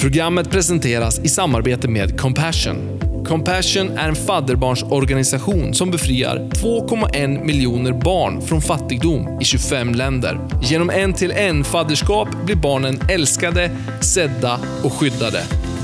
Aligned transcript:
Programmet 0.00 0.50
presenteras 0.50 1.18
i 1.18 1.28
samarbete 1.28 1.88
med 1.88 2.20
Compassion. 2.20 3.00
Compassion 3.26 3.98
är 3.98 4.08
en 4.08 4.14
fadderbarnsorganisation 4.14 5.74
som 5.74 5.90
befriar 5.90 6.36
2,1 6.36 7.44
miljoner 7.44 7.92
barn 7.92 8.42
från 8.42 8.62
fattigdom 8.62 9.38
i 9.40 9.44
25 9.44 9.94
länder. 9.94 10.38
Genom 10.62 10.90
en-till-en 10.90 11.64
fadderskap 11.64 12.28
blir 12.44 12.56
barnen 12.56 13.00
älskade, 13.08 13.70
sedda 14.00 14.60
och 14.84 14.92
skyddade. 14.92 15.42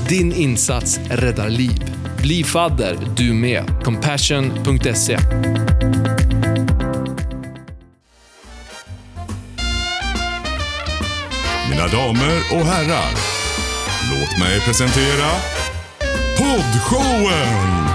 Din 0.09 0.33
insats 0.33 0.99
räddar 1.09 1.49
liv. 1.49 1.83
Bli 2.21 2.43
fadder 2.43 2.97
du 3.17 3.33
med. 3.33 3.63
Compassion.se 3.83 5.17
Mina 11.69 11.87
damer 11.87 12.41
och 12.51 12.65
herrar, 12.65 13.40
låt 14.11 14.37
mig 14.39 14.59
presentera 14.59 15.29
Poddshowen! 16.37 17.87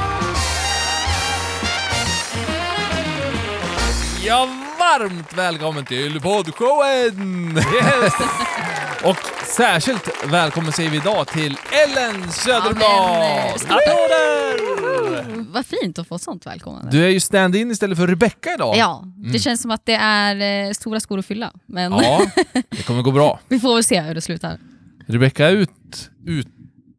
Ja, 4.25 4.49
varmt 4.79 5.33
välkommen 5.39 5.85
till 5.85 6.21
poddshowen! 6.21 7.57
Yes. 7.57 8.13
Och 9.05 9.17
särskilt 9.47 10.09
välkommen 10.27 10.73
säger 10.73 10.91
vi 10.91 10.97
idag 10.97 11.27
till 11.29 11.59
Ellen 11.85 12.31
Söderblad! 12.33 13.11
Amen. 13.11 13.53
Applåder! 13.55 15.53
Vad 15.53 15.67
fint 15.67 15.99
att 15.99 16.09
få 16.09 16.19
sånt 16.19 16.47
välkomnande. 16.47 16.91
Du 16.91 17.05
är 17.05 17.09
ju 17.09 17.21
stand-in 17.21 17.71
istället 17.71 17.99
för 17.99 18.07
Rebecca 18.07 18.55
idag. 18.55 18.77
Ja, 18.77 19.03
det 19.33 19.39
känns 19.39 19.63
som 19.63 19.71
att 19.71 19.87
det 19.87 19.95
är 19.95 20.67
eh, 20.67 20.73
stora 20.73 21.01
skor 21.01 21.19
att 21.19 21.27
fylla. 21.27 21.53
Men 21.67 21.93
Ja, 21.93 22.27
det 22.71 22.83
kommer 22.87 23.03
gå 23.03 23.11
bra. 23.11 23.41
vi 23.49 23.61
får 23.61 23.75
väl 23.75 23.85
se 23.85 24.01
hur 24.01 24.15
det 24.15 24.21
slutar. 24.21 24.59
Rebecca 25.07 25.47
är 25.51 25.53
ut, 25.53 26.11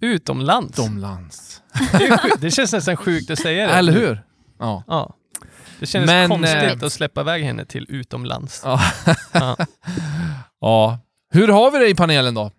Utomlands. 0.02 0.80
utomlands. 0.80 1.62
Det, 2.40 2.52
känns 2.52 2.74
nästan 2.74 2.98
sjukt 2.98 3.32
att 3.32 3.40
säga 3.40 3.68
det. 3.68 3.74
Eller 3.74 3.94
hur? 3.94 4.24
Ja. 4.60 4.84
Ja. 4.88 5.14
Det 5.80 5.86
kändes 5.86 6.08
Men, 6.08 6.30
konstigt 6.30 6.64
eh, 6.82 6.86
att 6.86 6.94
släppa 6.94 7.22
iväg 7.22 7.44
henne 7.44 7.66
till 7.66 7.86
utomlands. 7.90 8.62
Ja. 8.66 8.80
Ja. 9.32 9.58
ja. 10.62 11.00
Hur 11.32 11.48
har 11.48 11.72
vi 11.72 11.80
det 11.80 11.90
i 11.90 11.96
panelen 11.96 12.34
då? 12.34 12.52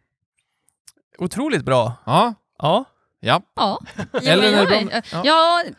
Otroligt 1.18 1.64
bra. 1.64 1.92
Ja. 2.06 2.34
Ja. 2.58 2.84
Ja. 3.20 3.42
Ja, 3.56 3.80
Eller 4.22 4.50
men 4.50 4.54
är 4.54 4.66
det 4.66 5.02
ja. 5.12 5.22
ja. 5.24 5.62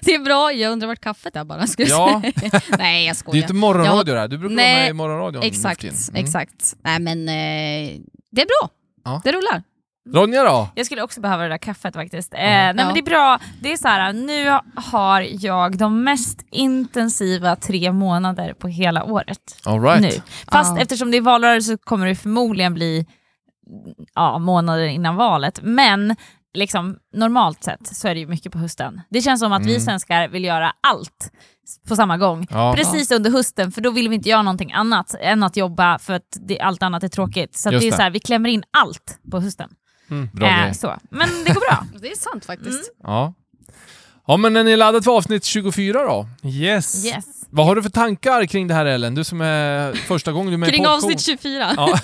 det 0.00 0.14
är 0.14 0.24
bra. 0.24 0.52
Jag 0.52 0.72
undrar 0.72 0.88
vart 0.88 1.00
kaffet 1.00 1.36
är 1.36 1.44
bara. 1.44 1.66
Skulle 1.66 1.88
jag 1.88 2.22
Ja. 2.24 2.32
säga. 2.40 2.60
Nej, 2.78 3.04
jag 3.06 3.06
Det 3.06 3.10
är 3.10 3.14
skojar. 3.14 3.42
inte 3.42 3.54
morgonradio 3.54 4.14
det 4.14 4.20
här. 4.20 4.28
Du 4.28 4.38
brukar 4.38 4.56
vara 4.56 4.66
Nej, 4.66 4.82
med 4.82 4.90
i 4.90 4.92
morgonradion 4.92 5.42
Exakt, 5.42 5.82
nu 5.82 5.90
för 5.90 5.96
tiden. 5.96 6.14
Mm. 6.14 6.24
exakt. 6.24 6.74
Nej 6.84 6.98
men 7.00 7.28
eh, 7.28 8.00
det 8.30 8.42
är 8.42 8.46
bra. 8.46 8.70
Ja. 9.04 9.20
Det 9.24 9.32
rullar. 9.32 9.62
Ronja 10.14 10.42
då? 10.44 10.68
Jag 10.74 10.86
skulle 10.86 11.02
också 11.02 11.20
behöva 11.20 11.42
det 11.42 11.48
där 11.48 11.58
kaffet 11.58 11.94
faktiskt. 11.94 12.34
Eh, 12.34 12.40
nej, 12.40 12.66
Ja. 12.66 12.72
men 12.74 12.94
det 12.94 13.00
är 13.00 13.04
bra. 13.04 13.38
Det 13.62 13.72
är 13.72 13.76
så 13.76 13.88
här, 13.88 14.12
nu 14.12 14.58
har 14.80 15.20
jag 15.44 15.76
de 15.78 16.04
mest 16.04 16.46
intensiva 16.50 17.56
tre 17.56 17.92
månader 17.92 18.54
på 18.54 18.68
hela 18.68 19.04
året. 19.04 19.56
All 19.64 19.82
right. 19.82 20.00
Nu. 20.00 20.22
Fast 20.52 20.76
Ja. 20.76 20.82
eftersom 20.82 21.10
det 21.10 21.16
är 21.16 21.20
valrörelse 21.20 21.72
så 21.72 21.78
kommer 21.78 22.06
det 22.06 22.14
förmodligen 22.14 22.74
bli 22.74 23.06
ja, 24.14 24.38
månader 24.38 24.84
innan 24.84 25.16
valet. 25.16 25.60
Men 25.62 26.16
liksom, 26.54 26.96
normalt 27.14 27.64
sett 27.64 27.96
så 27.96 28.08
är 28.08 28.14
det 28.14 28.20
ju 28.20 28.26
mycket 28.26 28.52
på 28.52 28.58
hösten. 28.58 29.00
Det 29.10 29.20
känns 29.20 29.40
som 29.40 29.52
att 29.52 29.60
Mm. 29.62 29.72
vi 29.74 29.80
svenskar 29.80 30.28
vill 30.28 30.44
göra 30.44 30.72
allt 30.80 31.32
på 31.88 31.96
samma 31.96 32.16
gång. 32.18 32.46
Ja. 32.50 32.74
Precis 32.76 33.10
under 33.10 33.30
hösten, 33.30 33.72
för 33.72 33.80
då 33.80 33.90
vill 33.90 34.08
vi 34.08 34.14
inte 34.14 34.28
göra 34.28 34.42
någonting 34.42 34.72
annat 34.72 35.14
än 35.20 35.42
att 35.42 35.56
jobba 35.56 35.98
för 35.98 36.12
att 36.12 36.36
det, 36.46 36.60
allt 36.60 36.82
annat 36.82 37.02
är 37.02 37.08
tråkigt. 37.08 37.56
Så 37.58 37.70
det 37.70 37.76
är 37.76 37.80
det. 37.80 37.96
så 37.96 38.02
här, 38.02 38.10
vi 38.10 38.20
klämmer 38.20 38.48
in 38.50 38.62
allt 38.70 39.18
på 39.30 39.40
hösten. 39.40 39.70
Bra 40.32 40.48
Eh, 40.48 40.62
grej. 40.64 40.74
så. 40.74 40.96
Men 41.10 41.28
det 41.46 41.52
går 41.52 41.60
bra. 41.70 41.86
Det 42.00 42.10
är 42.12 42.16
sant 42.16 42.44
faktiskt. 42.44 42.92
Ja. 43.02 43.34
Ja, 44.26 44.36
men 44.36 44.56
är 44.56 44.64
ni 44.64 44.76
laddade 44.76 45.02
för 45.02 45.16
avsnitt 45.16 45.44
24 45.44 46.02
då? 46.04 46.28
Yes. 46.48 47.04
Yes. 47.06 47.24
Vad 47.52 47.66
har 47.66 47.76
du 47.76 47.82
för 47.82 47.90
tankar 47.90 48.46
kring 48.46 48.68
det 48.68 48.74
här 48.74 48.86
Ellen? 48.86 49.14
Du 49.14 49.24
som 49.24 49.40
är 49.40 49.92
första 49.92 50.32
gången 50.32 50.46
du 50.48 50.54
är 50.54 50.58
med 50.58 50.68
Kring 50.70 50.82
i 50.82 50.86
avsnitt 50.86 51.12
poddshow. 51.12 51.36
24. 51.42 51.74
Ja. 51.76 51.98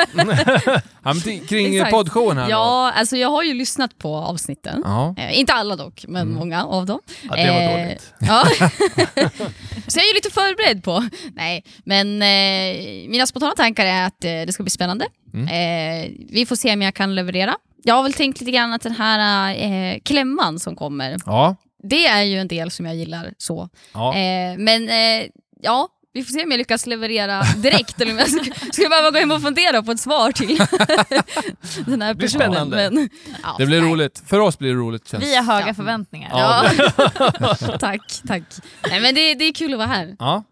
kring 1.49 1.85
poddshowen 1.91 2.37
här 2.39 2.45
då? 2.45 2.51
Ja, 2.51 2.93
alltså 2.93 3.17
jag 3.17 3.29
har 3.31 3.43
ju 3.43 3.55
lyssnat 3.55 3.99
på 3.99 4.17
avsnitten. 4.17 4.83
Ja. 4.85 5.15
Eh, 5.19 5.39
inte 5.39 5.53
alla 5.53 5.77
dock, 5.77 6.05
men 6.09 6.23
Mm. 6.23 6.35
många 6.35 6.65
av 6.65 6.87
dem. 6.87 7.01
Ja, 7.23 7.37
det 7.37 7.51
var 7.51 7.61
Eh, 7.61 7.83
dåligt. 7.83 8.13
Ja. 8.21 8.45
så 9.87 9.99
jag 9.99 10.05
är 10.05 10.09
ju 10.09 10.15
lite 10.15 10.31
förberedd 10.31 10.85
på. 10.85 11.09
Nej, 11.35 11.65
men 11.85 12.23
eh, 12.23 13.09
mina 13.11 13.27
spontana 13.27 13.53
tankar 13.57 13.87
är 13.87 14.07
att 14.07 14.25
eh, 14.25 14.31
det 14.31 14.53
ska 14.53 14.63
bli 14.63 14.71
spännande. 14.71 15.07
Mm. 15.35 15.47
Eh, 15.49 16.11
vi 16.31 16.47
får 16.47 16.57
se 16.57 16.73
om 16.73 16.83
jag 16.83 16.95
kan 16.95 17.15
leverera. 17.15 17.55
Jag 17.83 17.95
har 17.95 18.03
väl 18.03 18.13
tänkt 18.13 18.41
lite 18.41 18.53
grann 18.53 18.73
att 18.73 18.83
den 18.83 18.93
här 18.93 19.55
eh, 19.55 19.99
klämman 20.05 20.59
som 20.59 20.77
kommer, 20.77 21.17
Ja. 21.27 21.57
Det 21.89 22.07
är 22.07 22.23
ju 22.23 22.39
en 22.39 22.49
del 22.49 22.71
som 22.71 22.87
jag 22.87 22.97
gillar 22.97 23.33
så. 23.39 23.69
ja. 23.95 24.15
Eh, 24.15 24.59
men 24.59 24.89
eh, 24.89 25.27
ja, 25.63 25.89
vi 26.13 26.25
får 26.25 26.33
se 26.33 26.45
om 26.45 26.51
jag 26.51 26.59
lyckas 26.59 26.87
leverera 26.87 27.43
direkt 27.57 28.01
eller 28.01 28.13
om 28.13 28.19
jag 28.19 28.29
ska, 28.31 28.45
ska 28.73 28.89
behöva 28.89 29.11
gå 29.11 29.19
hem 29.19 29.31
och 29.31 29.43
fundera 29.43 29.83
på 29.83 29.93
ett 29.93 30.01
svar 30.01 30.33
till 30.33 30.57
den 31.87 32.03
här 32.03 32.15
blir 32.15 32.27
personen. 32.29 32.53
spännande. 32.53 32.91
Men, 32.93 33.09
ja, 33.43 33.55
Det 33.59 33.67
blir 33.67 33.81
nej. 33.81 33.91
roligt. 33.91 34.23
För 34.27 34.41
oss 34.41 34.59
blir 34.59 34.69
det 34.69 34.75
roligt 34.81 35.09
känns 35.09 35.25
Vi 35.25 35.37
har 35.37 35.43
höga 35.43 35.67
Ja. 35.69 35.75
förväntningar. 35.75 36.31
Ja. 36.33 36.65
tack, 37.81 38.01
tack. 38.27 38.43
Nej, 38.91 39.01
men 39.01 39.15
det, 39.15 39.35
det 39.35 39.45
är 39.45 39.53
kul 39.53 39.73
att 39.73 39.79
vara 39.79 39.89
här. 39.89 40.17
Ja. 40.19 40.45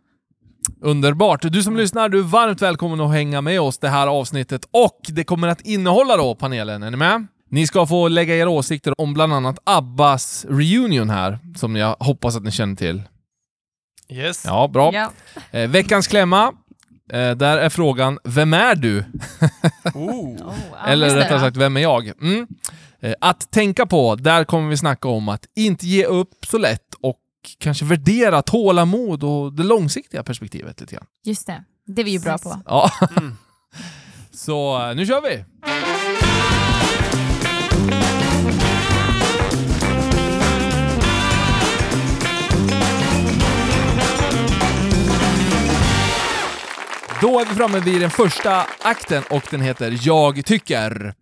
Underbart. 0.81 1.43
Du 1.53 1.63
som 1.63 1.77
lyssnar, 1.77 2.09
du 2.09 2.19
är 2.19 2.23
varmt 2.23 2.63
välkommen 2.63 3.01
att 3.01 3.13
hänga 3.13 3.41
med 3.41 3.61
oss 3.61 3.79
det 3.79 3.89
här 3.89 4.07
avsnittet 4.07 4.69
och 4.71 5.01
det 5.09 5.25
kommer 5.25 5.49
att 5.49 5.61
innehålla 5.61 6.17
då 6.17 6.35
panelen. 6.35 6.83
Är 6.83 6.91
ni 6.91 6.97
med? 6.97 7.27
Ni 7.55 7.67
ska 7.67 7.87
få 7.87 8.09
lägga 8.09 8.37
era 8.37 8.51
åsikter 8.51 9.01
om 9.01 9.15
bland 9.15 9.33
annat 9.33 9.59
Abbas 9.65 10.47
reunion 10.49 11.11
här, 11.11 11.39
som 11.57 11.77
jag 11.77 11.97
hoppas 12.01 12.37
att 12.37 12.43
ni 12.43 12.51
känner 12.51 12.77
till. 12.77 13.03
Yes. 14.09 14.43
Ja, 14.45 14.69
bra. 14.69 14.91
Ja. 14.95 15.13
Eh, 15.51 15.71
veckans 15.71 16.07
klämma. 16.07 16.53
Eh, 17.13 17.31
där 17.31 17.59
är 17.59 17.69
frågan, 17.69 18.19
vem 18.25 18.55
är 18.55 18.75
du? 18.75 19.05
Oh. 19.95 20.55
Eller 20.87 21.17
rättare 21.17 21.41
sagt, 21.41 21.57
vem 21.57 21.77
är 21.77 21.81
jag? 21.81 22.07
Mm. 22.07 22.47
Eh, 23.01 23.15
att 23.21 23.51
tänka 23.51 23.87
på, 23.87 24.15
där 24.15 24.45
kommer 24.45 24.71
vi 24.71 24.77
snacka 24.77 25.09
om 25.09 25.29
att 25.29 25.47
inte 25.57 25.87
ge 25.87 26.05
upp 26.05 26.47
så 26.47 26.59
lätt 26.59 26.95
och 27.01 27.21
kanske 27.59 27.85
värdera 27.85 28.43
tålamod 28.43 29.25
och 29.25 29.53
det 29.53 29.63
långsiktiga 29.63 30.23
perspektivet 30.23 30.81
lite 30.81 30.95
grann. 30.95 31.07
Just 31.25 31.47
det. 31.47 31.65
Det 31.87 32.03
är 32.03 32.05
vi 32.05 32.11
ju 32.11 32.21
bra 32.21 32.39
på. 32.39 32.61
Ja. 32.67 32.91
Mm. 33.17 33.37
Så 34.33 34.89
eh, 34.89 34.97
nu 34.97 35.07
kör 35.07 35.21
vi! 35.21 35.45
Då 47.21 47.41
är 47.41 47.45
vi 47.45 47.55
framme 47.55 47.81
vid 47.81 48.01
den 48.01 48.11
första 48.11 48.67
akten 48.83 49.23
och 49.31 49.43
den 49.51 49.61
heter 49.61 49.99
Jag 50.03 50.45
tycker. 50.45 51.15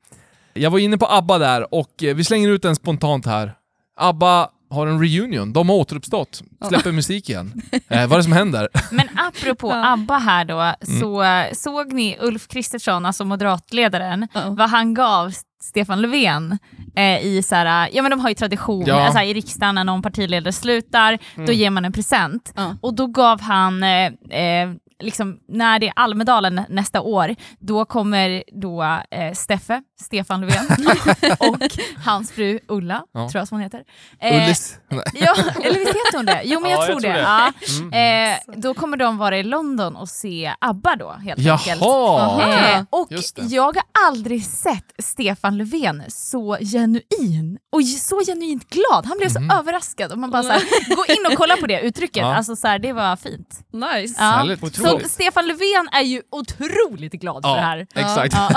Jag 0.54 0.70
var 0.70 0.78
inne 0.78 0.98
på 0.98 1.06
ABBA 1.06 1.38
där 1.38 1.74
och 1.74 2.02
eh, 2.02 2.14
vi 2.14 2.24
slänger 2.24 2.48
ut 2.48 2.62
den 2.62 2.76
spontant 2.76 3.26
här. 3.26 3.54
ABBA 3.96 4.48
har 4.70 4.86
en 4.86 5.00
reunion, 5.00 5.52
de 5.52 5.68
har 5.68 5.76
återuppstått, 5.76 6.42
släpper 6.68 6.92
musik 6.92 7.28
igen. 7.30 7.62
Eh, 7.88 8.00
vad 8.06 8.12
är 8.12 8.16
det 8.16 8.22
som 8.24 8.32
händer? 8.32 8.68
Men 8.90 9.08
apropå 9.16 9.72
ABBA 9.72 10.18
här 10.18 10.44
då, 10.44 10.74
så 11.00 11.22
eh, 11.22 11.52
såg 11.52 11.92
ni 11.92 12.16
Ulf 12.20 12.48
Kristersson, 12.48 13.06
alltså 13.06 13.24
moderatledaren, 13.24 14.28
Ja. 14.34 14.40
vad 14.48 14.70
han 14.70 14.94
gav 14.94 15.32
Stefan 15.62 16.02
Löfven 16.02 16.58
eh, 16.96 17.26
i 17.26 17.42
så 17.42 17.54
här, 17.54 17.88
ja 17.92 18.02
men 18.02 18.10
de 18.10 18.20
har 18.20 18.28
ju 18.28 18.34
tradition, 18.34 18.84
Ja. 18.86 19.00
alltså, 19.00 19.20
i 19.20 19.34
riksdagen 19.34 19.74
när 19.74 19.84
någon 19.84 20.02
partiledare 20.02 20.52
slutar, 20.52 21.18
då 21.46 21.52
ger 21.52 21.70
man 21.70 21.84
en 21.84 21.92
present. 21.92 22.52
Ja. 22.56 22.76
Och 22.80 22.94
då 22.94 23.06
gav 23.06 23.40
han, 23.40 23.82
eh, 23.82 24.06
eh, 24.30 24.70
liksom, 25.02 25.38
när 25.48 25.78
det 25.78 25.86
är 25.88 25.92
Almedalen 25.96 26.54
nä- 26.54 26.66
nästa 26.68 27.00
år, 27.00 27.34
då 27.58 27.84
kommer 27.84 28.44
då 28.60 28.82
eh, 29.10 29.32
Steffe, 29.34 29.82
Stefan 30.00 30.40
Löfven, 30.40 30.66
och 31.38 31.56
hans 32.04 32.32
fru 32.32 32.58
Ulla, 32.68 33.02
Ja. 33.12 33.28
tror 33.30 33.40
jag 33.40 33.48
som 33.48 33.54
hon 33.54 33.62
heter. 33.62 33.82
Eh, 34.20 34.42
Ullis? 34.44 34.78
Ja, 35.14 35.34
eller 35.62 35.78
visst 35.78 35.88
heter 35.88 36.16
hon 36.16 36.26
det? 36.26 36.40
Jo 36.44 36.60
men 36.60 36.70
jag, 36.70 36.80
Ja, 36.82 36.86
tror, 36.86 36.94
jag 36.94 37.02
tror 37.02 37.10
det. 37.12 37.90
det. 37.90 37.96
Ja. 37.96 38.32
Eh, 38.32 38.38
då 38.56 38.74
kommer 38.74 38.96
de 38.96 39.18
vara 39.18 39.38
i 39.38 39.42
London 39.42 39.96
och 39.96 40.08
se 40.08 40.52
ABBA 40.60 40.96
då 40.96 41.10
helt 41.12 41.38
enkelt. 41.38 41.80
Jaha! 41.80 42.72
Eh, 42.76 42.84
och 42.90 43.08
jag 43.36 43.62
har 43.76 43.82
aldrig 44.08 44.44
sett 44.46 44.84
Stefan 44.98 45.58
Löfven 45.58 46.02
så 46.08 46.56
genuin 46.60 47.58
och 47.72 47.84
så 47.84 48.20
genuint 48.26 48.70
glad. 48.70 49.06
Han 49.06 49.18
blev 49.18 49.28
så 49.28 49.38
överraskad 49.58 50.12
och 50.12 50.18
man 50.18 50.30
bara 50.30 50.42
så 50.42 50.48
här, 50.48 50.62
gå 50.96 51.04
in 51.12 51.32
och 51.32 51.38
kolla 51.38 51.56
på 51.56 51.66
det 51.66 51.80
uttrycket. 51.80 52.22
Mhm. 52.22 52.30
Ja. 52.30 52.36
Alltså 52.36 52.56
så 52.56 52.68
här, 52.68 52.78
det 52.78 52.92
var 52.92 53.16
fint. 53.16 53.60
Nice. 53.72 54.14
Ja. 54.18 54.24
Härligt. 54.24 54.76
Så 54.76 54.91
Otroligt. 54.94 55.10
Stefan 55.12 55.46
Löfven 55.48 55.88
är 55.92 56.02
ju 56.02 56.22
otroligt 56.30 57.12
glad 57.12 57.42
för 57.42 57.54
det 57.54 57.60
här. 57.60 57.86
exakt. 57.94 58.34
Ja. 58.34 58.50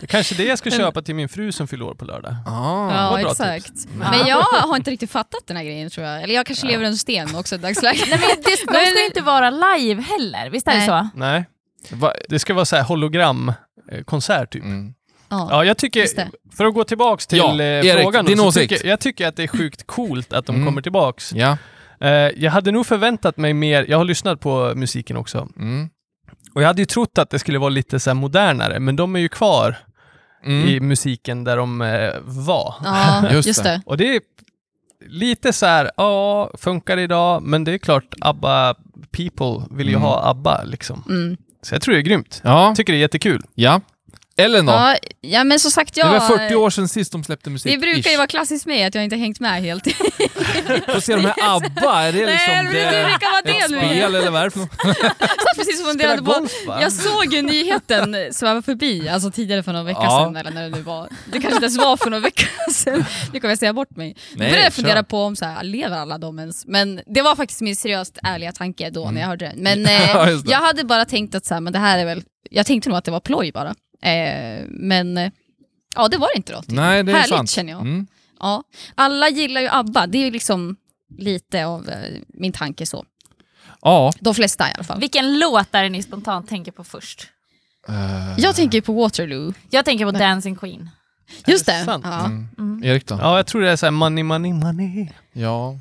Det 0.00 0.06
kanske 0.06 0.34
det 0.34 0.44
jag 0.44 0.58
ska 0.58 0.70
köpa 0.70 1.02
till 1.02 1.14
min 1.14 1.28
fru 1.28 1.52
som 1.52 1.68
fyller 1.68 1.84
år 1.84 1.94
på 1.94 2.04
lördag. 2.04 2.34
Ah. 2.46 2.94
Ja, 2.94 3.20
exakt. 3.30 3.72
Men 3.94 4.26
jag 4.28 4.42
har 4.42 4.76
inte 4.76 4.90
riktigt 4.90 5.10
fattat 5.10 5.40
den 5.46 5.56
här 5.56 5.64
grejen 5.64 5.90
tror 5.90 6.06
jag. 6.06 6.22
Eller 6.22 6.34
jag 6.34 6.46
kanske 6.46 6.66
lever 6.66 6.84
under 6.84 6.98
sten 6.98 7.34
också 7.36 7.54
i 7.54 7.58
dagsläget. 7.58 8.06
Nej, 8.10 8.18
men 8.20 8.42
det, 8.42 8.50
de 8.50 8.56
ska 8.56 9.00
ju 9.00 9.06
inte 9.06 9.20
vara 9.20 9.50
live 9.50 10.02
heller, 10.02 10.50
visst 10.50 10.68
är 10.68 10.74
det 10.80 10.86
så? 10.86 11.08
Nej, 11.14 11.44
det 12.28 12.38
ska 12.38 12.54
vara 12.54 12.64
så 12.64 12.76
här 12.76 12.82
hologramkonsert 12.82 14.52
typ. 14.52 14.64
Mm. 14.64 14.94
Ja. 15.28 15.48
Ja, 15.50 15.64
jag 15.64 15.76
tycker, 15.78 16.06
för 16.56 16.64
att 16.64 16.74
gå 16.74 16.84
tillbaks 16.84 17.26
till 17.26 17.38
Ja, 17.38 17.60
eh, 17.60 17.66
Erik, 17.86 18.02
frågan. 18.02 18.24
då, 18.24 18.28
din 18.28 18.38
så 18.38 18.46
åsikt. 18.46 18.68
Tycker, 18.72 18.88
jag 18.88 19.00
tycker 19.00 19.28
att 19.28 19.36
det 19.36 19.42
är 19.42 19.46
sjukt 19.48 19.86
coolt 19.86 20.32
att 20.32 20.46
de 20.46 20.54
Mm. 20.56 20.66
kommer 20.66 20.82
tillbaks. 20.82 21.32
Ja. 21.32 21.58
Eh, 22.02 22.10
jag 22.36 22.50
hade 22.50 22.72
nog 22.72 22.86
förväntat 22.86 23.36
mig 23.36 23.54
mer, 23.54 23.86
jag 23.88 23.98
har 23.98 24.04
lyssnat 24.04 24.40
på 24.40 24.72
musiken 24.76 25.16
också, 25.16 25.48
Mm. 25.58 25.88
och 26.54 26.62
jag 26.62 26.66
hade 26.66 26.82
ju 26.82 26.86
trott 26.86 27.18
att 27.18 27.30
det 27.30 27.38
skulle 27.38 27.58
vara 27.58 27.68
lite 27.70 28.00
så 28.00 28.10
här 28.10 28.14
modernare, 28.14 28.80
men 28.80 28.96
de 28.96 29.16
är 29.16 29.20
ju 29.20 29.28
kvar 29.28 29.76
Mm. 30.44 30.68
i 30.68 30.80
musiken 30.80 31.44
där 31.44 31.56
de 31.56 31.82
eh, 31.82 32.10
var. 32.24 32.74
Ja, 32.84 33.22
Just 33.32 33.48
just, 33.48 33.62
det. 33.64 33.68
det. 33.70 33.82
Och 33.86 33.96
det 33.96 34.16
är 34.16 34.20
lite 35.06 35.52
så 35.52 35.66
här, 35.66 35.90
ja, 35.96 36.50
funkar 36.58 36.96
idag, 36.98 37.42
men 37.42 37.64
det 37.64 37.72
är 37.72 37.78
klart, 37.78 38.14
ABBA 38.20 38.74
people 39.10 39.76
vill 39.76 39.86
ju 39.88 39.92
Mm. 39.92 40.02
ha 40.02 40.30
ABBA 40.30 40.62
liksom. 40.64 41.04
Mm. 41.08 41.36
Så 41.62 41.74
jag 41.74 41.82
tror 41.82 41.94
det 41.94 42.00
är 42.00 42.02
grymt. 42.02 42.40
Ja. 42.44 42.66
Jag 42.66 42.76
tycker 42.76 42.92
det 42.92 42.98
är 42.98 43.00
jättekul. 43.00 43.42
ja. 43.54 43.80
Ellen 44.44 44.66
då? 44.66 44.72
Ja, 44.72 44.96
ja, 45.20 45.44
men 45.44 45.58
som 45.60 45.70
sagt, 45.70 45.96
jag... 45.96 46.06
Det 46.12 46.18
var 46.18 46.38
40 46.38 46.54
år 46.54 46.70
sedan 46.70 46.88
sist 46.88 47.12
de 47.12 47.24
släppte 47.24 47.50
musik. 47.50 47.72
Det 47.72 47.78
brukar 47.78 48.10
ju 48.10 48.16
vara 48.16 48.26
klassiskt 48.26 48.66
med 48.66 48.86
att 48.86 48.94
jag 48.94 49.04
inte 49.04 49.16
hängt 49.16 49.40
med 49.40 49.62
helt. 49.62 49.84
Får 50.92 51.00
se 51.00 51.16
de 51.16 51.24
här 51.24 51.34
ABBA, 51.56 52.02
är 52.02 52.12
det 52.12 52.18
liksom 52.26 52.54
Nej, 52.54 52.72
det 52.72 53.02
vara 53.02 53.38
ett 53.38 53.44
det 53.68 53.74
nu. 53.74 53.78
spel 53.78 54.14
eller 54.14 54.30
vad 54.30 54.40
är 54.40 54.44
det 54.44 54.50
för 54.50 54.58
något? 54.60 54.70
Jag 55.18 55.56
precis 55.56 55.80
och 55.80 55.86
funderade 55.88 56.18
Spela 56.22 56.40
på... 56.66 56.80
Jag 56.82 56.92
såg 56.92 57.32
ju 57.34 57.42
nyheten 57.42 58.16
sväva 58.32 58.62
förbi, 58.62 59.08
alltså 59.08 59.30
tidigare 59.30 59.62
för 59.62 59.72
någon 59.72 59.84
vecka 59.84 60.00
Ja. 60.02 60.24
sedan, 60.24 60.36
eller 60.36 60.50
när 60.50 60.62
det 60.62 60.76
nu 60.76 60.82
var. 60.82 61.08
Det 61.26 61.32
kanske 61.32 61.50
inte 61.54 61.64
ens 61.64 61.78
var 61.78 61.96
för 61.96 62.10
någon 62.10 62.22
vecka 62.22 62.46
sedan. 62.72 63.04
Nu 63.32 63.40
kommer 63.40 63.52
jag 63.52 63.58
säga 63.58 63.72
bort 63.72 63.96
mig. 63.96 64.16
Nej, 64.34 64.36
började 64.38 64.56
jag 64.56 64.64
kör. 64.64 64.70
fundera 64.82 65.02
på 65.02 65.22
om 65.22 65.36
så 65.36 65.44
här, 65.44 65.64
lever 65.64 65.96
alla 65.98 66.18
de 66.18 66.38
ens? 66.38 66.66
Men 66.66 67.00
det 67.06 67.22
var 67.22 67.36
faktiskt 67.36 67.60
min 67.60 67.76
seriöst 67.76 68.18
ärliga 68.22 68.52
tanke 68.52 68.90
då 68.90 69.10
när 69.10 69.20
jag 69.20 69.28
hörde 69.28 69.44
den. 69.44 69.58
Men 69.62 69.72
Mm. 69.82 69.92
Ja, 70.14 70.30
eh, 70.30 70.36
det. 70.38 70.50
jag 70.50 70.58
hade 70.58 70.84
bara 70.84 71.04
tänkt 71.04 71.34
att 71.34 71.44
så 71.46 71.54
här, 71.54 71.60
men 71.60 71.72
det 71.72 71.78
här 71.78 71.98
är 71.98 72.04
väl... 72.04 72.22
Jag 72.50 72.66
tänkte 72.66 72.88
nog 72.88 72.98
att 72.98 73.04
det 73.04 73.10
var 73.10 73.20
ploj 73.20 73.52
bara. 73.52 73.74
Eh, 74.02 74.64
men 74.68 75.18
eh, 75.18 75.30
ja, 75.96 76.08
det 76.08 76.16
var 76.16 76.28
det 76.32 76.36
inte 76.36 76.52
då. 76.52 76.62
Nej, 76.66 77.02
det 77.02 77.12
är 77.12 77.16
Härligt 77.16 77.36
sant. 77.36 77.50
känner 77.50 77.72
jag. 77.72 77.80
Mm. 77.80 78.06
Ja. 78.40 78.62
Alla 78.94 79.28
gillar 79.28 79.60
ju 79.60 79.68
ABBA, 79.68 80.06
det 80.06 80.18
är 80.18 80.24
ju 80.24 80.30
liksom 80.30 80.76
lite 81.18 81.66
av 81.66 81.88
eh, 81.88 81.96
min 82.28 82.52
tanke 82.52 82.86
så. 82.86 83.04
Ja. 83.82 84.12
De 84.20 84.34
flesta 84.34 84.68
i 84.70 84.72
alla 84.74 84.84
fall. 84.84 85.00
Vilken 85.00 85.38
låt 85.38 85.74
är 85.74 85.82
det 85.82 85.88
ni 85.88 86.02
spontant 86.02 86.48
tänker 86.48 86.72
på 86.72 86.84
först? 86.84 87.26
eh, 87.88 88.34
Jag 88.38 88.54
tänker 88.56 88.80
på 88.80 88.92
Waterloo. 88.92 89.52
Jag 89.70 89.84
tänker 89.84 90.04
på 90.04 90.10
Dancing 90.10 90.56
Queen. 90.56 90.90
Just 91.46 91.66
det 91.66 91.72
det. 91.78 91.84
sant? 91.84 92.04
Ja. 92.08 92.24
mm. 92.24 92.80
Erik 92.84 93.06
då? 93.06 93.18
Ja, 93.20 93.36
jag 93.36 93.46
tror 93.46 93.62
det 93.62 93.70
är 93.70 93.76
så 93.76 93.86
här 93.86 93.90
money, 93.90 94.24
money, 94.24 94.52
money. 94.52 95.08
Ja. 95.32 95.78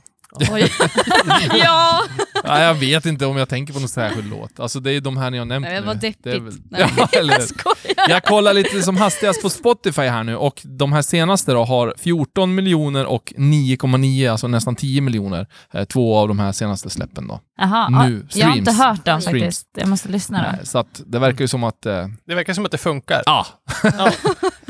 Oj. 0.51 0.71
ja, 1.63 2.03
ja. 2.43 2.59
Jag 2.63 2.73
vet 2.73 3.05
inte 3.05 3.25
om 3.25 3.37
jag 3.37 3.49
tänker 3.49 3.73
på 3.73 3.79
någon 3.79 3.89
särskild 3.89 4.29
låt. 4.29 4.59
Alltså 4.59 4.79
det 4.79 4.91
är 4.93 5.01
de 5.01 5.17
här 5.17 5.31
ni 5.31 5.37
har 5.37 5.45
nämnt 5.45 5.67
Nej, 5.67 5.79
nu. 5.81 5.87
var 5.87 5.93
deppigt. 5.95 6.23
Det 6.23 6.31
är 6.31 6.39
väl... 6.39 6.53
Nej, 6.71 6.85
ja, 6.97 7.07
eller... 7.11 7.33
jag 7.33 7.43
skojar. 7.49 8.09
Jag 8.09 8.23
kollar 8.23 8.53
lite 8.53 8.81
som 8.81 8.97
hastigast 8.97 9.41
på 9.41 9.49
Spotify 9.49 10.01
här 10.01 10.23
nu 10.23 10.35
och 10.35 10.61
de 10.63 10.93
här 10.93 11.01
senaste 11.01 11.51
då 11.51 11.63
har 11.65 11.93
14 11.97 12.55
miljoner 12.55 13.05
och 13.05 13.33
9,9, 13.37 14.31
alltså 14.31 14.47
nästan 14.47 14.75
10 14.75 15.01
miljoner. 15.01 15.47
Eh, 15.73 15.83
Två 15.85 16.17
av 16.17 16.27
de 16.27 16.39
här 16.39 16.51
senaste 16.51 16.89
släppen 16.89 17.27
då. 17.27 17.39
Jaha, 17.57 17.89
Nu, 18.07 18.25
ja, 18.29 18.39
jag 18.39 18.47
har 18.47 18.57
inte 18.57 18.71
hört 18.71 19.05
dem 19.05 19.21
Streams. 19.21 19.41
faktiskt. 19.43 19.67
Jag 19.77 19.87
måste 19.87 20.09
lyssna 20.09 20.37
då. 20.37 20.49
Nej, 20.57 20.65
Så 20.65 20.77
att 20.77 21.01
det 21.05 21.19
verkar 21.19 21.41
ju 21.41 21.47
som 21.47 21.63
att... 21.63 21.85
Eh, 21.85 22.07
Det 22.27 22.35
verkar 22.35 22.53
som 22.53 22.65
att 22.65 22.71
det 22.71 22.77
funkar. 22.77 23.21
ja, 23.25 23.45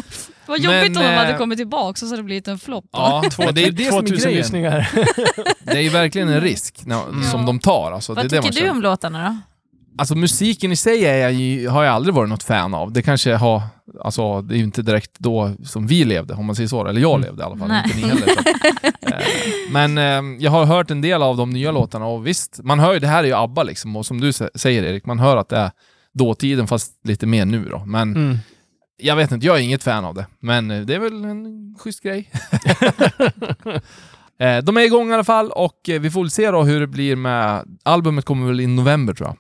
Vad 0.52 0.60
jobbigt 0.60 0.92
Men, 0.96 0.98
om 0.98 1.12
de 1.12 1.18
hade 1.18 1.32
eh, 1.32 1.38
kommit 1.38 1.58
tillbaka 1.58 1.90
och 1.90 1.98
så 1.98 2.06
hade 2.06 2.18
det 2.18 2.24
blivit 2.24 2.48
en 2.48 2.60
flopp. 2.60 2.86
ja 2.92 3.24
men 3.38 3.56
det 3.56 3.64
är 3.64 3.72
det 3.72 3.86
som 3.86 3.98
är 3.98 4.02
2000 4.02 4.18
grejen. 4.18 4.38
lyssningar. 4.38 4.90
Det 5.64 5.72
är 5.78 5.82
ju 5.82 5.90
verkligen 5.90 6.30
en 6.30 6.42
risk 6.42 6.86
när, 6.86 7.22
som 7.32 7.46
de 7.46 7.60
tar. 7.60 7.92
Alltså, 7.92 8.14
det 8.14 8.20
är 8.20 8.24
Vad 8.24 8.30
det 8.32 8.42
tycker 8.42 8.52
du 8.54 8.58
känner. 8.60 8.72
om 8.72 8.82
låtarna 8.82 9.30
då? 9.30 9.38
Alltså 9.98 10.16
musiken 10.16 10.72
i 10.72 10.76
sig 10.76 11.06
är 11.06 11.18
jag 11.18 11.34
ju, 11.34 11.68
har 11.68 11.84
jag 11.84 11.94
aldrig 11.94 12.16
varit 12.16 12.30
något 12.30 12.44
fan 12.44 12.74
av. 12.74 12.92
Det 12.92 13.02
kanske 13.02 13.34
har, 13.36 13.62
alltså 14.04 14.42
det 14.42 14.56
är 14.56 14.58
ju 14.58 14.64
inte 14.64 14.82
direkt 14.82 15.12
då 15.18 15.52
som 15.66 15.88
vi 15.88 16.04
levde, 16.04 16.34
om 16.34 16.46
man 16.46 16.56
säger 16.56 16.70
så. 16.70 16.88
Eller 16.88 17.02
jag 17.02 17.12
Mm. 17.16 17.22
levde 17.22 17.42
i 17.44 17.46
alla 17.46 17.58
fall, 17.58 17.68
Nej. 17.68 17.84
inte 17.86 17.98
ni 17.98 18.08
heller. 18.08 18.28
Eh, 19.02 19.18
Men 19.72 19.98
eh, 19.98 20.44
jag 20.44 20.52
har 20.52 20.66
hört 20.66 20.92
en 20.92 21.02
del 21.02 21.24
av 21.24 21.38
de 21.38 21.50
nya 21.50 21.72
låtarna 21.72 22.06
och 22.06 22.28
visst, 22.28 22.60
man 22.64 22.80
hör 22.80 22.94
ju, 22.94 23.00
det 23.00 23.08
här 23.08 23.24
är 23.24 23.28
ju 23.28 23.34
ABBA 23.36 23.64
liksom, 23.64 23.96
och 23.96 24.06
som 24.06 24.22
du 24.22 24.30
sä- 24.32 24.50
säger 24.56 24.84
Erik, 24.84 25.06
man 25.06 25.20
hör 25.20 25.38
att 25.38 25.50
det 25.50 25.58
är 25.58 25.72
dåtiden 26.14 26.68
fast 26.68 26.92
lite 27.04 27.26
mer 27.26 27.46
nu 27.46 27.66
då. 27.70 27.84
Men 27.86 28.16
Mm. 28.16 28.38
Jag 29.02 29.16
vet 29.16 29.32
inte, 29.32 29.46
jag 29.46 29.58
är 29.58 29.62
inget 29.62 29.84
fan 29.84 30.06
av 30.06 30.16
det. 30.16 30.26
Men 30.40 30.72
eh, 30.72 30.82
det 30.82 30.96
är 30.96 31.00
väl 31.00 31.26
en 31.26 31.76
schysst 31.80 32.04
grej. 32.04 32.32
Eh, 34.40 34.58
De 34.64 34.78
är 34.78 34.82
igång 34.82 35.12
i 35.12 35.14
alla 35.14 35.24
fall 35.24 35.52
och 35.52 35.90
eh, 35.90 36.02
vi 36.02 36.12
får 36.12 36.22
väl 36.22 36.32
se 36.32 36.52
då 36.52 36.64
hur 36.64 36.80
det 36.80 36.88
blir 36.88 37.16
med... 37.16 37.64
Albumet 37.84 38.26
kommer 38.26 38.48
väl 38.48 38.60
i 38.60 38.68
november 38.68 39.14
tror 39.14 39.28
jag. 39.30 39.38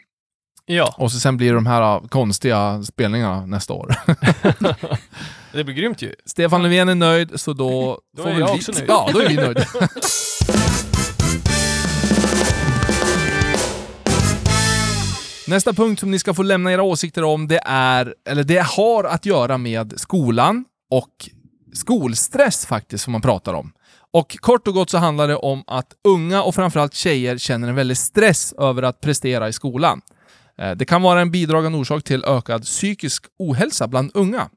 Ja, 0.77 0.95
Och 0.97 1.11
så 1.11 1.19
sen 1.19 1.37
blir 1.37 1.47
det 1.49 1.55
de 1.55 1.65
här 1.65 1.95
uh, 1.95 2.07
konstiga 2.07 2.83
spelningarna 2.83 3.45
nästa 3.45 3.73
år. 3.73 3.95
det 5.53 5.63
blir 5.63 5.75
grymt 5.75 6.01
ju. 6.01 6.13
Stefan 6.25 6.63
Löfven 6.63 6.89
är 6.89 6.95
nöjd, 6.95 7.39
så 7.39 7.53
då... 7.53 7.99
Då 8.17 8.23
får 8.23 8.29
är 8.29 8.33
väl 8.33 8.41
jag 8.41 8.53
vi... 8.53 8.59
också 8.59 8.71
nöjd. 8.71 8.85
Ja, 8.87 9.09
då 9.13 9.19
är 9.19 9.29
vi 9.29 9.35
nöjda. 9.35 9.61
Nästa 15.51 15.73
punkt 15.73 15.99
som 15.99 16.11
ni 16.11 16.19
ska 16.19 16.33
få 16.33 16.43
lämna 16.43 16.71
era 16.71 16.83
åsikter 16.83 17.23
om, 17.23 17.47
det 17.47 17.61
är, 17.65 18.15
eller 18.29 18.43
det 18.43 18.65
har 18.65 19.03
att 19.03 19.25
göra 19.25 19.57
med 19.57 19.93
skolan 19.97 20.65
och 20.91 21.29
skolstress 21.73 22.65
faktiskt, 22.65 23.03
som 23.03 23.11
man 23.11 23.21
pratar 23.21 23.53
om. 23.53 23.71
Och 24.13 24.37
kort 24.39 24.67
och 24.67 24.73
gott 24.73 24.89
så 24.89 24.97
handlar 24.97 25.27
det 25.27 25.35
om 25.35 25.63
att 25.67 25.87
unga 26.07 26.43
och 26.43 26.55
framförallt 26.55 26.93
tjejer 26.93 27.37
känner 27.37 27.67
en 27.67 27.75
väldig 27.75 27.97
stress 27.97 28.53
över 28.53 28.83
att 28.83 29.01
prestera 29.01 29.49
i 29.49 29.53
skolan. 29.53 30.01
Eh, 30.57 30.71
det 30.71 30.85
kan 30.85 31.01
vara 31.01 31.21
en 31.21 31.31
bidragande 31.31 31.77
orsak 31.77 32.03
till 32.03 32.25
ökad 32.25 32.63
psykisk 32.63 33.25
ohälsa 33.39 33.87
bland 33.87 34.11
unga. 34.13 34.49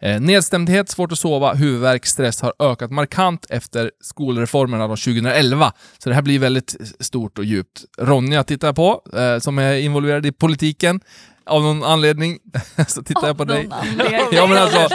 Eh, 0.00 0.20
Nedstämdhet, 0.20 0.88
svårt 0.88 1.12
att 1.12 1.18
sova, 1.18 1.54
huvudvärk, 1.54 2.06
stress 2.06 2.40
har 2.42 2.52
ökat 2.58 2.90
markant 2.90 3.46
efter 3.50 3.90
skolreformerna 4.00 4.88
då 4.88 4.96
2011. 4.96 5.72
Så 5.98 6.08
det 6.08 6.14
här 6.14 6.22
blir 6.22 6.38
väldigt 6.38 6.76
stort 7.00 7.38
och 7.38 7.44
djupt. 7.44 7.84
Ronja 7.98 8.44
tittar 8.44 8.68
jag 8.68 8.76
på, 8.76 9.02
eh, 9.16 9.38
som 9.38 9.58
är 9.58 9.74
involverad 9.74 10.26
i 10.26 10.32
politiken. 10.32 11.00
Av 11.48 11.62
någon 11.62 11.84
anledning 11.84 12.38
så 12.88 13.02
tittar 13.02 13.26
jag 13.26 13.38
på 13.38 13.44
dig. 13.44 13.68
Ja 14.32 14.46
men 14.46 14.58
alltså, 14.58 14.88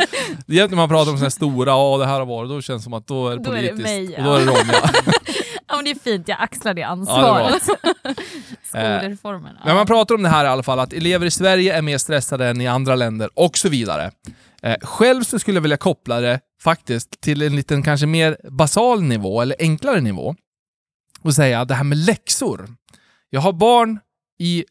det 0.47 0.59
är 0.59 0.67
när 0.67 0.75
man 0.75 0.89
pratar 0.89 1.11
om 1.11 1.17
sådana 1.17 1.25
här 1.25 1.29
stora, 1.29 1.71
ja 1.71 1.97
det 1.97 2.05
här 2.05 2.19
har 2.19 2.25
varit, 2.25 2.49
då 2.49 2.61
känns 2.61 2.81
det 2.81 2.83
som 2.83 2.93
att 2.93 3.07
då 3.07 3.29
är 3.29 3.37
det 3.37 3.43
Då 3.43 3.51
är 3.51 3.61
det 3.61 3.69
politiskt. 3.69 3.83
mig, 3.83 4.17
Och 4.17 4.23
då 4.23 4.33
är 4.33 4.39
det 4.39 4.45
Ronja. 4.45 4.89
Ja, 5.67 5.75
men 5.75 5.85
det 5.85 5.91
är 5.91 5.99
fint, 5.99 6.27
jag 6.27 6.37
axlar 6.41 6.73
det 6.73 6.81
Ja, 6.81 6.87
ansvaret. 6.87 7.63
Skolreformen. 8.63 9.55
Men 9.65 9.75
man 9.75 9.85
pratar 9.85 10.15
om 10.15 10.23
det 10.23 10.29
här 10.29 10.45
i 10.45 10.47
alla 10.47 10.63
fall, 10.63 10.79
att 10.79 10.93
elever 10.93 11.25
i 11.25 11.31
Sverige 11.31 11.77
är 11.77 11.81
mer 11.81 11.97
stressade 11.97 12.47
än 12.47 12.61
i 12.61 12.67
andra 12.67 12.95
länder 12.95 13.29
och 13.33 13.57
så 13.57 13.69
vidare. 13.69 14.11
Eh, 14.63 14.77
själv 14.81 15.23
så 15.23 15.39
skulle 15.39 15.57
jag 15.57 15.61
vilja 15.61 15.77
koppla 15.77 16.21
det 16.21 16.39
faktiskt 16.61 17.21
till 17.21 17.41
en 17.41 17.55
liten 17.55 17.83
kanske 17.83 18.05
mer 18.05 18.37
basal 18.49 19.01
nivå, 19.01 19.41
eller 19.41 19.55
enklare 19.59 20.01
nivå. 20.01 20.35
Och 21.21 21.35
säga 21.35 21.65
det 21.65 21.75
här 21.75 21.83
med 21.83 21.97
läxor. 21.97 22.75
Jag 23.29 23.41
har 23.41 23.53
barn 23.53 23.99
i 24.39 24.65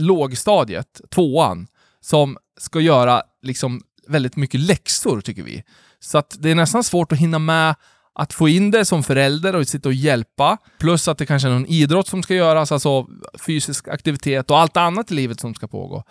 lågstadiet, 0.00 1.00
tvåan, 1.10 1.66
som 2.00 2.36
ska 2.60 2.80
göra 2.80 3.22
liksom 3.42 3.82
väldigt 4.06 4.36
mycket 4.36 4.60
läxor 4.60 5.20
tycker 5.20 5.42
vi. 5.42 5.64
Så 6.00 6.18
att 6.18 6.36
det 6.38 6.50
är 6.50 6.54
nästan 6.54 6.84
svårt 6.84 7.12
att 7.12 7.18
hinna 7.18 7.38
med 7.38 7.74
att 8.14 8.32
få 8.32 8.48
in 8.48 8.70
det 8.70 8.84
som 8.84 9.02
förälder 9.02 9.56
och 9.56 9.68
sitta 9.68 9.88
och 9.88 9.94
hjälpa. 9.94 10.58
Plus 10.78 11.08
att 11.08 11.18
det 11.18 11.26
kanske 11.26 11.48
är 11.48 11.52
någon 11.52 11.66
idrott 11.66 12.08
som 12.08 12.22
ska 12.22 12.34
göras, 12.34 12.72
alltså 12.72 13.06
fysisk 13.46 13.88
aktivitet 13.88 14.50
och 14.50 14.58
allt 14.58 14.76
annat 14.76 15.10
i 15.10 15.14
livet 15.14 15.40
som 15.40 15.54
ska 15.54 15.66
pågå. 15.66 16.04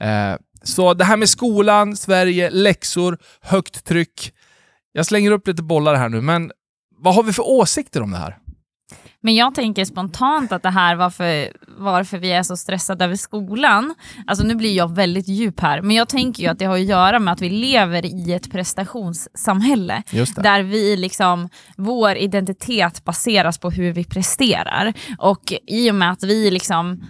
Eh, 0.00 0.34
så 0.64 0.94
det 0.94 1.04
här 1.04 1.16
med 1.16 1.28
skolan, 1.28 1.96
Sverige, 1.96 2.50
läxor, 2.50 3.18
högt 3.40 3.84
tryck. 3.84 4.32
Jag 4.92 5.06
slänger 5.06 5.30
upp 5.30 5.48
lite 5.48 5.62
bollar 5.62 5.94
här 5.94 6.08
nu, 6.08 6.20
men 6.20 6.50
vad 6.98 7.14
har 7.14 7.22
vi 7.22 7.32
för 7.32 7.48
åsikter 7.48 8.02
om 8.02 8.10
det 8.10 8.16
här? 8.16 8.38
Men 9.20 9.34
jag 9.34 9.54
tänker 9.54 9.84
spontant 9.84 10.52
att 10.52 10.62
det 10.62 10.70
här 10.70 10.96
varför, 10.96 11.52
varför 11.78 12.18
vi 12.18 12.32
är 12.32 12.42
så 12.42 12.56
stressade 12.56 13.04
över 13.04 13.16
skolan, 13.16 13.94
alltså 14.26 14.46
nu 14.46 14.54
blir 14.54 14.76
jag 14.76 14.94
väldigt 14.94 15.28
djup 15.28 15.60
här, 15.60 15.82
men 15.82 15.96
jag 15.96 16.08
tänker 16.08 16.42
ju 16.42 16.48
att 16.48 16.58
det 16.58 16.64
har 16.64 16.74
att 16.74 16.84
göra 16.84 17.18
med 17.18 17.32
att 17.32 17.40
vi 17.40 17.50
lever 17.50 18.06
i 18.06 18.32
ett 18.32 18.52
prestationssamhälle. 18.52 20.02
Där 20.36 20.62
vi 20.62 20.96
liksom, 20.96 21.48
vår 21.76 22.16
identitet 22.16 23.04
baseras 23.04 23.58
på 23.58 23.70
hur 23.70 23.92
vi 23.92 24.04
presterar. 24.04 24.92
Och 25.18 25.52
i 25.66 25.90
och 25.90 25.94
med 25.94 26.10
att 26.10 26.22
vi 26.22 26.50
liksom 26.50 27.04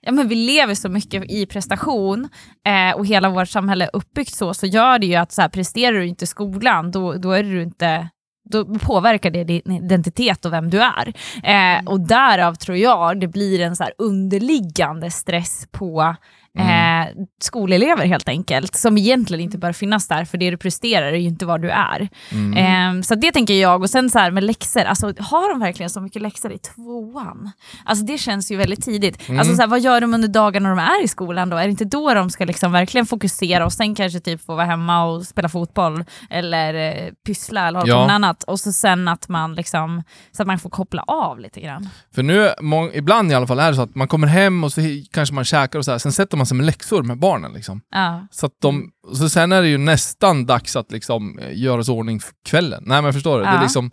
Ja, 0.00 0.12
men 0.12 0.28
vi 0.28 0.34
lever 0.34 0.74
så 0.74 0.88
mycket 0.88 1.30
i 1.30 1.46
prestation 1.46 2.28
eh, 2.66 2.96
och 2.96 3.06
hela 3.06 3.30
vårt 3.30 3.48
samhälle 3.48 3.84
är 3.84 3.90
uppbyggt 3.92 4.34
så, 4.34 4.54
så 4.54 4.66
gör 4.66 4.98
det 4.98 5.06
ju 5.06 5.14
att 5.14 5.32
så 5.32 5.42
här, 5.42 5.48
presterar 5.48 5.92
du 5.92 6.06
inte 6.06 6.24
i 6.24 6.26
skolan, 6.26 6.90
då, 6.90 7.12
då 7.12 7.32
är 7.32 7.42
du 7.42 7.62
inte 7.62 8.08
då 8.50 8.64
påverkar 8.64 9.30
det 9.30 9.44
din 9.44 9.72
identitet 9.72 10.44
och 10.44 10.52
vem 10.52 10.70
du 10.70 10.80
är. 10.82 11.12
Eh, 11.42 11.84
och 11.84 12.00
därav 12.00 12.54
tror 12.54 12.76
jag 12.76 13.20
det 13.20 13.28
blir 13.28 13.60
en 13.60 13.76
så 13.76 13.84
underliggande 13.98 15.10
stress 15.10 15.68
på 15.72 16.16
eh, 16.58 17.06
skolelever 17.40 18.06
helt 18.06 18.28
enkelt, 18.28 18.74
som 18.76 18.98
egentligen 18.98 19.44
inte 19.44 19.58
bör 19.58 19.72
finnas 19.72 20.08
där, 20.08 20.24
för 20.24 20.38
det 20.38 20.50
du 20.50 20.56
presterar 20.56 21.06
är 21.06 21.16
ju 21.16 21.28
inte 21.28 21.46
vad 21.46 21.62
du 21.62 21.70
är. 21.70 22.08
Mm. 22.32 22.98
Eh, 22.98 23.02
så 23.02 23.14
det 23.14 23.32
tänker 23.32 23.54
jag, 23.54 23.82
och 23.82 23.90
sen 23.90 24.10
så 24.10 24.18
här 24.18 24.30
med 24.30 24.44
läxor, 24.44 24.84
alltså, 24.84 25.06
har 25.18 25.50
de 25.50 25.60
verkligen 25.60 25.90
så 25.90 26.00
mycket 26.00 26.22
läxor 26.22 26.52
i 26.52 26.58
tvåan? 26.58 27.50
Alltså 27.84 28.04
det 28.04 28.18
känns 28.18 28.52
ju 28.52 28.56
väldigt 28.56 28.84
tidigt. 28.84 29.28
Mm. 29.28 29.38
Alltså, 29.40 29.54
så 29.54 29.60
här, 29.62 29.68
vad 29.68 29.80
gör 29.80 30.00
de 30.00 30.14
under 30.14 30.28
dagarna 30.28 30.68
de 30.68 30.78
är 30.78 31.04
i 31.04 31.08
skolan 31.08 31.50
då? 31.50 31.56
Är 31.56 31.64
det 31.64 31.70
inte 31.70 31.84
då 31.84 32.14
de 32.14 32.30
ska 32.30 32.44
liksom 32.44 32.72
verkligen 32.72 33.06
fokusera 33.06 33.64
och 33.64 33.72
sen 33.72 33.94
kanske 33.94 34.20
typ 34.20 34.44
få 34.44 34.54
vara 34.54 34.66
hemma 34.66 35.04
och 35.04 35.22
spela 35.26 35.48
fotboll 35.48 36.04
eller 36.30 36.74
eh, 36.74 37.12
pyssla 37.26 37.68
eller 37.68 37.78
hålla 37.78 37.92
Ja. 37.92 38.00
på 38.00 38.06
med 38.06 38.14
annat? 38.14 38.42
Och 38.42 38.60
så 38.60 38.72
sen 38.72 39.08
att 39.08 39.28
man 39.28 39.54
liksom, 39.54 40.02
så 40.32 40.42
att 40.42 40.46
man 40.46 40.58
får 40.58 40.70
koppla 40.70 41.02
av 41.02 41.40
lite 41.40 41.60
grann. 41.60 41.88
För 42.14 42.22
nu, 42.22 42.50
ibland 42.92 43.30
i 43.32 43.34
alla 43.34 43.46
fall 43.46 43.58
är 43.58 43.68
det 43.70 43.76
så 43.76 43.82
att 43.82 43.94
man 43.94 44.08
kommer 44.08 44.26
hem 44.26 44.64
och 44.64 44.72
så 44.72 44.80
kanske 45.12 45.34
man 45.34 45.44
käkar 45.44 45.78
och 45.78 45.84
så 45.84 45.90
här, 45.90 45.98
sen 45.98 46.12
sätter 46.12 46.36
man 46.36 46.43
sig 46.46 46.56
med 46.56 46.66
läxor 46.66 47.02
med 47.02 47.18
barnen. 47.18 47.52
Liksom. 47.52 47.80
Ja. 47.90 48.26
Så, 48.30 48.46
att 48.46 48.52
de, 48.60 48.90
så 49.14 49.28
sen 49.28 49.52
är 49.52 49.62
det 49.62 49.68
ju 49.68 49.78
nästan 49.78 50.46
dags 50.46 50.76
att 50.76 50.92
liksom, 50.92 51.40
göra 51.52 51.84
sig 51.84 51.92
ordning 51.92 52.20
för 52.20 52.32
kvällen. 52.44 52.82
Nej 52.86 53.02
men 53.02 53.12
förstår 53.12 53.38
du? 53.38 53.44
Det 53.44 53.50
är 53.50 53.54
Ja. 53.54 53.62
liksom, 53.62 53.90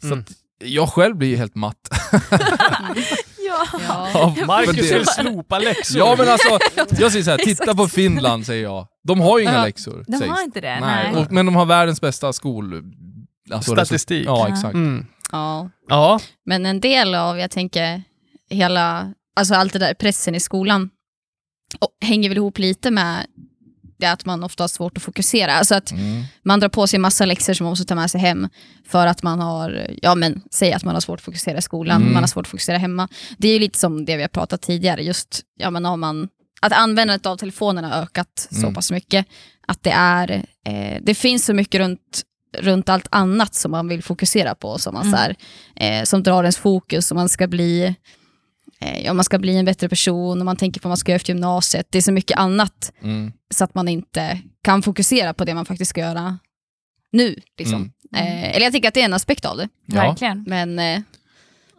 så 0.00 0.06
Mm. 0.06 0.18
att 0.20 0.32
jag 0.58 0.88
själv 0.88 1.16
blir 1.16 1.28
ju 1.28 1.36
helt 1.36 1.54
matt. 1.54 1.76
Ja. 3.46 4.08
av- 4.14 4.34
för 4.34 4.46
Marcus 4.46 4.76
det. 4.76 4.94
vill 4.98 5.06
slopa 5.06 5.58
läxor. 5.58 5.98
Ja 5.98 6.14
men 6.18 6.28
alltså, 6.28 6.58
jag 7.02 7.12
säger 7.12 7.24
så 7.24 7.30
här, 7.30 7.38
titta 7.38 7.74
på 7.74 7.88
Finland 7.88 8.46
säger 8.46 8.62
jag. 8.62 8.86
De 9.04 9.20
har 9.20 9.38
ju 9.38 9.44
inga 9.44 9.54
Ja, 9.54 9.64
läxor. 9.64 10.04
De 10.08 10.18
sägs 10.18 10.30
har 10.30 10.42
inte 10.42 10.60
det? 10.60 10.80
Nej. 10.80 11.12
Nej. 11.12 11.22
Och, 11.24 11.32
men 11.32 11.46
de 11.46 11.56
har 11.56 11.64
världens 11.66 12.00
bästa 12.00 12.32
skol... 12.32 12.82
Alltså, 13.52 13.72
Statistik. 13.72 14.26
Ja, 14.26 14.46
Ja. 14.48 14.54
exakt. 14.54 14.74
Mm. 14.74 15.06
Ja. 15.32 15.70
Ja, 15.88 16.20
Men 16.46 16.66
en 16.66 16.80
del 16.80 17.14
av, 17.14 17.38
jag 17.38 17.50
tänker, 17.50 18.02
hela, 18.50 19.12
alltså 19.36 19.54
allt 19.54 19.72
det 19.72 19.78
där 19.78 19.94
pressen 19.94 20.34
i 20.34 20.40
skolan 20.40 20.90
och 21.78 21.90
hänger 22.00 22.28
väl 22.28 22.38
ihop 22.38 22.58
lite 22.58 22.90
med 22.90 23.26
det 23.98 24.06
att 24.06 24.24
man 24.24 24.44
ofta 24.44 24.62
har 24.62 24.68
svårt 24.68 24.96
att 24.96 25.02
fokusera. 25.02 25.54
Alltså 25.54 25.74
att 25.74 25.90
Mm. 25.92 26.22
man 26.44 26.60
drar 26.60 26.68
på 26.68 26.86
sig 26.86 26.98
massa 26.98 27.24
läxor 27.26 27.54
som 27.54 27.64
man 27.64 27.70
måste 27.70 27.84
ta 27.84 27.94
med 27.94 28.10
sig 28.10 28.20
hem 28.20 28.48
för 28.88 29.06
att 29.06 29.22
man 29.22 29.40
har, 29.40 29.90
ja 30.02 30.14
men 30.14 30.42
säg 30.50 30.72
att 30.72 30.84
man 30.84 30.94
har 30.94 31.00
svårt 31.00 31.18
att 31.18 31.24
fokusera 31.24 31.58
i 31.58 31.62
skolan, 31.62 32.00
Mm. 32.02 32.12
man 32.14 32.22
har 32.22 32.28
svårt 32.28 32.46
att 32.46 32.50
fokusera 32.50 32.78
hemma. 32.78 33.08
Det 33.38 33.48
är 33.48 33.52
ju 33.52 33.58
lite 33.58 33.78
som 33.78 34.04
det 34.04 34.16
vi 34.16 34.22
har 34.22 34.28
pratat 34.28 34.62
tidigare, 34.62 35.02
just 35.02 35.40
ja 35.58 35.70
men 35.70 35.84
har 35.84 35.96
man, 35.96 36.28
att 36.62 36.72
användandet 36.72 37.26
av 37.26 37.36
telefonen 37.36 37.84
har 37.84 38.02
ökat 38.02 38.48
så 38.50 38.58
Mm. 38.62 38.74
pass 38.74 38.90
mycket, 38.90 39.26
att 39.66 39.82
det 39.82 39.90
är, 39.92 40.30
eh, 40.66 40.98
det 41.02 41.14
finns 41.14 41.44
så 41.46 41.54
mycket 41.54 41.78
runt 41.80 42.22
runt 42.58 42.88
allt 42.88 43.06
annat 43.10 43.54
som 43.54 43.70
man 43.70 43.88
vill 43.88 44.02
fokusera 44.02 44.54
på, 44.54 44.78
som, 44.78 44.94
man, 44.94 45.02
Mm. 45.06 45.12
så 45.12 45.18
här, 45.18 45.36
eh, 45.76 46.04
som 46.04 46.22
drar 46.22 46.42
ens 46.44 46.56
fokus, 46.56 47.10
och 47.10 47.14
man 47.16 47.28
ska 47.28 47.46
bli 47.46 47.94
eh, 48.80 49.04
ja, 49.04 49.12
man 49.12 49.24
ska 49.24 49.38
bli 49.38 49.56
en 49.56 49.64
bättre 49.64 49.88
person, 49.88 50.38
och 50.40 50.44
man 50.44 50.56
tänker 50.56 50.80
på 50.80 50.88
vad 50.88 50.90
man 50.90 50.96
ska 50.96 51.12
göra 51.12 51.16
efter 51.16 51.32
gymnasiet. 51.32 51.86
Det 51.90 51.98
är 51.98 52.02
så 52.02 52.12
mycket 52.12 52.38
annat 52.38 52.92
Mm. 53.02 53.32
så 53.54 53.64
att 53.64 53.74
man 53.74 53.88
inte 53.88 54.40
kan 54.62 54.82
fokusera 54.82 55.34
på 55.34 55.44
det 55.44 55.54
man 55.54 55.64
faktiskt 55.64 55.88
ska 55.90 56.00
göra 56.00 56.38
nu. 57.12 57.36
Liksom. 57.58 57.92
Mm. 58.16 58.26
Eh, 58.26 58.50
eller 58.56 58.60
jag 58.64 58.72
tänker 58.72 58.88
att 58.88 58.94
det 58.94 59.00
är 59.00 59.04
en 59.04 59.14
aspekt 59.14 59.44
av 59.44 59.56
det. 59.56 59.68
Ja. 59.86 59.94
Verkligen. 59.94 60.44
Men 60.48 60.78
eh, 60.78 61.00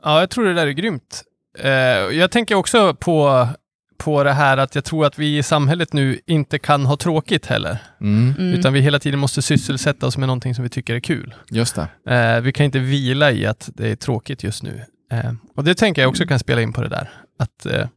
Ja, 0.03 0.19
jag 0.19 0.29
tror 0.29 0.45
det 0.45 0.53
där 0.53 0.67
är 0.67 0.71
grymt. 0.71 1.23
Eh, 1.59 1.71
jag 2.17 2.31
tänker 2.31 2.55
också 2.55 2.93
på, 2.95 3.47
på 3.97 4.23
det 4.23 4.33
här 4.33 4.57
att 4.57 4.75
jag 4.75 4.83
tror 4.85 5.05
att 5.05 5.19
vi 5.19 5.37
i 5.37 5.43
samhället 5.43 5.93
nu 5.93 6.19
inte 6.27 6.59
kan 6.59 6.85
ha 6.85 6.97
tråkigt 6.97 7.45
heller. 7.45 7.77
Mm. 8.01 8.33
mm, 8.37 8.53
Utan 8.59 8.73
vi 8.73 8.79
hela 8.81 8.99
tiden 8.99 9.19
måste 9.19 9.41
sysselsätta 9.41 10.07
oss 10.07 10.17
med 10.17 10.27
någonting 10.27 10.55
som 10.55 10.63
vi 10.63 10.69
tycker 10.69 10.95
är 10.95 10.99
kul. 10.99 11.35
Just 11.49 11.75
det. 12.05 12.13
Eh, 12.15 12.41
vi 12.41 12.53
kan 12.53 12.65
inte 12.65 12.79
vila 12.79 13.31
i 13.31 13.45
att 13.45 13.69
det 13.73 13.87
är 13.89 13.95
tråkigt 13.95 14.43
just 14.43 14.63
nu. 14.63 14.81
Eh, 15.11 15.31
och 15.55 15.63
det 15.63 15.75
tänker 15.75 16.01
jag 16.01 16.09
också 16.09 16.25
kan 16.25 16.39
spela 16.39 16.61
in 16.61 16.73
på 16.73 16.81
det 16.81 16.89
där. 16.89 17.09
Att 17.39 17.65
eh, 17.65 17.87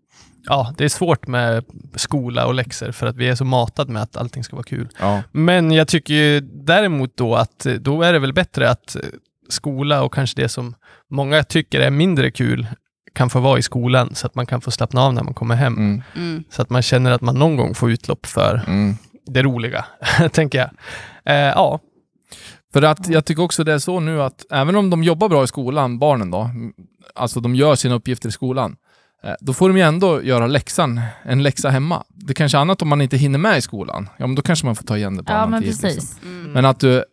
ja, 0.45 0.75
det 0.79 0.85
är 0.85 0.89
svårt 0.89 1.27
med 1.27 1.65
skola 1.95 2.47
och 2.47 2.55
läxor 2.55 2.93
för 2.93 3.07
att 3.07 3.17
vi 3.17 3.29
är 3.29 3.35
så 3.35 3.45
matade 3.45 3.93
med 3.93 4.03
att 4.03 4.17
allting 4.17 4.45
ska 4.45 4.57
vara 4.57 4.65
kul. 4.65 4.89
Ja. 5.01 5.23
Men 5.33 5.71
jag 5.73 5.89
tycker 5.89 6.15
ju 6.15 6.41
däremot 6.41 7.17
då 7.17 7.35
att 7.35 7.67
eh, 7.67 7.73
då 7.75 8.03
är 8.03 8.13
det 8.13 8.19
väl 8.19 8.33
bättre 8.33 8.71
att 8.71 8.97
eh, 8.97 9.03
skola 9.49 10.03
och 10.03 10.15
kanske 10.15 10.43
det 10.43 10.49
som 10.49 10.75
många 11.11 11.45
tycker 11.45 11.81
är 11.81 11.91
mindre 11.91 12.31
kul 12.31 12.67
kan 13.15 13.31
få 13.31 13.41
vara 13.41 13.59
i 13.59 13.63
skolan 13.63 14.15
så 14.15 14.27
att 14.27 14.35
man 14.35 14.47
kan 14.47 14.61
få 14.61 14.71
slappna 14.71 15.03
av 15.03 15.15
när 15.15 15.23
man 15.23 15.35
kommer 15.35 15.55
hem. 15.55 15.77
Mm. 15.77 16.03
mm, 16.17 16.45
Så 16.51 16.63
att 16.63 16.71
man 16.71 16.83
känner 16.83 17.11
att 17.11 17.21
man 17.21 17.35
någon 17.35 17.57
gång 17.57 17.75
får 17.75 17.91
utlopp 17.91 18.27
för 18.27 18.63
Mm. 18.67 18.95
det 19.27 19.43
roliga, 19.43 19.85
tänker 20.33 20.59
jag. 20.59 20.71
Eh, 21.25 21.35
ja, 21.49 21.81
För 22.73 22.83
att 22.83 23.09
jag 23.09 23.25
tycker 23.25 23.43
också 23.43 23.65
det 23.65 23.73
är 23.73 23.79
så 23.79 24.01
nu 24.01 24.23
att 24.23 24.45
även 24.51 24.77
om 24.77 24.91
de 24.91 25.03
jobbar 25.05 25.29
bra 25.29 25.45
i 25.45 25.47
skolan, 25.47 25.99
barnen 25.99 26.31
då, 26.31 26.51
alltså 27.19 27.41
de 27.41 27.55
gör 27.55 27.75
sina 27.75 27.95
uppgifter 27.95 28.29
i 28.29 28.33
skolan, 28.33 28.77
eh, 29.25 29.33
då 29.41 29.53
får 29.55 29.69
de 29.69 29.77
ju 29.77 29.83
ändå 29.83 30.23
göra 30.23 30.47
läxan, 30.47 31.01
en 31.23 31.43
läxa 31.43 31.71
hemma. 31.71 32.05
Det 32.09 32.33
är 32.33 32.35
kanske 32.35 32.59
är 32.59 32.63
annat 32.63 32.83
om 32.83 32.89
man 32.89 33.01
inte 33.01 33.17
hinner 33.17 33.39
med 33.39 33.59
i 33.59 33.61
skolan. 33.61 34.09
Ja, 34.17 34.27
men 34.27 34.35
då 34.37 34.43
kanske 34.43 34.67
man 34.67 34.77
får 34.77 34.85
ta 34.85 34.97
igen 34.97 35.17
det 35.17 35.23
på 35.25 35.33
Ja, 35.33 35.37
annan 35.37 35.51
men 35.51 35.63
tid. 35.63 35.71
precis. 35.81 35.95
Liksom. 35.97 36.19
mm. 36.41 36.53
Men 36.53 36.65
att 36.65 36.81
du, 36.81 37.05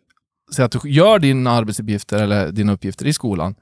säg 0.54 0.64
att 0.64 0.72
du 0.82 0.90
gör 0.90 1.18
dina 1.18 1.50
arbetsuppgifter 1.50 2.22
eller 2.22 2.52
dina 2.52 2.72
uppgifter 2.72 3.06
i 3.06 3.12
skolan, 3.12 3.54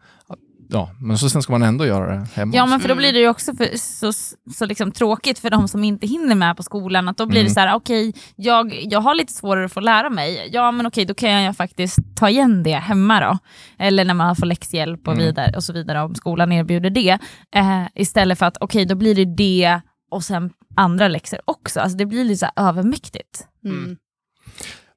ja, 0.68 0.90
men 1.00 1.18
så 1.18 1.30
sen 1.30 1.42
ska 1.42 1.52
man 1.52 1.62
ändå 1.62 1.86
göra 1.86 2.14
det 2.16 2.26
hemma. 2.34 2.54
Ja 2.56 2.66
men 2.66 2.80
för 2.80 2.88
då 2.88 2.92
Mm. 2.92 3.02
blir 3.02 3.12
det 3.12 3.18
ju 3.18 3.28
också 3.28 3.54
för, 3.54 3.68
så, 3.76 4.12
så 4.54 4.66
liksom 4.66 4.92
tråkigt 4.92 5.38
för 5.38 5.50
de 5.50 5.68
som 5.68 5.84
inte 5.84 6.06
hinner 6.06 6.34
med 6.34 6.56
på 6.56 6.62
skolan, 6.62 7.08
att 7.08 7.16
då 7.16 7.26
blir 7.26 7.40
Mm. 7.40 7.48
det 7.48 7.54
så 7.54 7.60
här: 7.60 7.74
okej, 7.74 8.14
jag, 8.36 8.74
jag 8.90 9.00
har 9.00 9.14
lite 9.14 9.32
svårare 9.32 9.64
att 9.64 9.72
få 9.72 9.80
lära 9.80 10.10
mig, 10.10 10.48
ja 10.52 10.70
men 10.72 10.86
okej 10.86 11.04
då 11.04 11.14
kan 11.14 11.30
jag 11.42 11.56
faktiskt 11.56 11.98
ta 12.16 12.28
igen 12.28 12.62
det 12.62 12.74
hemma 12.74 13.20
då. 13.20 13.38
Eller 13.78 14.04
när 14.04 14.14
man 14.14 14.36
får 14.36 14.46
läxhjälp 14.46 15.08
och, 15.08 15.14
Mm. 15.14 15.24
vidare, 15.26 15.56
och 15.56 15.64
så 15.64 15.72
vidare, 15.72 16.02
om 16.02 16.14
skolan 16.14 16.52
erbjuder 16.52 16.90
det. 16.90 17.18
Eh, 17.56 17.82
istället 17.94 18.38
för 18.38 18.46
att 18.46 18.56
okej, 18.60 18.84
då 18.86 18.94
blir 18.94 19.14
det 19.14 19.24
det 19.24 19.80
och 20.10 20.24
sen 20.24 20.50
andra 20.76 21.08
läxor 21.08 21.38
också. 21.44 21.80
Alltså 21.80 21.96
det 21.98 22.06
blir 22.06 22.24
lite 22.24 22.38
så 22.38 22.46
här 22.56 22.68
övermäktigt. 22.68 23.46
Mm. 23.64 23.96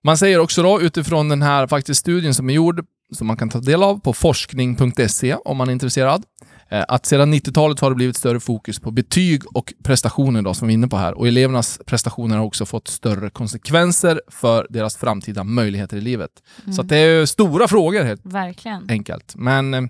Man 0.03 0.17
säger 0.17 0.39
också 0.39 0.63
då 0.63 0.81
utifrån 0.81 1.29
den 1.29 1.41
här 1.41 1.67
faktiskt 1.67 1.99
studien 2.01 2.33
som 2.33 2.49
är 2.49 2.53
gjord, 2.53 2.85
som 3.13 3.27
man 3.27 3.37
kan 3.37 3.49
ta 3.49 3.59
del 3.59 3.83
av 3.83 3.99
på 3.99 4.13
forskning.se 4.13 5.35
om 5.35 5.57
man 5.57 5.67
är 5.67 5.71
intresserad, 5.71 6.23
eh, 6.69 6.83
att 6.87 7.05
sedan 7.05 7.33
90-talet 7.33 7.79
har 7.79 7.89
det 7.89 7.95
blivit 7.95 8.17
större 8.17 8.39
fokus 8.39 8.79
på 8.79 8.91
betyg 8.91 9.41
och 9.57 9.73
prestationer 9.83 10.41
då, 10.41 10.53
som 10.53 10.67
vi 10.67 10.73
är 10.73 10.77
inne 10.77 10.87
på 10.87 10.97
här. 10.97 11.13
Och 11.17 11.27
elevernas 11.27 11.79
prestationer 11.85 12.37
har 12.37 12.45
också 12.45 12.65
fått 12.65 12.87
större 12.87 13.29
konsekvenser 13.29 14.21
för 14.27 14.67
deras 14.69 14.97
framtida 14.97 15.43
möjligheter 15.43 15.97
i 15.97 16.01
livet. 16.01 16.31
Så 16.75 16.81
att 16.81 16.89
det 16.89 16.97
är 16.97 17.25
stora 17.25 17.67
frågor 17.67 18.03
helt 18.03 18.21
Verkligen. 18.23 18.85
enkelt. 18.89 19.33
Men 19.35 19.73
eh, 19.73 19.81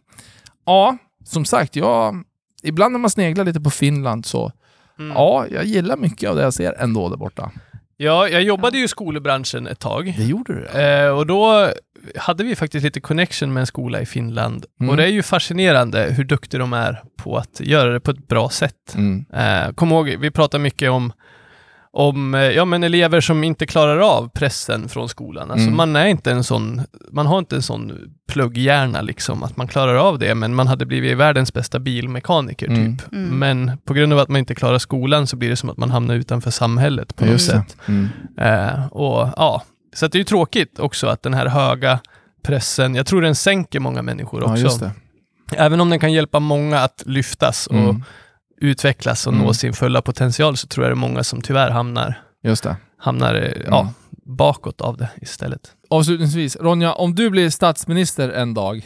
ja, 0.65 0.97
som 1.25 1.45
sagt, 1.45 1.75
jag, 1.75 2.23
ibland 2.63 2.91
när 2.91 2.99
man 2.99 3.09
sneglar 3.09 3.45
lite 3.45 3.61
på 3.61 3.69
Finland 3.69 4.25
så, 4.25 4.51
Mm. 4.99 5.11
ja, 5.15 5.45
jag 5.51 5.65
gillar 5.65 5.97
mycket 5.97 6.29
av 6.29 6.35
det 6.35 6.41
jag 6.41 6.53
ser 6.53 6.73
ändå 6.73 7.09
där 7.09 7.17
borta. 7.17 7.51
Ja 7.97 8.29
jag 8.29 8.43
jobbade 8.43 8.77
ju 8.77 8.83
i 8.83 8.87
skolbranschen 8.87 9.67
ett 9.67 9.79
tag. 9.79 10.13
Det 10.17 10.23
gjorde 10.23 10.53
du 10.53 10.67
ja. 10.73 10.79
Eh, 10.79 11.09
och 11.09 11.25
då 11.25 11.71
hade 12.15 12.43
vi 12.43 12.55
faktiskt 12.55 12.83
lite 12.83 12.99
connection 12.99 13.53
med 13.53 13.61
en 13.61 13.67
skola 13.67 14.01
i 14.01 14.05
Finland. 14.05 14.65
Mm. 14.79 14.89
Och 14.89 14.97
det 14.97 15.03
är 15.03 15.07
ju 15.07 15.23
fascinerande 15.23 16.03
hur 16.03 16.23
duktiga 16.23 16.59
de 16.59 16.73
är 16.73 17.03
på 17.17 17.37
att 17.37 17.59
göra 17.59 17.93
det 17.93 17.99
på 17.99 18.11
ett 18.11 18.27
bra 18.27 18.49
sätt. 18.49 18.95
Mm. 18.95 19.25
Eh, 19.33 19.73
kom 19.73 19.91
ihåg, 19.91 20.15
vi 20.19 20.31
pratar 20.31 20.59
mycket 20.59 20.91
om, 20.91 21.13
om 21.91 22.35
eh, 22.35 22.41
ja, 22.41 22.65
men 22.65 22.83
elever 22.83 23.21
som 23.21 23.43
inte 23.43 23.65
klarar 23.65 23.99
av 23.99 24.29
pressen 24.29 24.89
från 24.89 25.09
skolan. 25.09 25.51
Alltså 25.51 25.65
Mm. 25.67 25.77
man, 25.77 25.95
är 25.95 26.05
inte 26.05 26.31
en 26.31 26.43
sån, 26.43 26.81
man 27.11 27.25
har 27.25 27.39
inte 27.39 27.55
en 27.55 27.61
sån 27.61 27.91
plugghjärna, 28.31 29.01
liksom, 29.01 29.43
att 29.43 29.57
man 29.57 29.67
klarar 29.67 29.95
av 29.95 30.19
det, 30.19 30.35
men 30.35 30.55
man 30.55 30.67
hade 30.67 30.85
blivit 30.85 31.17
världens 31.17 31.53
bästa 31.53 31.79
bilmekaniker. 31.79 32.67
Mm. 32.67 32.97
typ. 32.97 33.11
Mm. 33.13 33.39
Men 33.39 33.77
på 33.85 33.93
grund 33.93 34.13
av 34.13 34.19
att 34.19 34.29
man 34.29 34.39
inte 34.39 34.55
klarar 34.55 34.77
skolan 34.77 35.27
så 35.27 35.35
blir 35.35 35.49
det 35.49 35.55
som 35.55 35.69
att 35.69 35.77
man 35.77 35.91
hamnar 35.91 36.15
utanför 36.15 36.51
samhället 36.51 37.15
på 37.15 37.25
något 37.25 37.41
sätt. 37.41 37.77
Mm. 37.87 38.07
Eh, 38.37 38.85
och, 38.87 39.29
ja, 39.37 39.63
så 39.95 40.05
att 40.05 40.11
det 40.11 40.15
är 40.15 40.19
ju 40.19 40.23
tråkigt 40.23 40.79
också 40.79 41.07
att 41.07 41.23
den 41.23 41.33
här 41.33 41.45
höga 41.47 41.99
pressen, 42.43 42.95
jag 42.95 43.05
tror 43.05 43.21
den 43.21 43.35
sänker 43.35 43.79
många 43.79 44.01
människor 44.01 44.41
Ja, 44.41 44.51
också. 44.51 44.63
just 44.63 44.79
det. 44.79 44.91
Även 45.57 45.81
om 45.81 45.89
den 45.89 45.99
kan 45.99 46.13
hjälpa 46.13 46.39
många 46.39 46.79
att 46.79 47.03
lyftas 47.05 47.67
och 47.67 47.75
Mm. 47.75 48.03
Utvecklas 48.57 49.27
och 49.27 49.33
Mm. 49.33 49.45
nå 49.45 49.53
sin 49.53 49.73
fulla 49.73 50.01
potential 50.01 50.57
så 50.57 50.67
tror 50.67 50.85
jag 50.85 50.91
det 50.91 50.93
är 50.93 51.09
många 51.09 51.23
som 51.23 51.41
tyvärr 51.41 51.69
hamnar, 51.71 52.21
Just 52.43 52.63
det. 52.63 52.75
hamnar 52.97 53.35
eh, 53.35 53.51
ja, 53.67 53.93
bakåt 54.25 54.81
av 54.81 54.97
det 54.97 55.09
istället. 55.21 55.71
Avslutningsvis, 55.89 56.55
Ronja, 56.55 56.93
om 56.93 57.15
du 57.15 57.29
blir 57.29 57.49
statsminister 57.49 58.29
en 58.29 58.53
dag, 58.53 58.85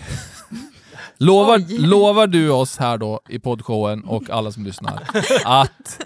lovar, 1.17 1.87
lovar 1.87 2.27
du 2.27 2.49
oss 2.49 2.77
här 2.77 2.97
då 2.97 3.21
i 3.29 3.39
poddshowen 3.39 4.03
och 4.03 4.29
alla 4.29 4.51
som 4.51 4.63
lyssnar 4.65 5.03
att... 5.45 6.05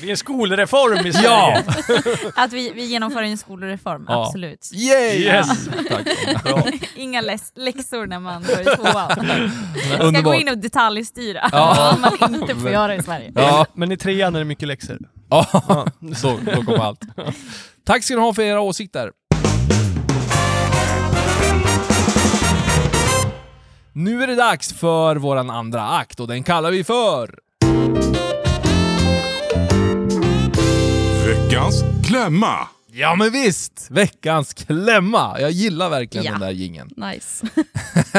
Det 0.00 0.06
är 0.06 0.10
en 0.10 0.16
skolreform 0.16 1.06
i 1.06 1.10
Ja! 1.24 1.62
Att 2.42 2.52
vi, 2.52 2.72
vi 2.72 2.84
genomför 2.84 3.22
en 3.22 3.38
skolreform, 3.38 4.04
Ja. 4.08 4.26
absolut. 4.26 4.70
Yay! 4.74 5.18
Yes! 5.18 5.68
Tack. 5.88 6.04
Bra. 6.44 6.62
Inga 6.96 7.20
läs- 7.22 7.52
läxor 7.54 8.06
när 8.06 8.18
man 8.20 8.42
går 8.42 8.60
i 8.60 8.64
tvåan. 8.64 10.10
Ska 10.14 10.20
gå 10.20 10.34
in 10.34 10.48
och 10.48 10.58
detaljstyra, 10.58 11.48
Ja. 11.52 11.96
vad 12.02 12.20
man 12.20 12.34
inte 12.34 12.54
får 12.56 12.70
göra 12.70 12.94
i 12.94 13.02
Sverige. 13.02 13.32
Ja, 13.34 13.66
Men 13.74 13.92
i 13.92 13.96
trean 13.96 14.34
är 14.34 14.38
det 14.38 14.44
mycket 14.44 14.68
läxor. 14.68 14.98
ja. 15.30 15.86
Så, 16.16 16.38
då 16.54 16.62
kommer 16.62 16.78
allt. 16.84 17.00
Tack 17.84 18.04
ska 18.04 18.14
ni 18.14 18.20
ha 18.20 18.34
för 18.34 18.42
era 18.42 18.60
åsikter. 18.60 19.10
Nu 23.92 24.22
är 24.22 24.26
det 24.26 24.34
dags 24.34 24.72
för 24.72 25.16
våran 25.16 25.50
andra 25.50 25.88
akt 25.88 26.20
och 26.20 26.28
den 26.28 26.42
kallar 26.42 26.70
vi 26.70 26.84
för... 26.84 27.38
Veckans 31.50 31.84
klämma. 32.04 32.68
Ja 32.92 33.14
men 33.14 33.32
visst! 33.32 33.86
Veckans 33.90 34.54
klämma! 34.54 35.40
Jag 35.40 35.50
gillar 35.50 35.90
verkligen 35.90 36.24
Ja. 36.24 36.30
den 36.32 36.40
där 36.40 36.50
jingeln. 36.50 36.90
Nice. 36.96 37.46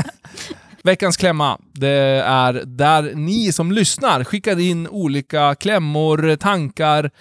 Veckans 0.83 1.17
klämma, 1.17 1.59
det 1.73 1.89
är 2.25 2.53
där 2.65 3.11
ni 3.15 3.51
som 3.51 3.71
lyssnar 3.71 4.23
skickar 4.23 4.59
in 4.59 4.87
olika 4.87 5.55
klämmor, 5.55 6.35
tankar, 6.35 7.11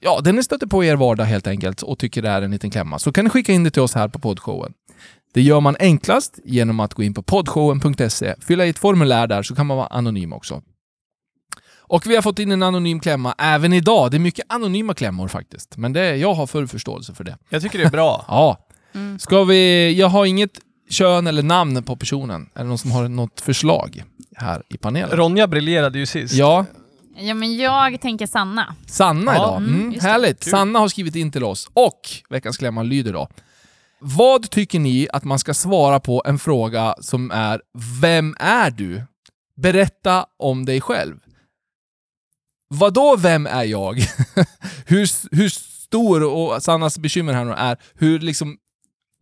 ja, 0.00 0.20
det 0.24 0.32
ni 0.32 0.42
stöter 0.42 0.66
på 0.66 0.84
i 0.84 0.88
er 0.88 0.96
vardag 0.96 1.24
helt 1.24 1.46
enkelt 1.46 1.82
och 1.82 1.98
tycker 1.98 2.22
det 2.22 2.28
är 2.28 2.42
en 2.42 2.50
liten 2.50 2.70
klämma. 2.70 2.98
Så 2.98 3.12
kan 3.12 3.24
ni 3.24 3.30
skicka 3.30 3.52
in 3.52 3.64
det 3.64 3.70
till 3.70 3.82
oss 3.82 3.94
här 3.94 4.08
på 4.08 4.18
poddshowen. 4.18 4.72
Det 5.34 5.42
gör 5.42 5.60
man 5.60 5.76
enklast 5.80 6.38
genom 6.44 6.80
att 6.80 6.94
gå 6.94 7.02
in 7.02 7.14
på 7.14 7.22
poddshowen.se, 7.22 8.34
fylla 8.40 8.66
i 8.66 8.68
ett 8.68 8.78
formulär 8.78 9.26
där 9.26 9.42
så 9.42 9.54
kan 9.54 9.66
man 9.66 9.76
vara 9.76 9.86
anonym 9.86 10.32
också. 10.32 10.62
Och 11.86 12.06
vi 12.06 12.14
har 12.14 12.22
fått 12.22 12.38
in 12.38 12.52
en 12.52 12.62
anonym 12.62 13.00
klämma 13.00 13.34
även 13.38 13.72
idag. 13.72 14.10
Det 14.10 14.16
är 14.16 14.18
mycket 14.18 14.44
anonyma 14.48 14.94
klämmor 14.94 15.28
faktiskt, 15.28 15.76
men 15.76 15.92
det, 15.92 16.16
jag 16.16 16.34
har 16.34 16.46
full 16.46 16.68
förståelse 16.68 17.14
för 17.14 17.24
det. 17.24 17.38
Jag 17.48 17.62
tycker 17.62 17.78
det 17.78 17.84
är 17.84 17.90
bra. 17.90 18.24
Ja. 18.28 18.68
Mm. 18.94 19.18
Ska 19.18 19.44
vi... 19.44 19.92
Jag 19.98 20.08
har 20.08 20.26
inget 20.26 20.50
kön 20.90 21.26
eller 21.26 21.42
namn 21.42 21.82
på 21.82 21.96
personen. 21.96 22.50
Är 22.54 22.58
det 22.62 22.68
någon 22.68 22.78
som 22.78 22.90
har 22.90 23.08
något 23.08 23.40
förslag 23.40 24.04
här 24.36 24.62
i 24.68 24.76
panelen? 24.76 25.10
Ronja 25.18 25.46
briljerade 25.46 25.98
ju 25.98 26.06
sist. 26.06 26.34
Ja, 26.34 26.64
Ja, 27.16 27.34
men 27.34 27.56
jag 27.56 28.00
tänker 28.00 28.26
Sanna. 28.26 28.74
Sanna 28.86 29.34
Ja, 29.34 29.38
idag. 29.44 29.56
mm, 29.56 29.80
Mm, 29.82 30.00
härligt. 30.00 30.44
Kul. 30.44 30.50
Sanna 30.50 30.78
har 30.78 30.88
skrivit 30.88 31.16
in 31.16 31.32
till 31.32 31.44
oss. 31.44 31.68
Och 31.74 32.00
veckans 32.30 32.56
klämma 32.56 32.82
lyder 32.82 33.12
då. 33.12 33.28
Vad 34.00 34.50
tycker 34.50 34.78
ni 34.78 35.08
att 35.12 35.24
man 35.24 35.38
ska 35.38 35.54
svara 35.54 36.00
på 36.00 36.22
en 36.26 36.38
fråga 36.38 36.94
som 37.00 37.30
är 37.30 37.60
Vem 38.00 38.36
är 38.40 38.70
du? 38.70 39.02
Berätta 39.56 40.26
om 40.38 40.64
dig 40.64 40.80
själv. 40.80 41.16
Vadå 42.74 43.16
vem 43.16 43.46
är 43.46 43.64
jag? 43.64 43.94
hur, 44.86 45.34
hur 45.36 45.48
stor, 45.48 46.22
och 46.22 46.62
Sannas 46.62 46.98
bekymmer 46.98 47.32
här 47.32 47.44
nu 47.44 47.52
är, 47.52 47.76
hur 47.94 48.18
liksom 48.18 48.56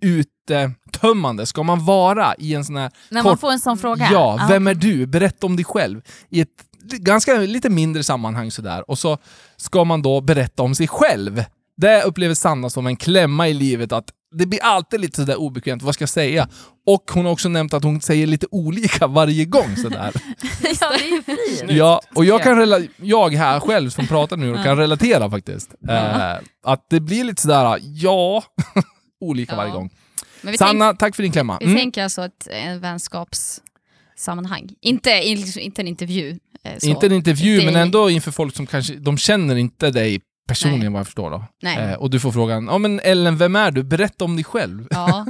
uttömmande 0.03 1.47
ska 1.47 1.63
man 1.63 1.85
vara 1.85 2.35
i 2.35 2.55
en 2.55 2.65
sån 2.65 2.77
här 2.77 2.91
När 3.09 3.23
man 3.23 3.33
Kort- 3.33 3.41
får 3.41 3.53
en 3.53 3.61
sån 3.61 3.79
fråga. 3.79 4.09
Ja, 4.13 4.47
vem 4.49 4.67
är 4.67 4.75
du? 4.75 5.07
Berätta 5.07 5.47
om 5.47 5.57
dig 5.57 5.65
själv. 5.65 6.03
I 6.29 6.41
ett 6.41 6.49
ganska 6.83 7.35
lite 7.35 7.71
mindre 7.71 8.05
sammanhang 8.05 8.51
sådär. 8.51 8.91
Och 8.91 8.99
så 8.99 9.19
ska 9.57 9.85
man 9.85 10.03
då 10.03 10.21
berätta 10.21 10.63
om 10.63 10.75
sig 10.75 10.89
själv. 10.89 11.45
Det 11.77 12.03
upplever 12.03 12.35
Sanna 12.35 12.71
som 12.71 12.87
en 12.87 12.97
klämma 12.97 13.49
i 13.49 13.55
livet 13.55 13.93
att 13.93 14.11
det 14.33 14.47
blir 14.47 14.63
alltid 14.63 15.01
lite 15.01 15.17
sådär 15.17 15.37
obekvämt, 15.37 15.83
vad 15.83 15.95
ska 15.95 16.03
jag 16.03 16.09
säga? 16.09 16.49
Och 16.87 17.11
hon 17.15 17.25
har 17.25 17.33
också 17.33 17.49
nämnt 17.49 17.75
att 17.75 17.85
hon 17.85 18.01
säger 18.01 18.27
lite 18.27 18.47
olika 18.51 19.07
varje 19.07 19.45
gång 19.45 19.77
sådär. 19.77 20.13
ja, 20.81 20.91
det 20.99 21.05
är 21.05 21.11
ju 21.11 21.23
fint. 21.23 21.71
ja, 21.71 22.01
och 22.15 22.25
jag 22.25 22.43
kan 22.43 22.59
rela- 22.59 22.89
jag 22.97 23.31
här 23.33 23.61
själv 23.61 23.91
som 23.91 24.07
pratar 24.07 24.37
nu 24.37 24.55
kan 24.65 24.77
relatera 24.77 25.31
faktiskt. 25.31 25.71
Eh, 25.89 26.35
att 26.65 26.87
det 26.91 27.01
blir 27.01 27.25
lite 27.25 27.43
sådär, 27.43 27.79
ja, 27.83 28.45
olika 29.21 29.53
Ja. 29.53 29.57
varje 29.57 29.73
gång. 29.73 29.91
Men 30.43 30.53
vi, 30.53 30.59
tänk, 30.59 30.69
Sanna, 30.71 30.93
tack 30.95 31.17
för 31.17 31.23
din 31.23 31.33
klämma. 31.33 31.57
vi 31.61 31.65
Mm. 31.67 31.77
tänker 31.79 32.03
alltså 32.03 32.25
ett 32.25 32.49
en 32.51 32.81
vänskapssammanhang. 32.81 34.71
Inte, 34.81 35.11
in- 35.11 35.59
inte 35.59 35.83
en 35.83 35.89
intervju. 35.89 36.39
eh, 36.65 36.79
Så. 36.79 36.87
Inte 36.87 37.07
en 37.07 37.13
intervju, 37.13 37.55
Inte 37.55 37.67
men 37.73 37.77
ändå 37.83 38.11
inför 38.11 38.31
folk 38.31 38.57
som 38.57 38.67
kanske, 38.67 38.95
de 38.95 39.19
känner 39.19 39.57
inte 39.57 39.91
dig 39.91 40.21
personligen 40.49 40.81
Nej. 40.81 40.91
vad 40.93 40.99
jag 41.01 41.07
förstår 41.07 41.31
då. 41.31 41.45
Nej. 41.63 41.79
Eh, 41.79 41.95
och 41.95 42.11
du 42.11 42.21
får 42.21 42.33
frågan, 42.33 42.67
ja 42.67 42.79
men 42.79 43.01
Ellen, 43.01 43.37
vem 43.39 43.57
är 43.57 43.71
du? 43.71 43.83
Berätta 43.83 44.25
om 44.25 44.37
dig 44.37 44.45
själv. 44.45 44.87
Ja. 44.91 45.27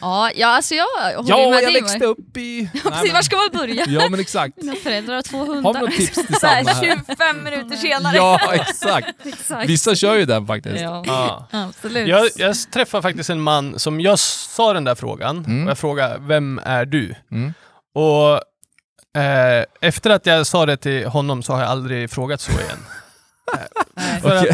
Ja, 0.00 0.30
ja, 0.34 0.46
alltså 0.48 0.74
jag 0.74 0.84
håller 1.16 1.30
Ja, 1.30 1.50
med 1.50 1.62
jag 1.62 1.72
dig. 1.72 1.82
växte 1.82 2.04
upp 2.06 2.36
i... 2.36 2.70
Ja, 2.84 2.90
precis, 2.90 3.12
var 3.12 3.22
ska 3.22 3.36
man 3.36 3.48
börja? 3.52 3.84
Ja 3.88 4.08
men 4.08 4.20
exakt. 4.20 4.56
Mina 4.56 4.74
föräldrar 4.76 5.14
har 5.14 5.22
två 5.22 5.38
Har 5.38 5.46
hundar. 5.46 5.72
vi 5.72 5.80
något 5.80 5.90
tips 5.96 6.26
till 6.26 6.34
Så 6.40 6.46
här, 6.46 6.64
Sanna 6.64 6.76
här? 6.76 7.00
25 7.06 7.44
minuter 7.44 7.76
senare. 7.76 8.16
Ja, 8.16 8.40
exakt. 8.54 9.08
Exakt. 9.26 9.68
Vissa 9.68 9.94
kör 9.94 10.14
ju 10.14 10.24
den 10.24 10.46
faktiskt. 10.46 10.80
Ja. 10.80 11.02
Ja. 11.06 11.46
Absolut. 11.52 12.08
Jag, 12.08 12.28
jag 12.36 12.56
träffade 12.72 13.02
faktiskt 13.02 13.30
en 13.30 13.40
man 13.40 13.78
som 13.78 14.00
jag 14.00 14.18
sa 14.18 14.72
den 14.72 14.84
där 14.84 14.94
frågan, 14.94 15.36
Mm. 15.44 15.64
och 15.64 15.70
jag 15.70 15.78
frågade 15.78 16.16
vem 16.20 16.60
är 16.64 16.84
du? 16.84 17.14
Mm. 17.32 17.54
Och 17.94 18.32
eh, 19.22 19.64
efter 19.80 20.10
att 20.10 20.26
jag 20.26 20.46
sa 20.46 20.66
det 20.66 20.76
till 20.76 21.06
honom 21.06 21.42
så 21.42 21.52
har 21.52 21.60
jag 21.60 21.70
aldrig 21.70 22.10
frågat 22.10 22.40
så 22.40 22.52
igen. 22.52 22.78
Att, 24.22 24.44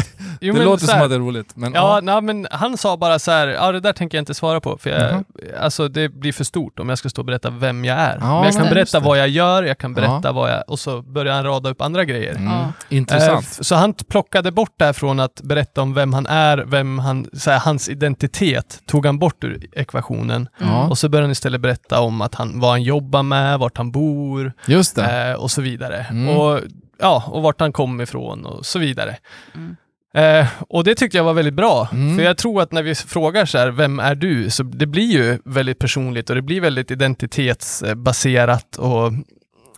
jo, 0.41 0.53
det 0.53 0.63
låter 0.65 0.87
här- 0.87 0.93
som 0.93 1.01
att 1.01 1.09
det 1.09 1.15
är 1.15 1.19
roligt, 1.19 1.55
men 1.55 1.73
Ja, 1.73 2.01
ja. 2.05 2.21
men 2.21 2.47
han 2.51 2.77
sa 2.77 2.97
bara 2.97 3.19
så 3.19 3.31
här, 3.31 3.47
ja 3.47 3.71
det 3.71 3.79
där 3.79 3.93
tänker 3.93 4.17
jag 4.17 4.21
inte 4.21 4.33
svara 4.33 4.59
på, 4.59 4.77
för 4.77 4.89
jag, 4.89 5.13
Mhm. 5.13 5.23
alltså, 5.61 5.87
det 5.87 6.09
blir 6.09 6.33
för 6.33 6.43
stort 6.43 6.79
om 6.79 6.89
jag 6.89 6.97
ska 6.97 7.09
stå 7.09 7.21
och 7.21 7.25
berätta 7.25 7.49
vem 7.49 7.85
jag 7.85 7.97
är. 7.97 8.17
Ja, 8.21 8.35
men 8.35 8.43
jag 8.43 8.53
kan 8.55 8.69
berätta 8.69 8.99
vad 8.99 9.17
jag 9.19 9.27
gör, 9.27 9.63
jag 9.63 9.77
kan 9.77 9.93
berätta 9.93 10.19
Ja. 10.23 10.31
vad 10.31 10.51
jag... 10.51 10.63
Och 10.67 10.79
så 10.79 11.01
börjar 11.01 11.33
han 11.35 11.43
rada 11.43 11.69
upp 11.69 11.81
andra 11.81 12.05
grejer. 12.05 12.31
Mm. 12.35 12.43
Ja. 12.53 12.71
Intressant. 12.89 13.45
Eh, 13.59 13.61
Så 13.63 13.75
han 13.75 13.93
plockade 13.93 14.51
bort 14.51 14.73
det 14.77 14.85
här 14.85 14.93
från 14.93 15.19
att 15.19 15.41
berätta 15.43 15.81
om 15.81 15.93
vem 15.93 16.13
han 16.13 16.25
är, 16.25 16.57
vem 16.57 16.99
han, 16.99 17.27
så 17.33 17.51
här, 17.51 17.59
hans 17.59 17.89
identitet 17.89 18.81
tog 18.85 19.05
han 19.05 19.19
bort 19.19 19.43
ur 19.43 19.65
ekvationen. 19.71 20.47
Ja, 20.59 20.87
Och 20.87 20.97
så 20.97 21.09
började 21.09 21.25
han 21.25 21.31
istället 21.31 21.61
berätta 21.61 21.99
om 21.99 22.21
att 22.21 22.35
han, 22.35 22.59
vad 22.59 22.69
han 22.69 22.83
jobbar 22.83 23.23
med, 23.23 23.59
vart 23.59 23.77
han 23.77 23.91
bor 23.91 24.53
just 24.65 24.95
det. 24.95 25.29
eh, 25.29 25.33
och 25.33 25.51
så 25.51 25.61
vidare. 25.61 26.05
Mm. 26.09 26.37
Och, 26.37 26.59
ja, 26.99 27.23
och 27.27 27.41
vart 27.41 27.59
han 27.59 27.73
kom 27.73 28.01
ifrån 28.01 28.45
och 28.45 28.65
så 28.65 28.79
vidare. 28.79 29.17
Mm. 29.55 29.75
Eh, 30.15 30.47
och 30.69 30.83
det 30.83 30.95
tyckte 30.95 31.17
jag 31.17 31.23
var 31.23 31.33
väldigt 31.33 31.53
bra, 31.53 31.87
Mm. 31.91 32.17
för 32.17 32.23
jag 32.23 32.37
tror 32.37 32.61
att 32.61 32.71
när 32.71 32.83
vi 32.83 32.95
frågar 32.95 33.45
så 33.45 33.57
här, 33.57 33.67
vem 33.71 33.99
är 33.99 34.15
du? 34.15 34.49
Så 34.49 34.63
det 34.63 34.85
blir 34.85 35.11
ju 35.11 35.39
väldigt 35.45 35.79
personligt 35.79 36.29
och 36.29 36.35
det 36.35 36.41
blir 36.41 36.61
väldigt 36.61 36.91
identitetsbaserat 36.91 38.75
och, 38.75 39.11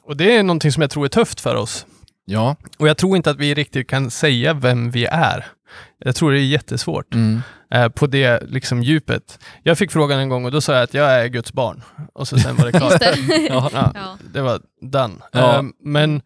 och 0.04 0.18
det 0.18 0.38
är 0.38 0.44
någonting 0.44 0.72
som 0.72 0.82
jag 0.82 0.92
tror 0.92 1.06
är 1.06 1.10
tufft 1.10 1.42
för 1.42 1.56
oss. 1.56 1.86
Ja. 2.26 2.56
Och 2.78 2.88
jag 2.88 2.98
tror 2.98 3.18
inte 3.18 3.30
att 3.30 3.38
vi 3.40 3.54
riktigt 3.54 3.88
kan 3.90 4.12
säga 4.12 4.54
vem 4.54 4.92
vi 4.92 5.06
är. 5.06 5.46
Jag 6.00 6.16
tror 6.16 6.32
det 6.32 6.40
är 6.40 6.46
jättesvårt 6.46 7.14
Mm. 7.14 7.42
eh, 7.74 7.90
på 7.90 8.08
det 8.08 8.44
liksom 8.50 8.84
djupet. 8.84 9.40
Jag 9.64 9.78
fick 9.78 9.92
frågan 9.92 10.20
en 10.20 10.30
gång 10.30 10.46
och 10.46 10.52
då 10.52 10.62
sa 10.62 10.74
jag 10.74 10.84
att 10.84 10.94
jag 10.94 11.12
är 11.12 11.28
Guds 11.28 11.54
barn. 11.54 11.82
Och 12.14 12.28
så 12.28 12.38
sen 12.40 12.56
var 12.56 12.66
det 12.66 12.72
klart. 12.80 13.00
Det. 13.00 13.16
ja, 13.50 13.70
Ja. 13.74 14.18
det 14.34 14.42
var 14.42 14.60
done. 14.82 15.14
Ja. 15.32 15.56
Eh, 15.56 15.64
men, 15.84 16.22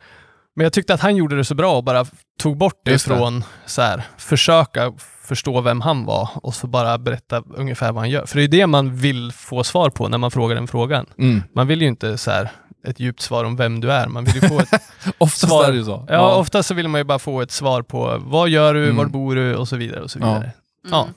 men 0.60 0.64
jag 0.64 0.74
tyckte 0.74 0.94
att 0.94 1.02
han 1.02 1.16
gjorde 1.16 1.36
det 1.38 1.46
så 1.46 1.56
bra 1.56 1.76
och 1.78 1.84
bara 1.84 2.06
tog 2.40 2.58
bort 2.58 2.82
det 2.86 2.92
Just 2.92 3.08
det. 3.08 3.16
från 3.18 3.44
så 3.66 3.82
här, 3.82 4.04
försöka 4.18 4.94
förstå 5.24 5.62
vem 5.62 5.82
han 5.82 6.06
var 6.06 6.30
och 6.36 6.56
så 6.56 6.68
bara 6.68 6.98
berätta 6.98 7.44
ungefär 7.56 7.92
vad 7.92 8.02
han 8.02 8.10
gör. 8.10 8.26
För 8.26 8.38
det 8.38 8.44
är 8.44 8.48
det 8.48 8.68
man 8.68 8.96
vill 8.96 9.32
få 9.32 9.64
svar 9.64 9.90
på 9.90 10.08
när 10.08 10.18
man 10.18 10.32
frågar 10.32 10.56
den 10.56 10.68
frågan. 10.68 11.06
Mm. 11.18 11.44
Man 11.56 11.68
vill 11.68 11.82
ju 11.82 11.88
inte 11.88 12.18
så 12.18 12.32
här, 12.32 12.50
ett 12.88 13.00
djupt 13.00 13.22
svar 13.22 13.44
om 13.44 13.56
vem 13.56 13.80
du 13.82 13.92
är. 13.92 14.08
Man 14.08 14.24
vill 14.24 14.36
ju 14.36 14.42
få 14.50 14.60
ett 14.60 14.70
Oftast 15.18 15.48
Svar. 15.48 15.64
är 15.66 15.72
det 15.72 15.78
ju 15.78 15.84
så. 15.86 16.06
Ja, 16.10 16.36
ofta 16.36 16.64
så 16.64 16.74
vill 16.74 16.88
man 16.88 17.00
ju 17.00 17.06
bara 17.06 17.20
få 17.20 17.42
ett 17.42 17.52
svar 17.52 17.82
på 17.82 18.18
vad 18.26 18.50
gör 18.50 18.74
du, 18.74 18.84
Mm. 18.84 18.96
var 18.98 19.06
bor 19.06 19.36
du 19.36 19.56
och 19.56 19.68
så 19.68 19.76
vidare. 19.76 20.02
Och 20.02 20.12
så 20.12 20.20
Ja. 20.20 20.26
vidare. 20.34 20.52
Ja. 20.92 21.08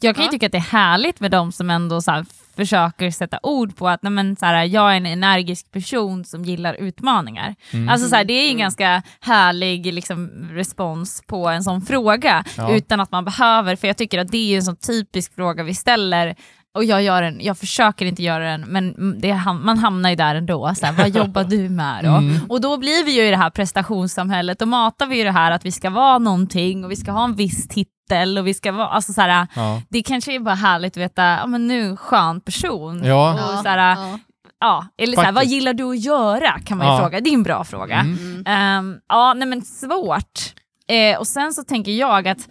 Jag 0.00 0.16
kan 0.16 0.24
ju 0.24 0.30
tycka 0.30 0.46
att 0.46 0.52
det 0.52 0.58
är 0.58 0.62
härligt 0.72 1.20
med 1.20 1.30
de 1.30 1.52
som 1.52 1.70
ändå 1.70 2.00
så 2.02 2.10
här, 2.10 2.26
försöker 2.56 3.10
sätta 3.10 3.38
ord 3.42 3.76
på 3.76 3.88
att 3.88 4.02
nej, 4.02 4.12
men, 4.12 4.36
så 4.36 4.46
här, 4.46 4.64
jag 4.64 4.92
är 4.92 4.96
en 4.96 5.06
energisk 5.06 5.72
person 5.72 6.24
som 6.24 6.44
gillar 6.44 6.74
utmaningar. 6.74 7.54
Mm. 7.72 7.88
Alltså, 7.88 8.08
så 8.08 8.16
här, 8.16 8.24
det 8.24 8.32
är 8.32 8.50
en 8.50 8.58
ganska 8.58 9.02
härlig 9.20 9.94
liksom, 9.94 10.48
respons 10.52 11.22
på 11.26 11.48
en 11.48 11.64
sån 11.64 11.82
fråga 11.82 12.44
Ja. 12.56 12.76
utan 12.76 13.00
att 13.00 13.10
man 13.12 13.24
behöver, 13.24 13.76
för 13.76 13.86
jag 13.86 13.96
tycker 13.96 14.18
att 14.18 14.28
det 14.30 14.52
är 14.52 14.56
en 14.56 14.62
sån 14.62 14.76
typisk 14.76 15.34
fråga 15.34 15.62
vi 15.62 15.74
ställer 15.74 16.36
och 16.74 16.84
jag, 16.84 17.02
gör 17.02 17.22
en, 17.22 17.40
jag 17.40 17.58
försöker 17.58 18.06
inte 18.06 18.22
göra 18.22 18.44
den, 18.50 18.60
men 18.60 19.14
det, 19.20 19.40
man 19.62 19.78
hamnar 19.78 20.10
ju 20.10 20.16
där 20.16 20.34
ändå. 20.34 20.74
Så 20.74 20.86
här, 20.86 20.92
vad 20.92 21.08
jobbar 21.08 21.44
du 21.44 21.68
med 21.68 22.04
då? 22.04 22.10
Mm. 22.10 22.36
Och 22.48 22.60
då 22.60 22.76
blir 22.78 23.04
vi 23.04 23.12
ju 23.12 23.26
i 23.26 23.30
det 23.30 23.36
här 23.36 23.50
prestationssamhället, 23.50 24.58
då 24.58 24.66
matar 24.66 25.06
vi 25.06 25.16
ju 25.18 25.24
det 25.24 25.30
här 25.32 25.50
att 25.50 25.64
vi 25.64 25.72
ska 25.72 25.90
vara 25.90 26.18
någonting 26.18 26.84
och 26.84 26.90
vi 26.90 26.96
ska 26.96 27.12
ha 27.12 27.24
en 27.24 27.34
viss 27.34 27.68
titel 27.68 28.38
och 28.38 28.46
vi 28.46 28.54
ska 28.54 28.72
vara, 28.72 28.88
alltså 28.88 29.12
så 29.12 29.20
här, 29.20 29.46
Ja. 29.56 29.82
det 29.88 30.02
kanske 30.02 30.34
är 30.34 30.38
bara 30.40 30.54
härligt 30.54 30.92
att 30.92 30.96
veta, 31.02 31.22
ja 31.24 31.46
men 31.46 31.66
nu 31.66 31.96
skön 31.96 32.40
person. 32.40 33.04
Ja. 33.04 33.32
Och 33.32 33.62
så 33.62 33.68
här, 33.68 33.78
ja. 33.96 34.18
ja, 34.60 34.86
eller 34.98 35.16
så 35.16 35.22
här, 35.22 35.32
vad 35.32 35.44
gillar 35.46 35.74
du 35.74 35.84
att 35.90 36.00
göra? 36.04 36.58
Kan 36.64 36.78
man 36.78 36.86
ju 36.86 36.92
Ja. 36.92 36.98
fråga, 37.00 37.20
det 37.20 37.30
är 37.30 37.34
en 37.34 37.42
bra 37.42 37.64
fråga. 37.64 37.96
Mm. 38.00 38.42
Ehm, 38.46 38.96
ja, 39.08 39.34
nej 39.34 39.48
men 39.48 39.62
svårt. 39.62 40.40
Eh, 40.88 41.18
och 41.18 41.26
sen 41.26 41.52
så 41.52 41.64
tänker 41.64 41.92
jag 41.92 42.28
att 42.28 42.48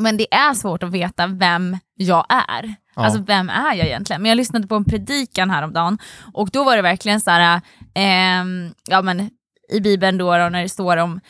men 0.00 0.16
det 0.16 0.34
är 0.34 0.54
svårt 0.54 0.82
att 0.82 0.90
veta 0.90 1.26
vem 1.26 1.78
jag 1.96 2.26
är. 2.28 2.74
Ja. 2.98 3.04
Alltså 3.04 3.22
vem 3.22 3.50
är 3.50 3.74
jag 3.74 3.86
egentligen? 3.86 4.22
Men 4.22 4.28
jag 4.28 4.36
lyssnade 4.36 4.66
på 4.66 4.74
en 4.74 4.84
predikan 4.84 5.50
häromdagen 5.50 5.98
och 6.32 6.50
då 6.52 6.64
var 6.64 6.76
det 6.76 6.82
verkligen 6.82 7.20
så 7.20 7.30
här, 7.30 7.56
eh, 7.56 7.60
ehm, 7.94 8.74
ja 8.88 9.02
men 9.02 9.30
i 9.72 9.80
Bibeln 9.80 10.18
då, 10.18 10.38
då 10.38 10.48
när 10.48 10.62
det 10.62 10.68
står 10.68 10.96
om 10.96 11.20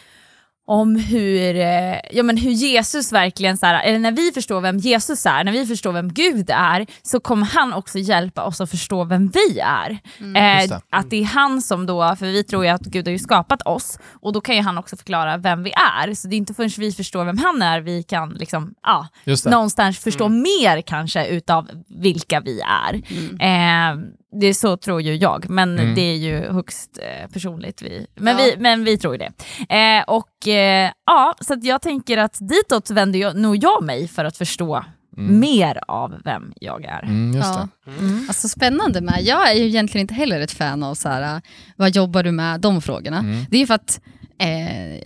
om 0.68 0.96
hur, 0.96 1.56
eh, 1.56 1.98
ja, 2.12 2.22
men 2.22 2.36
hur 2.36 2.50
Jesus 2.50 3.12
verkligen, 3.12 3.56
så 3.56 3.66
här, 3.66 3.82
eller 3.84 3.98
när 3.98 4.12
vi 4.12 4.32
förstår 4.32 4.60
vem 4.60 4.78
Jesus 4.78 5.26
är, 5.26 5.44
när 5.44 5.52
vi 5.52 5.66
förstår 5.66 5.92
vem 5.92 6.12
Gud 6.12 6.50
är, 6.50 6.86
så 7.02 7.20
kommer 7.20 7.46
han 7.46 7.72
också 7.72 7.98
hjälpa 7.98 8.44
oss 8.44 8.60
att 8.60 8.70
förstå 8.70 9.04
vem 9.04 9.28
vi 9.28 9.58
är. 9.58 9.98
Eh, 10.36 10.60
Just 10.60 10.68
det. 10.68 10.80
att 10.90 11.10
det 11.10 11.16
är 11.16 11.24
han 11.24 11.62
som 11.62 11.86
då, 11.86 12.16
för 12.18 12.26
vi 12.26 12.44
tror 12.44 12.64
ju 12.64 12.70
att 12.70 12.82
Gud 12.82 13.06
har 13.06 13.12
ju 13.12 13.18
skapat 13.18 13.62
oss, 13.62 13.98
och 14.20 14.32
då 14.32 14.40
kan 14.40 14.56
ju 14.56 14.62
han 14.62 14.78
också 14.78 14.96
förkara 14.96 15.36
vem 15.36 15.62
vi 15.62 15.72
är. 15.72 16.14
Så 16.14 16.28
det 16.28 16.34
är 16.34 16.38
inte 16.38 16.54
förrän 16.54 16.70
vi 16.78 16.92
förstår 16.92 17.24
vem 17.24 17.38
han 17.38 17.62
är 17.62 17.80
vi 17.80 18.02
kan 18.02 18.28
liksom, 18.30 18.74
ja, 18.82 19.08
någonstans 19.50 19.98
förstå 19.98 20.28
mer 20.28 20.80
kanske 20.80 21.26
utav 21.26 21.68
vilka 21.88 22.40
vi 22.40 22.60
är. 22.60 22.94
Eh, 23.40 23.96
det 24.40 24.46
är 24.46 24.54
så 24.54 24.76
tror 24.76 25.02
ju 25.02 25.14
jag, 25.14 25.50
men 25.50 25.78
Mm. 25.78 25.94
det 25.94 26.00
är 26.02 26.16
ju 26.16 26.52
högst 26.52 26.98
eh, 27.02 27.30
personligt. 27.30 27.82
Vi, 27.82 28.06
men, 28.14 28.38
Ja. 28.38 28.44
vi, 28.44 28.60
men 28.62 28.84
vi 28.84 28.98
tror 28.98 29.14
ju 29.14 29.18
det. 29.18 29.32
Eh, 29.74 30.04
och 30.06 30.48
eh, 30.48 30.90
ja, 31.06 31.34
Så 31.40 31.54
att 31.54 31.64
jag 31.64 31.82
tänker 31.82 32.18
att 32.18 32.38
ditåt 32.40 32.90
vänder 32.90 33.18
jag, 33.18 33.36
nog 33.36 33.56
jag 33.56 33.84
mig 33.84 34.08
för 34.08 34.24
att 34.24 34.36
förstå 34.36 34.84
mer 35.16 35.80
av 35.88 36.14
vem 36.24 36.52
jag 36.60 36.84
är. 36.84 37.02
Mm, 37.02 37.32
just 37.36 37.48
Ja. 37.48 37.68
det. 37.84 37.90
Mm. 37.90 38.24
Alltså 38.28 38.48
spännande 38.48 39.00
med. 39.00 39.20
Jag 39.22 39.50
är 39.50 39.54
ju 39.54 39.64
egentligen 39.66 40.02
inte 40.04 40.14
heller 40.14 40.40
ett 40.40 40.52
fan 40.52 40.82
av 40.82 40.94
så 40.94 41.08
här, 41.08 41.40
vad 41.76 41.90
jobbar 41.96 42.22
du 42.22 42.32
med, 42.32 42.60
de 42.60 42.82
frågorna. 42.82 43.18
Mm. 43.18 43.44
Det 43.50 43.56
är 43.56 43.60
ju 43.60 43.66
för 43.66 43.74
att 43.74 44.00
eh, 44.40 44.46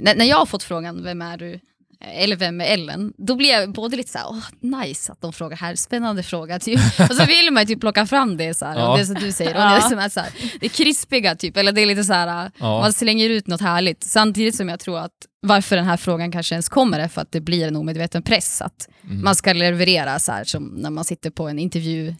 när, 0.00 0.14
när 0.16 0.24
jag 0.24 0.36
har 0.36 0.46
fått 0.46 0.62
frågan, 0.62 1.04
vem 1.04 1.22
är 1.22 1.36
du? 1.36 1.60
Eller 2.04 2.36
vem 2.36 2.60
är 2.60 2.64
Ellen? 2.64 3.12
Då 3.18 3.34
blir 3.36 3.48
jag 3.50 3.72
både 3.72 3.96
lite 3.96 4.10
såhär, 4.12 4.26
åh 4.30 4.44
nice 4.60 5.12
att 5.12 5.20
de 5.20 5.32
frågar 5.32 5.56
här, 5.56 5.74
spännande 5.74 6.22
fråga. 6.22 6.58
Typ. 6.58 6.80
Och 7.10 7.16
så 7.16 7.24
vill 7.24 7.50
man 7.50 7.62
ju 7.62 7.66
typ 7.66 7.80
plocka 7.80 8.06
fram 8.06 8.36
det, 8.36 8.54
så 8.54 8.64
här, 8.66 8.78
Ja. 8.78 8.92
och 8.92 8.98
det 8.98 9.06
som 9.06 9.14
du 9.14 9.32
säger. 9.32 9.54
Och 9.54 9.60
Ja. 9.60 9.74
det, 9.74 9.82
som 9.82 9.98
är 9.98 10.08
så 10.08 10.20
här, 10.20 10.30
det 10.60 10.66
är 10.66 10.70
krispiga 10.70 11.34
typ, 11.34 11.56
eller 11.56 11.72
det 11.72 11.80
är 11.80 11.86
lite 11.86 12.04
så 12.04 12.12
här, 12.12 12.50
Ja. 12.58 12.80
man 12.80 12.92
slänger 12.92 13.30
ut 13.30 13.46
något 13.46 13.60
härligt. 13.60 14.04
Samtidigt 14.04 14.56
som 14.56 14.68
jag 14.68 14.80
tror 14.80 14.98
att 14.98 15.12
varför 15.42 15.76
den 15.76 15.84
här 15.84 15.96
frågan 15.96 16.32
kanske 16.32 16.54
ens 16.54 16.68
kommer 16.68 16.98
är 17.00 17.08
för 17.08 17.20
att 17.20 17.32
det 17.32 17.40
blir 17.40 17.66
en 17.68 17.76
omedveten 17.76 18.22
press. 18.22 18.62
Att 18.62 18.88
Mm. 19.04 19.24
man 19.24 19.34
ska 19.34 19.52
leverera 19.52 20.18
så 20.18 20.32
här 20.32 20.44
som 20.44 20.64
när 20.64 20.90
man 20.90 21.04
sitter 21.04 21.30
på 21.30 21.48
en 21.48 21.58
intervju. 21.58 22.14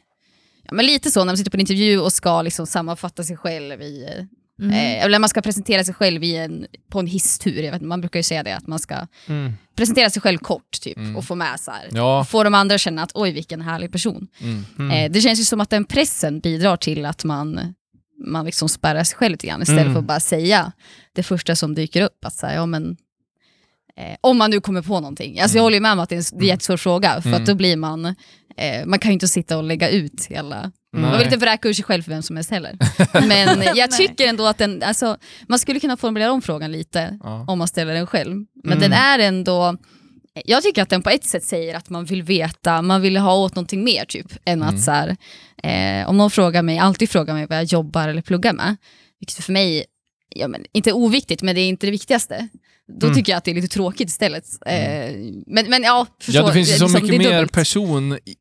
Ja, 0.64 0.75
men 0.75 0.87
lite 0.87 1.11
så 1.11 1.21
när 1.21 1.27
man 1.27 1.37
sitter 1.37 1.51
på 1.51 1.57
en 1.57 1.61
intervju 1.61 1.99
och 2.01 2.12
ska 2.12 2.42
liksom 2.42 2.66
sammanfatta 2.66 3.23
sig 3.25 3.37
själv 3.37 3.83
i 3.83 4.27
Mm. 4.62 4.75
Eh, 4.98 5.05
eller 5.05 5.18
man 5.18 5.29
ska 5.29 5.40
presentera 5.42 5.85
sig 5.85 5.94
själv 5.94 6.25
i 6.25 6.37
en, 6.37 6.66
på 6.90 7.01
en 7.01 7.07
hisstur. 7.07 7.62
Jag 7.62 7.72
vet, 7.72 7.83
man 7.83 8.01
brukar 8.01 8.18
ju 8.18 8.22
säga 8.22 8.42
det, 8.42 8.57
att 8.57 8.66
man 8.66 8.79
ska 8.79 9.07
Mm. 9.29 9.53
presentera 9.77 10.11
sig 10.11 10.22
själv 10.22 10.38
kort 10.38 10.81
typ, 10.81 10.96
Mm. 10.96 11.16
och 11.16 11.25
få 11.25 11.35
med 11.35 11.61
så 11.61 11.70
här. 11.70 11.88
Ja. 11.92 12.25
Få 12.25 12.44
de 12.44 12.55
andra 12.55 12.75
att 12.75 12.81
känna 12.81 13.03
att 13.03 13.11
oj 13.14 13.33
vilken 13.33 13.61
härlig 13.61 13.92
person. 13.92 14.29
Mm. 14.40 14.64
Mm. 14.79 14.90
Eh, 14.90 15.12
det 15.12 15.20
känns 15.20 15.40
ju 15.40 15.44
som 15.44 15.61
att 15.61 15.70
den 15.70 15.85
pressen 15.85 16.40
bidrar 16.40 16.77
till 16.77 17.05
att 17.07 17.25
man, 17.25 17.75
man 18.27 18.44
liksom 18.46 18.68
spärrar 18.68 19.05
sig 19.05 19.16
själv 19.18 19.33
lite 19.33 19.46
grann 19.46 19.62
istället 19.62 19.81
Mm. 19.83 19.92
för 19.92 20.01
att 20.01 20.07
bara 20.07 20.20
säga 20.20 20.72
det 21.12 21.22
första 21.22 21.57
som 21.57 21.75
dyker 21.75 22.03
upp. 22.03 22.25
Att 22.25 22.35
säga, 22.35 22.55
ja, 22.55 22.66
men, 22.66 22.96
eh, 23.96 24.16
om 24.20 24.38
man 24.38 24.51
nu 24.51 24.61
kommer 24.61 24.83
på 24.83 25.01
någonting. 25.01 25.40
Alltså, 25.40 25.57
Jag 25.59 25.62
håller 25.62 25.77
ju 25.77 25.81
med 25.81 25.92
om 25.92 25.98
att 26.01 26.09
det 26.09 26.16
är 26.16 26.35
en, 26.35 26.44
jättesvår 26.46 26.77
fråga, 26.77 27.22
för 27.22 27.29
Mm. 27.29 27.40
att 27.42 27.46
då 27.46 27.55
blir 27.55 27.77
man, 27.77 28.05
eh, 28.57 28.87
man 28.87 28.98
kan 28.98 29.11
ju 29.11 29.12
inte 29.12 29.29
sitta 29.29 29.57
och 29.59 29.64
lägga 29.64 29.88
ut 29.88 30.25
hela 30.29 30.72
man 30.92 31.12
vill 31.12 31.22
inte 31.26 31.37
vräka 31.37 31.68
ur 31.68 31.72
sig 31.72 31.85
själv 31.85 32.02
för 32.02 32.11
vem 32.11 32.22
som 32.22 32.37
helst 32.37 32.50
heller. 32.50 32.76
Men 33.28 33.62
jag 33.76 33.90
tycker 33.90 34.28
ändå 34.28 34.46
att 34.46 34.59
den, 34.59 34.83
alltså, 34.83 35.16
man 35.48 35.59
skulle 35.59 35.81
kunna 35.81 35.96
formulera 35.96 36.33
om 36.33 36.42
frågan 36.42 36.72
lite 36.72 37.18
Ja. 37.22 37.44
om 37.48 37.59
man 37.59 37.68
ställer 37.68 37.94
den 37.94 38.07
själv. 38.07 38.35
Men 38.64 38.78
Mm. 38.78 38.78
den 38.81 38.92
är 38.92 39.18
ändå, 39.18 39.76
jag 40.44 40.62
tycker 40.62 40.83
att 40.83 40.88
den 40.88 41.02
på 41.02 41.11
ett 41.11 41.24
sätt 41.24 41.44
säger 41.44 41.74
att 41.76 41.90
man 41.90 42.05
vill 42.05 42.22
veta, 42.22 42.83
man 42.83 43.00
vill 43.02 43.16
ha 43.16 43.37
åt 43.37 43.55
någonting 43.55 43.85
mer 43.85 44.05
typ. 44.05 44.33
Än 44.44 44.62
Mm. 44.62 44.74
att 44.74 44.83
så 44.83 44.90
här, 44.90 45.16
eh, 45.62 46.09
om 46.09 46.16
någon 46.18 46.31
frågar 46.31 46.62
mig, 46.62 46.78
alltid 46.78 47.11
frågar 47.11 47.35
mig 47.35 47.46
vad 47.46 47.59
jag 47.59 47.64
jobbar 47.64 48.09
eller 48.09 48.22
pluggar 48.22 48.52
med. 48.52 48.76
Vilket 49.20 49.44
för 49.44 49.52
mig, 49.52 49.85
ja, 50.35 50.48
men, 50.48 50.64
inte 50.72 50.92
oviktigt 50.92 51.42
men 51.42 51.55
det 51.55 51.61
är 51.61 51.68
inte 51.68 51.87
det 51.87 51.90
viktigaste. 51.90 52.48
Då 53.00 53.07
Mm. 53.07 53.16
tycker 53.18 53.33
jag 53.33 53.37
att 53.38 53.44
det 53.44 53.50
är 53.50 53.55
lite 53.55 53.68
tråkigt 53.68 54.09
istället. 54.09 54.44
Eh, 54.66 55.11
men, 55.46 55.70
men 55.70 55.83
ja, 55.83 56.07
förstår, 56.20 56.42
Ja, 56.42 56.46
det 56.46 56.52
finns 56.52 56.68
ju 56.68 56.78
så 56.78 56.85
liksom, 56.85 57.02
mycket 57.07 57.18
mer 57.31 57.46
person 57.46 58.12
i, 58.24 58.37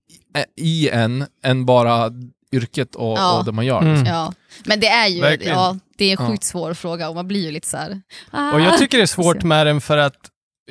i 0.57 0.89
en 0.89 1.25
än 1.43 1.65
bara 1.65 2.11
yrket 2.51 2.95
och, 2.95 3.17
Ja. 3.17 3.37
och 3.39 3.45
det 3.45 3.51
man 3.51 3.65
gör. 3.65 3.81
Mm. 3.81 4.05
Ja, 4.05 4.33
men 4.65 4.79
det 4.79 4.87
är 4.87 5.07
ju 5.07 5.21
Verkligen. 5.21 5.53
ja, 5.57 5.75
det 5.97 6.05
är 6.05 6.17
en 6.19 6.25
Ja. 6.25 6.31
sjukt 6.31 6.43
svår 6.43 6.73
fråga 6.73 7.09
och 7.09 7.15
man 7.15 7.27
blir 7.27 7.45
ju 7.45 7.51
lite 7.51 7.67
så 7.67 7.77
här. 7.77 8.01
Ah. 8.31 8.51
Och 8.53 8.61
jag 8.61 8.77
tycker 8.77 8.97
det 8.97 9.03
är 9.03 9.07
svårt 9.07 9.43
med 9.43 9.67
den 9.67 9.81
för 9.81 9.97
att 9.97 10.15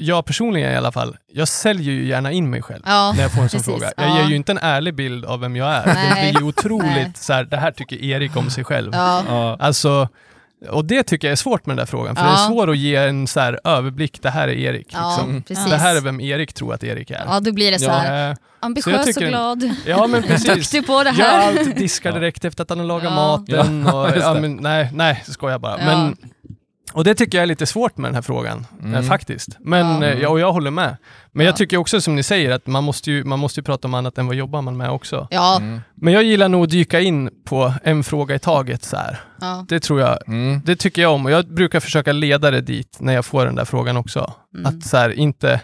jag 0.01 0.25
personligen 0.25 0.73
i 0.73 0.77
alla 0.77 0.93
fall, 0.93 1.17
jag 1.33 1.49
säljer 1.49 1.93
ju 1.93 2.07
gärna 2.07 2.33
in 2.33 2.51
mig 2.51 2.63
själv 2.63 2.83
Ja, 2.87 3.13
när 3.17 3.23
jag 3.23 3.33
får 3.33 3.43
en 3.43 3.49
sån 3.49 3.59
precis. 3.61 3.73
fråga. 3.75 3.93
Jag 3.97 4.09
Ja. 4.09 4.23
ger 4.23 4.29
ju 4.29 4.37
inte 4.37 4.53
en 4.53 4.59
ärlig 4.59 4.95
bild 4.95 5.25
av 5.25 5.41
vem 5.41 5.57
jag 5.57 5.69
är. 5.75 5.87
Det 5.87 5.95
Nej. 5.95 6.33
blir 6.33 6.41
ju 6.43 6.47
otroligt 6.49 7.17
så 7.17 7.33
här, 7.33 7.45
det 7.45 7.57
här 7.57 7.71
tycker 7.71 8.05
Erik 8.05 8.37
om 8.37 8.51
sig 8.51 8.65
själv. 8.65 8.91
ja. 8.95 9.23
Ja. 9.29 9.57
Alltså, 9.61 10.09
och 10.69 10.85
det 10.85 11.03
tycker 11.03 11.29
jag 11.29 11.33
är 11.33 11.37
svårt 11.37 11.67
med 11.67 11.77
den 11.77 11.83
där 11.83 11.87
frågan, 11.87 12.17
för 12.17 12.23
Ja. 12.25 12.29
det 12.31 12.35
är 12.37 12.47
svårt 12.47 12.69
att 12.69 12.77
ge 12.77 12.97
en 12.97 13.27
så 13.27 13.41
här 13.41 13.61
överblick, 13.65 14.23
det 14.23 14.31
här 14.31 14.49
är 14.49 14.53
Erik. 14.53 14.87
ja 14.91 15.09
Liksom. 15.11 15.43
precis. 15.43 15.71
Det 15.71 15.77
här 15.77 15.97
är 15.97 16.01
vem 16.01 16.21
Erik 16.21 16.53
tror 16.53 16.75
att 16.75 16.85
Erik 16.85 17.11
är. 17.11 17.25
Ja, 17.27 17.41
då 17.41 17.53
blir 17.53 17.71
det 17.73 17.79
så 17.79 17.85
Ja. 17.85 17.93
här, 17.93 18.31
Eh, 18.31 18.37
ambitiös 18.61 19.05
tycker 19.07 19.23
och 19.25 19.29
glad, 19.29 19.71
ja 19.87 20.07
men 20.07 20.23
precis. 20.29 20.55
duktig 20.55 20.87
på 20.87 21.03
det 21.05 21.11
Gör 21.11 21.25
här. 21.25 21.49
allt, 21.49 21.77
diskar 21.77 22.11
Ja. 22.13 22.19
direkt 22.19 22.45
efter 22.45 22.63
att 22.63 22.69
han 22.71 22.79
har 22.79 22.87
lagat 22.87 23.05
Ja. 23.05 23.11
maten. 23.11 23.87
Och, 23.87 24.09
ja, 24.21 24.35
men, 24.35 24.57
nej, 24.57 24.91
nej, 24.95 25.23
så 25.27 25.33
skojar 25.33 25.53
jag 25.55 25.61
bara. 25.61 25.79
Ja. 25.79 25.85
Men, 25.87 26.17
och 26.93 27.05
det 27.05 27.15
tycker 27.15 27.39
jag 27.39 27.43
är 27.43 27.47
lite 27.47 27.67
svårt 27.67 27.97
med 27.97 28.09
den 28.09 28.15
här 28.15 28.23
frågan, 28.23 28.67
Mm. 28.83 28.95
eh, 28.95 29.03
faktiskt. 29.03 29.57
Men, 29.61 30.03
Ja. 30.03 30.09
eh, 30.09 30.19
ja, 30.21 30.29
och 30.29 30.41
jag 30.41 30.53
håller 30.53 30.71
med. 30.71 30.97
Men 31.33 31.47
Ja. 31.47 31.51
jag 31.51 31.57
tycker 31.57 31.77
också 31.77 32.01
som 32.01 32.15
ni 32.17 32.23
säger, 32.23 32.51
att 32.51 32.67
man 32.67 32.85
måste 32.85 33.11
ju, 33.11 33.25
man 33.25 33.39
måste 33.39 33.61
ju 33.61 33.65
prata 33.65 33.89
om 33.89 33.95
annat 33.95 34.19
än 34.19 34.27
vad 34.27 34.37
jobbar 34.37 34.63
man 34.63 34.77
med 34.77 34.91
också. 34.91 35.29
Ja, 35.31 35.57
Mm. 35.61 35.81
Men 35.95 36.15
jag 36.15 36.23
gillar 36.23 36.49
nog 36.49 36.65
att 36.65 36.71
dyka 36.71 37.01
in 37.01 37.31
på 37.45 37.75
en 37.85 38.05
fråga 38.05 38.35
i 38.35 38.39
taget 38.39 38.85
så 38.85 38.97
här. 38.97 39.21
ja. 39.41 39.65
Det 39.69 39.81
tror 39.81 40.01
jag, 40.01 40.19
Mm. 40.29 40.61
det 40.65 40.77
tycker 40.77 41.03
jag 41.03 41.13
om 41.13 41.25
och 41.27 41.31
jag 41.33 41.47
brukar 41.55 41.81
försöka 41.81 42.13
leda 42.13 42.51
det 42.51 42.61
dit 42.61 42.97
när 43.01 43.13
jag 43.13 43.25
får 43.25 43.47
den 43.47 43.55
där 43.55 43.65
frågan 43.65 43.97
också. 43.97 44.33
Mm. 44.55 44.67
Att 44.67 44.85
så 44.87 44.97
här, 44.97 45.11
inte, 45.11 45.61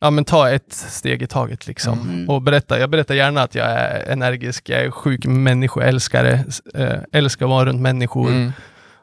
ja 0.00 0.10
men 0.10 0.24
ta 0.24 0.50
ett 0.50 0.72
steg 0.72 1.22
i 1.22 1.26
taget 1.26 1.66
liksom. 1.66 2.00
Mm. 2.00 2.28
Och 2.30 2.42
berätta, 2.42 2.78
jag 2.80 2.90
berättar 2.90 3.14
gärna 3.14 3.42
att 3.42 3.54
jag 3.54 3.66
är 3.66 4.12
energisk, 4.12 4.68
jag 4.68 4.80
är 4.80 4.90
sjuk 4.90 5.26
människoälskare, 5.26 6.44
äh, 6.74 6.88
älskar 7.12 7.46
att 7.46 7.50
vara 7.50 7.64
runt 7.64 7.80
människor 7.80 8.28
Mm. 8.28 8.52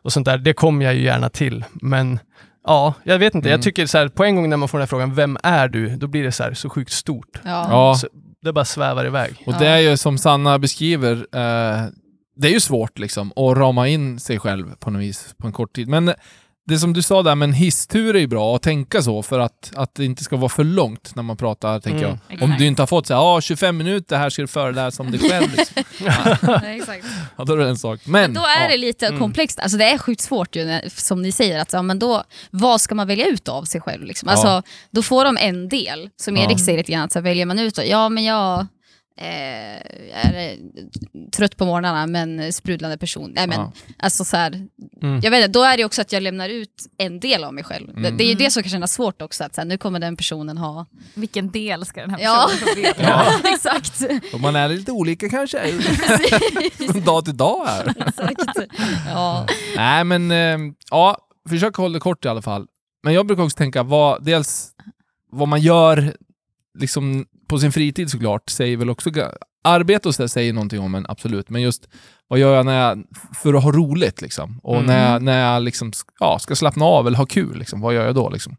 Och 0.05 0.13
sånt 0.13 0.25
där. 0.25 0.37
Det 0.37 0.53
kommer 0.53 0.85
jag 0.85 0.93
ju 0.95 1.01
gärna 1.01 1.29
till. 1.29 1.63
Men 1.73 2.19
ja, 2.67 2.93
jag 3.03 3.19
vet 3.19 3.35
inte, 3.35 3.49
Mm. 3.49 3.57
jag 3.57 3.63
tycker 3.63 3.85
så 3.85 3.97
här, 3.97 4.07
på 4.07 4.23
en 4.23 4.35
gång 4.35 4.49
när 4.49 4.57
man 4.57 4.69
får 4.69 4.77
den 4.77 4.81
här 4.81 4.87
frågan, 4.87 5.15
vem 5.15 5.37
är 5.43 5.67
du? 5.67 5.89
Då 5.95 6.07
blir 6.07 6.23
det 6.23 6.31
så 6.31 6.43
här, 6.43 6.53
så 6.53 6.69
sjukt 6.69 6.91
stort. 6.91 7.39
Ja. 7.43 7.67
Ja, 7.69 7.95
Så 7.95 8.07
det 8.41 8.53
bara 8.53 8.65
svävar 8.65 9.05
iväg. 9.05 9.43
och 9.45 9.53
det 9.59 9.67
är 9.67 9.77
ju 9.79 9.97
som 9.97 10.17
Sanna 10.17 10.59
beskriver, 10.59 11.13
eh, 11.15 11.85
det 12.37 12.47
är 12.47 12.51
ju 12.51 12.59
svårt 12.59 12.99
liksom 12.99 13.31
att 13.35 13.57
rama 13.57 13.87
in 13.87 14.19
sig 14.19 14.39
själv 14.39 14.75
på 14.79 14.89
något 14.91 15.01
vis 15.01 15.35
på 15.37 15.47
en 15.47 15.53
kort 15.53 15.75
tid. 15.75 15.87
Men 15.87 16.13
det 16.67 16.80
som 16.80 16.93
du 16.93 17.01
sa 17.01 17.23
där 17.23 17.36
med 17.36 17.47
en 17.47 17.54
hisstur 17.54 18.15
är 18.15 18.19
ju 18.19 18.28
bra 18.28 18.56
att 18.56 18.62
tänka 18.62 19.01
så 19.01 19.23
för 19.23 19.39
att, 19.39 19.71
att 19.75 19.95
det 19.95 20.06
inte 20.06 20.23
ska 20.23 20.36
vara 20.38 20.49
för 20.49 20.63
långt 20.63 21.15
när 21.15 21.23
man 21.23 21.38
pratar, 21.38 21.80
tänker 21.80 22.06
Mm. 22.06 22.17
jag. 22.28 22.41
Om 22.43 22.43
Exakt. 22.49 22.60
du 22.60 22.65
inte 22.65 22.82
har 22.82 22.88
fått 22.88 23.08
så 23.08 23.13
här, 23.13 23.21
ah, 23.21 23.41
25 23.41 23.78
minuter, 23.78 24.17
här 24.17 24.30
ska 24.30 24.41
du 24.41 24.47
föreläsa 24.47 25.04
om 25.04 25.12
dig 25.12 25.19
själv. 25.30 25.47
Liksom. 25.58 25.84
Ja, 26.41 26.62
exakt. 26.65 27.06
Ja, 27.38 27.43
då 27.43 27.54
är 27.54 27.58
det 27.58 27.69
en 27.69 27.78
sak. 27.78 27.99
Men, 28.06 28.34
Då 28.34 28.41
är 28.41 28.63
ja. 28.63 28.67
det 28.69 28.78
lite 28.78 29.08
Mm. 29.08 29.19
komplext, 29.19 29.60
alltså 29.60 29.78
det 29.78 29.86
är 29.86 29.97
sjukt 29.97 30.21
svårt 30.21 30.56
ju, 30.56 30.65
när- 30.65 30.84
som 30.95 31.21
ni 31.21 31.32
säger, 31.32 31.60
att, 31.60 31.73
ja, 31.73 31.82
men 31.82 31.99
då, 31.99 32.23
vad 32.51 32.82
ska 32.82 32.95
man 32.95 33.08
välja 33.08 33.25
ut 33.28 33.47
av 33.49 33.63
sig 33.63 33.82
själv? 33.82 34.04
Liksom? 34.04 34.28
Ja. 34.30 34.34
Alltså, 34.34 34.62
då 34.91 35.01
får 35.01 35.25
de 35.25 35.38
en 35.38 35.69
del, 35.69 36.10
som 36.21 36.36
Ja. 36.38 36.43
Erik 36.45 36.60
säger 36.65 36.78
lite 36.78 36.91
grann, 36.91 37.04
att 37.04 37.12
så 37.12 37.19
här, 37.19 37.23
väljer 37.23 37.45
man 37.45 37.60
ut, 37.60 37.75
då, 37.75 37.82
ja 37.86 38.10
men 38.10 38.23
jag 38.23 38.67
eh, 39.17 39.25
är 40.13 40.34
eh, 40.51 40.58
trött 41.36 41.58
på 41.58 41.65
morgnarna 41.65 42.08
men 42.08 42.54
sprudlande 42.54 42.97
person. 42.97 43.32
Nej, 43.36 43.47
men, 43.47 43.60
Ja. 43.60 43.71
alltså, 43.99 44.25
så 44.25 44.38
här, 44.38 44.67
Mm. 45.01 45.19
jag 45.23 45.32
vet 45.32 45.45
inte, 45.45 45.60
då 45.60 45.63
är 45.63 45.78
det 45.78 45.86
också 45.86 46.01
att 46.01 46.12
jag 46.12 46.23
lämnar 46.23 46.49
ut 46.49 46.86
en 46.97 47.19
del 47.19 47.43
av 47.43 47.54
mig 47.54 47.63
själv. 47.63 47.88
Det, 47.88 47.99
Mm. 47.99 48.17
det 48.17 48.23
är 48.23 48.28
ju 48.28 48.34
det 48.36 48.51
som 48.51 48.63
kan 48.63 48.69
kännas 48.69 48.93
svårt 48.93 49.21
också, 49.21 49.43
att 49.43 49.56
så 49.56 49.62
här, 49.62 49.65
nu 49.65 49.78
kommer 49.78 49.99
den 49.99 50.17
personen 50.17 50.58
ha... 50.58 50.86
Vilken 51.13 51.51
del 51.51 51.86
ska 51.86 52.01
den 52.01 52.10
här 52.10 52.19
Ja, 52.19 52.49
personen 52.51 52.75
få 52.75 52.82
veta? 52.82 53.01
ja. 53.04 53.39
exakt. 53.54 54.01
Och 54.34 54.39
man 54.39 54.56
är 54.56 54.69
lite 54.69 54.91
olika 54.91 55.30
kanske, 55.30 55.71
från 56.91 57.01
dag 57.04 57.25
till 57.25 57.38
dag 57.38 57.65
här. 57.65 57.93
exakt. 57.97 58.60
Ja. 59.08 59.47
Nej, 59.75 60.04
men 60.04 60.32
eh, 60.32 60.58
ja, 60.91 61.17
försök 61.49 61.75
hålla 61.75 61.93
det 61.93 61.99
kort 61.99 62.25
i 62.25 62.28
alla 62.28 62.41
fall. 62.41 62.67
Men 63.04 63.13
jag 63.13 63.28
brukar 63.28 63.43
också 63.43 63.58
tänka, 63.58 63.84
vad, 63.84 64.23
dels 64.25 64.71
vad 65.32 65.47
man 65.47 65.62
gör 65.62 66.13
liksom 66.80 67.25
på 67.47 67.60
sin 67.60 67.71
fritid 67.71 68.10
såklart, 68.10 68.49
säger 68.49 68.77
väl 68.77 68.89
också... 68.89 69.10
Arbete 69.63 70.08
och 70.08 70.15
så 70.15 70.23
där 70.23 70.27
säger 70.27 70.53
någonting 70.53 70.79
om 70.79 70.95
en, 70.95 71.05
absolut. 71.10 71.49
Men 71.49 71.62
just 71.62 71.89
vad 72.27 72.39
gör 72.39 72.55
jag 72.55 72.65
när 72.65 72.79
jag, 72.88 73.03
för 73.36 73.53
att 73.53 73.63
ha 73.63 73.71
roligt 73.71 74.21
liksom? 74.21 74.60
Och 74.63 74.75
Mm. 74.75 74.86
när 74.86 75.12
jag, 75.12 75.21
när 75.23 75.53
jag 75.53 75.63
liksom, 75.63 75.91
ja, 76.19 76.39
ska 76.39 76.55
slappna 76.55 76.86
av 76.86 77.08
eller 77.08 77.17
ha 77.17 77.25
kul, 77.25 77.58
liksom, 77.58 77.81
vad 77.81 77.93
gör 77.93 78.05
jag 78.05 78.15
då? 78.15 78.29
Liksom? 78.29 78.55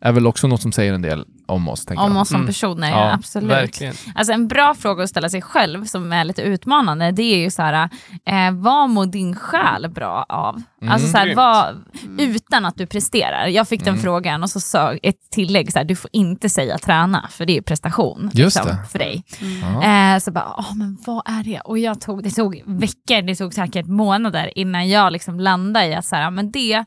Är 0.00 0.12
väl 0.12 0.26
också 0.26 0.46
något 0.46 0.62
som 0.62 0.72
säger 0.72 0.92
en 0.92 1.02
del 1.02 1.24
om 1.46 1.68
oss, 1.68 1.86
tänker 1.86 2.04
Om 2.04 2.12
jag. 2.12 2.20
oss 2.20 2.28
som 2.28 2.36
Mm. 2.36 2.46
personer, 2.46 2.90
Ja, 2.90 3.06
ja, 3.06 3.12
absolut. 3.14 3.50
Verkligen. 3.50 3.94
Alltså 4.14 4.32
en 4.32 4.48
bra 4.48 4.74
fråga 4.74 5.04
att 5.04 5.10
ställa 5.10 5.28
sig 5.28 5.42
själv 5.42 5.84
som 5.84 6.12
är 6.12 6.24
lite 6.24 6.42
utmanande, 6.42 7.10
det 7.12 7.22
är 7.22 7.38
ju 7.38 7.50
så 7.50 7.62
här, 7.62 7.88
eh, 8.26 8.50
vad 8.52 8.90
mår 8.90 9.06
din 9.06 9.36
själ 9.36 9.88
bra 9.90 10.26
av? 10.28 10.62
Mm, 10.82 10.92
alltså 10.92 11.08
så 11.08 11.18
här, 11.18 11.34
vad, 11.34 11.84
utan 12.18 12.64
att 12.64 12.76
du 12.76 12.86
presterar. 12.86 13.46
Jag 13.46 13.68
fick 13.68 13.80
den 13.84 13.88
Mm. 13.94 14.02
frågan 14.02 14.42
och 14.42 14.50
så 14.50 14.60
sa 14.60 14.94
ett 14.94 15.30
tillägg, 15.30 15.72
så 15.72 15.78
här, 15.78 15.84
du 15.84 15.96
får 15.96 16.10
inte 16.12 16.48
säga 16.48 16.78
träna, 16.78 17.28
för 17.30 17.46
det 17.46 17.52
är 17.52 17.56
ju 17.56 17.62
prestation 17.62 18.30
Just 18.34 18.56
liksom, 18.56 18.76
det. 18.76 18.88
för 18.88 18.98
dig. 18.98 19.24
Ja. 19.62 20.14
Eh, 20.14 20.18
så 20.18 20.30
bara, 20.32 20.54
åh, 20.58 20.76
men 20.76 20.98
vad 21.06 21.22
är 21.26 21.44
det? 21.44 21.60
Och 21.60 21.78
jag 21.78 22.00
tog, 22.00 22.22
det 22.22 22.30
tog 22.30 22.62
veckor, 22.66 23.22
det 23.22 23.34
tog 23.36 23.54
säkert 23.54 23.86
månader 23.86 24.58
innan 24.58 24.88
jag 24.88 25.12
liksom 25.12 25.40
landade 25.40 25.86
i 25.86 25.94
att 25.94 26.04
så 26.06 26.16
här, 26.16 26.30
men 26.30 26.50
det, 26.50 26.84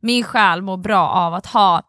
min 0.00 0.24
själ 0.24 0.62
mår 0.62 0.76
bra 0.76 1.08
av 1.08 1.34
att 1.34 1.46
ha 1.46 1.82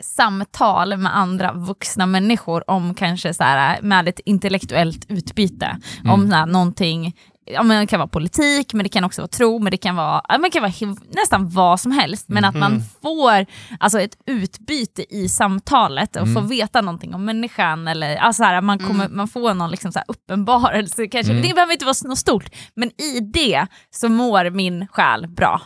samtal 0.00 0.96
med 0.96 1.16
andra 1.16 1.52
vuxna 1.52 2.06
människor 2.06 2.70
om 2.70 2.94
kanske 2.94 3.34
så 3.34 3.42
här, 3.42 3.82
med 3.82 4.08
ett 4.08 4.20
intellektuellt 4.24 5.04
utbyte. 5.08 5.78
Mm. 6.00 6.12
Om 6.12 6.30
så 6.30 6.36
här, 6.36 6.46
någonting 6.46 7.14
ja, 7.50 7.62
men 7.62 7.80
det 7.80 7.86
kan 7.86 7.98
vara 7.98 8.08
politik, 8.08 8.72
men 8.72 8.82
det 8.82 8.88
kan 8.88 9.04
också 9.04 9.22
vara 9.22 9.28
tro, 9.28 9.58
men 9.58 9.70
det 9.70 9.76
kan 9.76 9.96
vara, 9.96 10.22
ja, 10.28 10.38
men 10.38 10.42
det 10.42 10.50
kan 10.50 10.62
vara 10.62 10.96
nästan 11.10 11.48
vad 11.48 11.80
som 11.80 11.92
helst. 11.92 12.28
Men 12.28 12.44
att 12.44 12.54
man 12.54 12.82
får 13.02 13.46
alltså, 13.80 14.00
ett 14.00 14.16
utbyte 14.26 15.14
i 15.16 15.28
samtalet 15.28 16.16
och 16.16 16.32
får 16.32 16.40
veta 16.40 16.80
någonting 16.80 17.14
om 17.14 17.24
människan. 17.24 17.88
Eller, 17.88 18.16
alltså, 18.16 18.42
här, 18.44 18.60
man, 18.60 18.78
kommer, 18.78 19.08
man 19.08 19.28
får 19.28 19.54
någon 19.54 19.70
liksom, 19.70 19.92
så 19.92 19.98
här, 19.98 20.06
uppenbarelse. 20.08 21.06
Kanske. 21.06 21.32
Det 21.32 21.54
behöver 21.54 21.72
inte 21.72 21.84
vara 21.84 22.08
något 22.08 22.18
stort, 22.18 22.50
men 22.74 22.88
i 22.88 23.20
det 23.20 23.66
så 23.90 24.08
mår 24.08 24.50
min 24.50 24.86
själ 24.86 25.26
bra. 25.28 25.62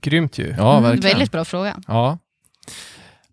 Grymt 0.00 0.38
ju. 0.38 0.54
Ja, 0.58 0.80
verkligen. 0.80 1.12
Väldigt 1.12 1.32
bra 1.32 1.44
fråga. 1.44 1.76
Ja. 1.86 2.18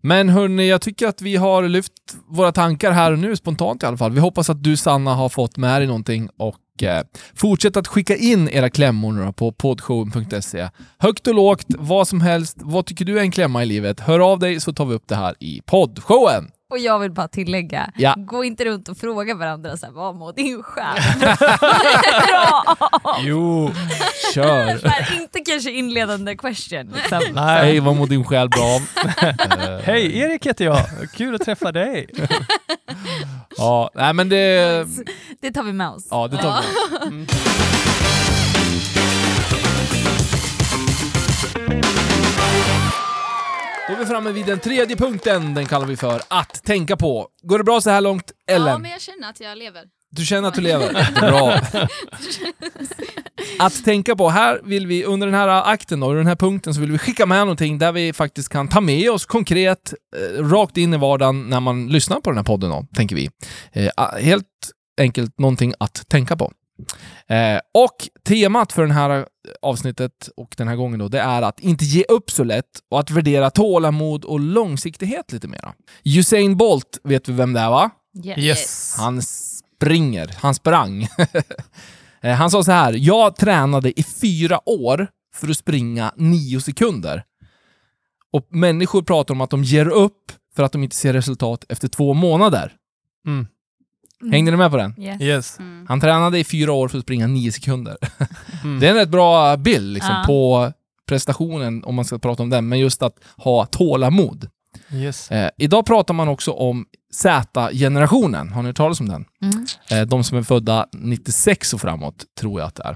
Men 0.05 0.29
hörni, 0.29 0.69
jag 0.69 0.81
tycker 0.81 1.07
att 1.07 1.21
vi 1.21 1.35
har 1.35 1.63
lyft 1.67 1.93
våra 2.27 2.51
tankar 2.51 2.91
här 2.91 3.11
och 3.11 3.19
nu, 3.19 3.35
spontant 3.35 3.83
i 3.83 3.85
alla 3.85 3.97
fall. 3.97 4.11
Vi 4.11 4.19
hoppas 4.19 4.49
att 4.49 4.63
du 4.63 4.77
Sanna 4.77 5.13
har 5.13 5.29
fått 5.29 5.57
med 5.57 5.81
dig 5.81 5.87
någonting 5.87 6.29
och 6.37 6.83
eh, 6.83 7.03
fortsätt 7.35 7.77
att 7.77 7.87
skicka 7.87 8.15
in 8.15 8.49
era 8.49 8.69
klämmor 8.69 9.13
nu 9.13 9.25
då 9.25 9.33
på 9.33 9.51
poddshowen.se. 9.51 10.69
Högt 10.97 11.27
och 11.27 11.35
lågt, 11.35 11.65
vad 11.67 12.07
som 12.07 12.21
helst. 12.21 12.57
Vad 12.59 12.85
tycker 12.85 13.05
du 13.05 13.17
är 13.19 13.21
en 13.21 13.31
klämma 13.31 13.63
i 13.63 13.65
livet? 13.65 13.99
Hör 13.99 14.19
av 14.19 14.39
dig 14.39 14.59
så 14.59 14.73
tar 14.73 14.85
vi 14.85 14.93
upp 14.95 15.07
det 15.07 15.15
här 15.15 15.35
i 15.39 15.61
poddshowen. 15.65 16.51
Och 16.75 16.79
jag 16.79 16.99
vill 16.99 17.11
bara 17.11 17.27
tillägga, 17.27 17.91
Ja. 17.97 18.13
gå 18.17 18.43
inte 18.43 18.65
runt 18.65 18.89
och 18.89 18.97
fråga 18.97 19.35
varandra 19.35 19.77
så 19.77 19.85
här, 19.85 19.93
vad 19.93 20.15
mår 20.15 20.33
din 20.33 20.63
själ 20.63 20.97
bra? 21.19 22.77
Jo, 23.19 23.71
kör. 24.33 24.88
Här, 24.89 25.13
inte 25.21 25.39
kanske 25.39 25.71
inledande 25.71 26.35
question. 26.35 26.93
Liksom. 26.95 27.21
Nej. 27.33 27.65
Hej, 27.65 27.79
vad 27.79 27.95
mår 27.95 28.07
din 28.07 28.23
själ 28.23 28.49
bra 28.49 28.63
av? 28.63 28.81
Hej, 29.83 30.19
Erik 30.19 30.45
heter 30.45 30.65
jag. 30.65 30.79
Kul 31.13 31.35
att 31.35 31.41
träffa 31.45 31.71
dig. 31.71 32.07
Ja, 33.57 33.89
nej 33.95 34.13
men 34.13 34.29
det... 34.29 34.85
Det 35.41 35.51
tar 35.51 35.63
vi 35.63 35.73
med 35.73 35.89
oss. 35.89 36.07
Ja, 36.11 36.27
det 36.27 36.38
tar 36.38 36.55
vi. 36.61 37.07
Mm. 37.07 37.25
Då 37.25 37.33
är 37.33 37.74
vi 44.05 44.09
framme 44.09 44.31
vid 44.31 44.45
den 44.45 44.59
tredje 44.59 44.95
punkten, 44.95 45.53
den 45.53 45.65
kallar 45.65 45.85
vi 45.85 45.97
för 45.97 46.21
att 46.27 46.63
tänka 46.63 46.97
på. 46.97 47.27
Går 47.41 47.57
det 47.57 47.63
bra 47.63 47.81
så 47.81 47.89
här 47.89 48.01
långt, 48.01 48.31
Ellen? 48.49 48.67
Ja, 48.67 48.77
men 48.77 48.91
jag 48.91 49.01
känner 49.01 49.29
att 49.29 49.39
jag 49.39 49.57
lever. 49.57 49.83
Du 50.09 50.25
känner 50.25 50.47
att 50.47 50.53
du 50.53 50.61
lever? 50.61 51.21
Bra. 51.21 51.59
Att 53.59 53.85
tänka 53.85 54.15
på, 54.15 54.29
här 54.29 54.61
vill 54.63 54.87
vi 54.87 55.05
under 55.05 55.27
den 55.27 55.33
här 55.33 55.71
akten 55.71 55.99
då, 55.99 56.13
den 56.13 56.27
här 56.27 56.35
punkten 56.35 56.73
så 56.73 56.81
vill 56.81 56.91
vi 56.91 56.97
skicka 56.97 57.25
med 57.25 57.39
någonting 57.39 57.77
där 57.77 57.91
vi 57.91 58.13
faktiskt 58.13 58.49
kan 58.49 58.67
ta 58.67 58.81
med 58.81 59.11
oss 59.11 59.25
konkret, 59.25 59.93
eh, 60.15 60.43
rakt 60.43 60.77
in 60.77 60.93
i 60.93 60.97
vardagen 60.97 61.49
när 61.49 61.59
man 61.59 61.87
lyssnar 61.87 62.21
på 62.21 62.29
den 62.29 62.37
här 62.37 62.43
podden 62.43 62.69
då, 62.69 62.85
tänker 62.95 63.15
vi. 63.15 63.29
Eh, 63.71 63.89
helt 64.21 64.45
enkelt 65.01 65.39
någonting 65.39 65.73
att 65.79 66.09
tänka 66.09 66.35
på. 66.37 66.51
Eh, 67.27 67.59
och 67.73 68.09
temat 68.27 68.73
för 68.73 68.88
det 68.88 68.93
här 68.93 69.25
avsnittet 69.61 70.29
och 70.38 70.53
den 70.57 70.67
här 70.67 70.75
gången 70.75 70.99
då, 70.99 71.07
det 71.07 71.19
är 71.19 71.41
att 71.41 71.59
inte 71.59 71.85
ge 71.85 72.03
upp 72.03 72.31
så 72.31 72.43
lätt 72.43 72.79
och 72.91 72.99
att 72.99 73.11
värdera 73.11 73.49
tålamod 73.49 74.25
och 74.25 74.39
långsiktighet 74.39 75.31
lite 75.31 75.47
mera. 75.47 75.73
Usain 76.03 76.57
Bolt 76.57 76.99
vet 77.03 77.29
vi 77.29 77.33
vem 77.33 77.53
det 77.53 77.59
är 77.59 77.69
va? 77.69 77.89
Yes. 78.23 78.38
Yes. 78.38 78.95
Han 78.97 79.21
springer. 79.21 80.35
Han 80.38 80.55
sprang. 80.55 81.07
Eh, 82.21 82.35
han 82.35 82.51
sa 82.51 82.63
så 82.63 82.71
här. 82.71 82.93
Jag 82.93 83.35
tränade 83.35 83.99
i 83.99 84.03
fyra 84.03 84.69
år 84.69 85.07
för 85.35 85.49
att 85.49 85.57
springa 85.57 86.13
nio 86.15 86.61
sekunder. 86.61 87.23
Och 88.31 88.47
människor 88.49 89.01
pratar 89.01 89.33
om 89.33 89.41
att 89.41 89.49
de 89.49 89.63
ger 89.63 89.88
upp 89.88 90.31
för 90.55 90.63
att 90.63 90.71
de 90.71 90.83
inte 90.83 90.95
ser 90.95 91.13
resultat 91.13 91.65
efter 91.69 91.88
två 91.88 92.13
månader. 92.13 92.73
Mm. 93.27 93.47
Hängde 94.31 94.51
ni 94.51 94.57
med 94.57 94.71
på 94.71 94.77
den? 94.77 94.95
Yes. 94.99 95.21
Yes. 95.21 95.59
Mm. 95.59 95.85
Han 95.89 96.01
tränade 96.01 96.39
i 96.39 96.43
fyra 96.43 96.71
år 96.71 96.88
för 96.88 96.97
att 96.97 97.03
springa 97.03 97.27
nio 97.27 97.51
sekunder. 97.51 97.97
Mm. 98.63 98.79
Det 98.79 98.88
är 98.88 98.91
en 98.91 98.97
rätt 98.97 99.09
bra 99.09 99.57
bild 99.57 99.93
liksom, 99.93 100.11
Ja. 100.15 100.23
på 100.27 100.71
prestationen, 101.09 101.83
om 101.83 101.95
man 101.95 102.05
ska 102.05 102.19
prata 102.19 102.43
om 102.43 102.49
den, 102.49 102.67
men 102.67 102.79
just 102.79 103.03
att 103.03 103.13
ha 103.38 103.65
tålamod. 103.65 104.49
Yes. 104.93 105.31
Eh, 105.31 105.49
idag 105.57 105.85
pratar 105.85 106.13
man 106.13 106.27
också 106.27 106.51
om 106.51 106.85
Z-generationen. 107.13 108.49
Har 108.49 108.61
ni 108.63 108.69
hört 108.69 108.75
talas 108.77 108.99
om 108.99 109.09
den? 109.09 109.25
Mm. 109.41 109.65
Eh, 109.91 110.07
de 110.07 110.23
som 110.23 110.38
är 110.38 110.43
födda 110.43 110.88
96 110.93 111.73
och 111.73 111.81
framåt, 111.81 112.15
tror 112.39 112.59
jag 112.59 112.67
att 112.67 112.75
det 112.75 112.95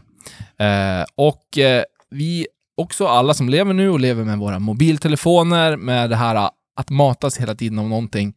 är. 0.58 1.00
Eh, 1.02 1.06
och 1.16 1.58
eh, 1.58 1.84
vi, 2.12 2.48
också 2.78 3.08
alla 3.08 3.34
som 3.34 3.50
lever 3.50 3.74
nu 3.74 3.90
och 3.90 4.00
lever 4.00 4.24
med 4.24 4.38
våra 4.38 4.60
mobiltelefoner, 4.60 5.78
med 5.78 6.10
det 6.10 6.16
här 6.16 6.50
att 6.76 6.90
matas 6.90 7.38
hela 7.38 7.56
tiden 7.56 7.80
om 7.80 7.90
någonting, 7.90 8.34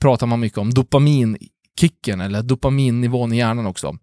pratar 0.00 0.26
man 0.26 0.40
mycket 0.40 0.58
om 0.58 0.70
kicken 1.80 2.20
eller 2.20 2.42
dopaminnivån 2.42 3.32
i 3.32 3.36
hjärnan 3.36 3.66
också. 3.66 3.96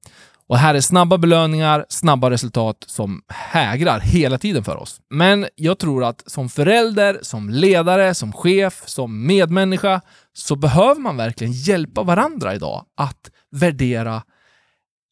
Och 0.47 0.57
här 0.57 0.75
är 0.75 0.81
snabba 0.81 1.17
belöningar, 1.17 1.85
snabba 1.89 2.29
resultat 2.29 2.83
som 2.87 3.21
hägrar 3.27 3.99
hela 3.99 4.37
tiden 4.37 4.63
för 4.63 4.77
oss. 4.77 5.01
Men 5.09 5.47
jag 5.55 5.79
tror 5.79 6.03
att 6.03 6.23
som 6.31 6.49
förälder, 6.49 7.19
som 7.21 7.49
ledare, 7.49 8.13
som 8.13 8.33
chef, 8.33 8.83
som 8.85 9.25
medmänniska 9.27 10.01
så 10.33 10.55
behöver 10.55 11.01
man 11.01 11.17
verkligen 11.17 11.53
hjälpa 11.53 12.03
varandra 12.03 12.55
idag 12.55 12.85
att 12.97 13.31
värdera 13.51 14.23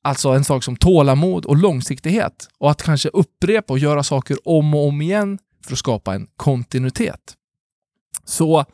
alltså 0.03 0.29
en 0.29 0.43
sak 0.43 0.63
som 0.63 0.75
tålamod 0.75 1.45
och 1.45 1.57
långsiktighet 1.57 2.49
och 2.59 2.71
att 2.71 2.83
kanske 2.83 3.09
upprepa 3.09 3.73
och 3.73 3.79
göra 3.79 4.03
saker 4.03 4.37
om 4.45 4.73
och 4.73 4.87
om 4.87 5.01
igen 5.01 5.39
för 5.65 5.73
att 5.73 5.79
skapa 5.79 6.15
en 6.15 6.27
kontinuitet. 6.37 7.33
Så 8.25 8.65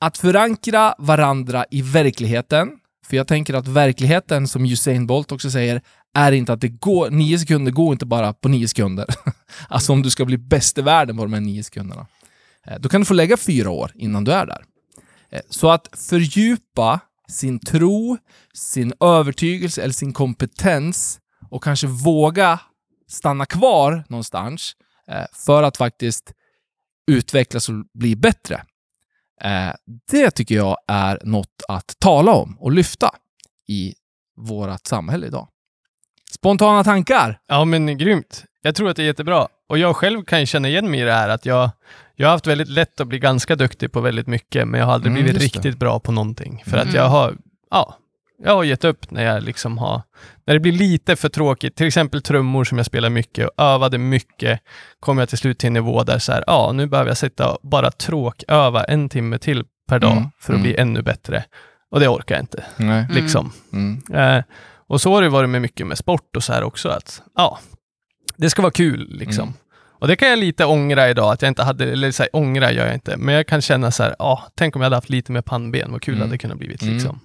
att 0.00 0.18
förankra 0.18 0.94
varandra 0.98 1.64
i 1.70 1.82
verkligheten, 1.82 2.68
för 3.04 3.16
jag 3.16 3.26
tänker 3.26 3.54
att 3.54 3.68
verkligheten, 3.68 4.48
som 4.48 4.64
Usain 4.64 5.06
Bolt 5.06 5.32
också 5.32 5.50
säger, 5.50 5.82
är 6.14 6.32
inte 6.32 6.52
att 6.52 6.60
det 6.60 6.68
går, 6.68 7.10
nio 7.10 7.38
sekunder 7.38 7.72
går 7.72 7.92
inte 7.92 8.06
bara 8.06 8.32
på 8.32 8.48
nio 8.48 8.68
sekunder. 8.68 9.06
alltså 9.68 9.92
om 9.92 10.02
du 10.02 10.10
ska 10.10 10.24
bli 10.24 10.38
bäst 10.38 10.78
i 10.78 10.82
världen 10.82 11.16
på 11.16 11.22
de 11.22 11.32
här 11.32 11.40
nio 11.40 11.62
sekunderna. 11.62 12.06
Eh, 12.66 12.78
då 12.80 12.88
kan 12.88 13.00
du 13.00 13.04
få 13.04 13.14
lägga 13.14 13.36
fyra 13.36 13.70
år 13.70 13.92
innan 13.94 14.24
du 14.24 14.32
är 14.32 14.46
där. 14.46 14.64
Eh, 15.30 15.40
så 15.50 15.70
att 15.70 15.88
fördjupa 15.92 17.00
sin 17.28 17.58
tro, 17.58 18.18
sin 18.54 18.92
övertygelse 19.00 19.82
eller 19.82 19.94
sin 19.94 20.12
kompetens 20.12 21.20
och 21.50 21.64
kanske 21.64 21.86
våga 21.86 22.60
stanna 23.08 23.46
kvar 23.46 24.04
någonstans 24.08 24.72
eh, 25.10 25.24
för 25.32 25.62
att 25.62 25.76
faktiskt 25.76 26.32
utvecklas 27.10 27.68
och 27.68 27.74
bli 27.94 28.16
bättre. 28.16 28.64
Eh, 29.44 29.74
Det 30.10 30.30
tycker 30.30 30.54
jag 30.54 30.76
är 30.88 31.18
något 31.24 31.62
att 31.68 31.96
tala 31.98 32.32
om 32.32 32.56
och 32.60 32.72
lyfta 32.72 33.10
i 33.68 33.94
vårt 34.36 34.86
samhälle 34.86 35.26
idag. 35.26 35.48
Spontana 36.32 36.84
tankar? 36.84 37.38
Ja, 37.46 37.64
men 37.64 37.98
grymt. 37.98 38.44
Jag 38.62 38.74
tror 38.74 38.88
att 38.90 38.96
det 38.96 39.02
är 39.02 39.06
jättebra. 39.06 39.48
Och 39.68 39.78
jag 39.78 39.96
själv 39.96 40.24
kan 40.24 40.40
ju 40.40 40.46
känna 40.46 40.68
igen 40.68 40.90
mig 40.90 41.00
i 41.00 41.04
det 41.04 41.12
här 41.12 41.28
att 41.28 41.46
jag, 41.46 41.70
jag 42.14 42.26
har 42.26 42.32
haft 42.32 42.46
väldigt 42.46 42.68
lätt 42.68 43.00
att 43.00 43.08
bli 43.08 43.18
ganska 43.18 43.56
duktig 43.56 43.92
på 43.92 44.00
väldigt 44.00 44.26
mycket, 44.26 44.68
men 44.68 44.80
jag 44.80 44.86
har 44.86 44.94
aldrig 44.94 45.10
Mm, 45.12 45.22
blivit 45.24 45.42
riktigt 45.42 45.78
bra 45.78 46.00
på 46.00 46.12
någonting. 46.12 46.62
För 46.66 46.76
Mm. 46.76 46.88
att 46.88 46.94
jag 46.94 47.08
har, 47.08 47.36
ja, 47.70 47.96
jag 48.42 48.54
har 48.54 48.64
gett 48.64 48.84
upp 48.84 49.10
när 49.10 49.24
jag 49.24 49.42
liksom 49.42 49.78
har, 49.78 50.02
när 50.46 50.54
det 50.54 50.60
blir 50.60 50.72
lite 50.72 51.16
för 51.16 51.28
tråkigt, 51.28 51.76
till 51.76 51.86
exempel 51.86 52.22
trummor 52.22 52.64
som 52.64 52.78
jag 52.78 52.86
spelar 52.86 53.10
mycket 53.10 53.48
och 53.48 53.64
övade 53.64 53.98
mycket, 53.98 54.60
kom 55.00 55.18
jag 55.18 55.28
till 55.28 55.38
slut 55.38 55.58
till 55.58 55.66
en 55.66 55.72
nivå 55.72 56.02
där 56.04 56.18
så 56.18 56.32
här, 56.32 56.44
ja, 56.46 56.72
nu 56.74 56.86
behöver 56.86 57.10
jag 57.10 57.16
sitta 57.16 57.52
och 57.52 57.68
bara 57.68 57.90
tråköva 57.90 58.84
en 58.84 59.08
timme 59.08 59.38
till 59.38 59.64
per 59.88 59.98
dag 59.98 60.12
Mm, 60.12 60.24
för 60.40 60.52
att 60.52 60.58
mm. 60.58 60.62
bli 60.62 60.76
ännu 60.76 61.02
bättre. 61.02 61.44
Och 61.90 62.00
det 62.00 62.08
orkar 62.08 62.34
jag 62.34 62.42
inte, 62.42 62.64
Nej. 62.76 63.06
liksom. 63.10 63.52
Mm. 63.72 64.02
Eh, 64.14 64.44
och 64.86 65.00
så 65.00 65.14
har 65.14 65.22
det 65.22 65.28
varit 65.28 65.50
med 65.50 65.62
mycket 65.62 65.86
med 65.86 65.98
sport 65.98 66.36
och 66.36 66.42
så 66.44 66.52
här 66.52 66.62
också, 66.62 66.88
att 66.88 67.22
ja, 67.36 67.58
det 68.36 68.50
ska 68.50 68.62
vara 68.62 68.72
kul 68.72 69.08
liksom. 69.10 69.42
Mm. 69.42 69.54
Och 69.98 70.08
det 70.08 70.16
kan 70.16 70.28
jag 70.28 70.38
lite 70.38 70.64
ångra 70.64 71.10
idag, 71.10 71.32
att 71.32 71.42
jag 71.42 71.48
inte 71.48 71.62
hade, 71.62 71.92
eller 71.92 72.10
så 72.10 72.22
här, 72.22 72.30
ångra 72.32 72.72
gör 72.72 72.86
jag 72.86 72.94
inte, 72.94 73.16
men 73.16 73.34
jag 73.34 73.46
kan 73.46 73.60
känna 73.62 73.90
så 73.90 74.02
här, 74.02 74.16
ja, 74.18 74.44
tänk 74.54 74.76
om 74.76 74.82
jag 74.82 74.86
hade 74.86 74.96
haft 74.96 75.10
lite 75.10 75.32
mer 75.32 75.40
pannben, 75.42 75.92
vad 75.92 76.02
kul 76.02 76.14
Mm. 76.14 76.20
det 76.20 76.26
hade 76.28 76.38
kunnat 76.38 76.58
blivit 76.58 76.82
Mm. 76.82 76.94
liksom. 76.94 77.20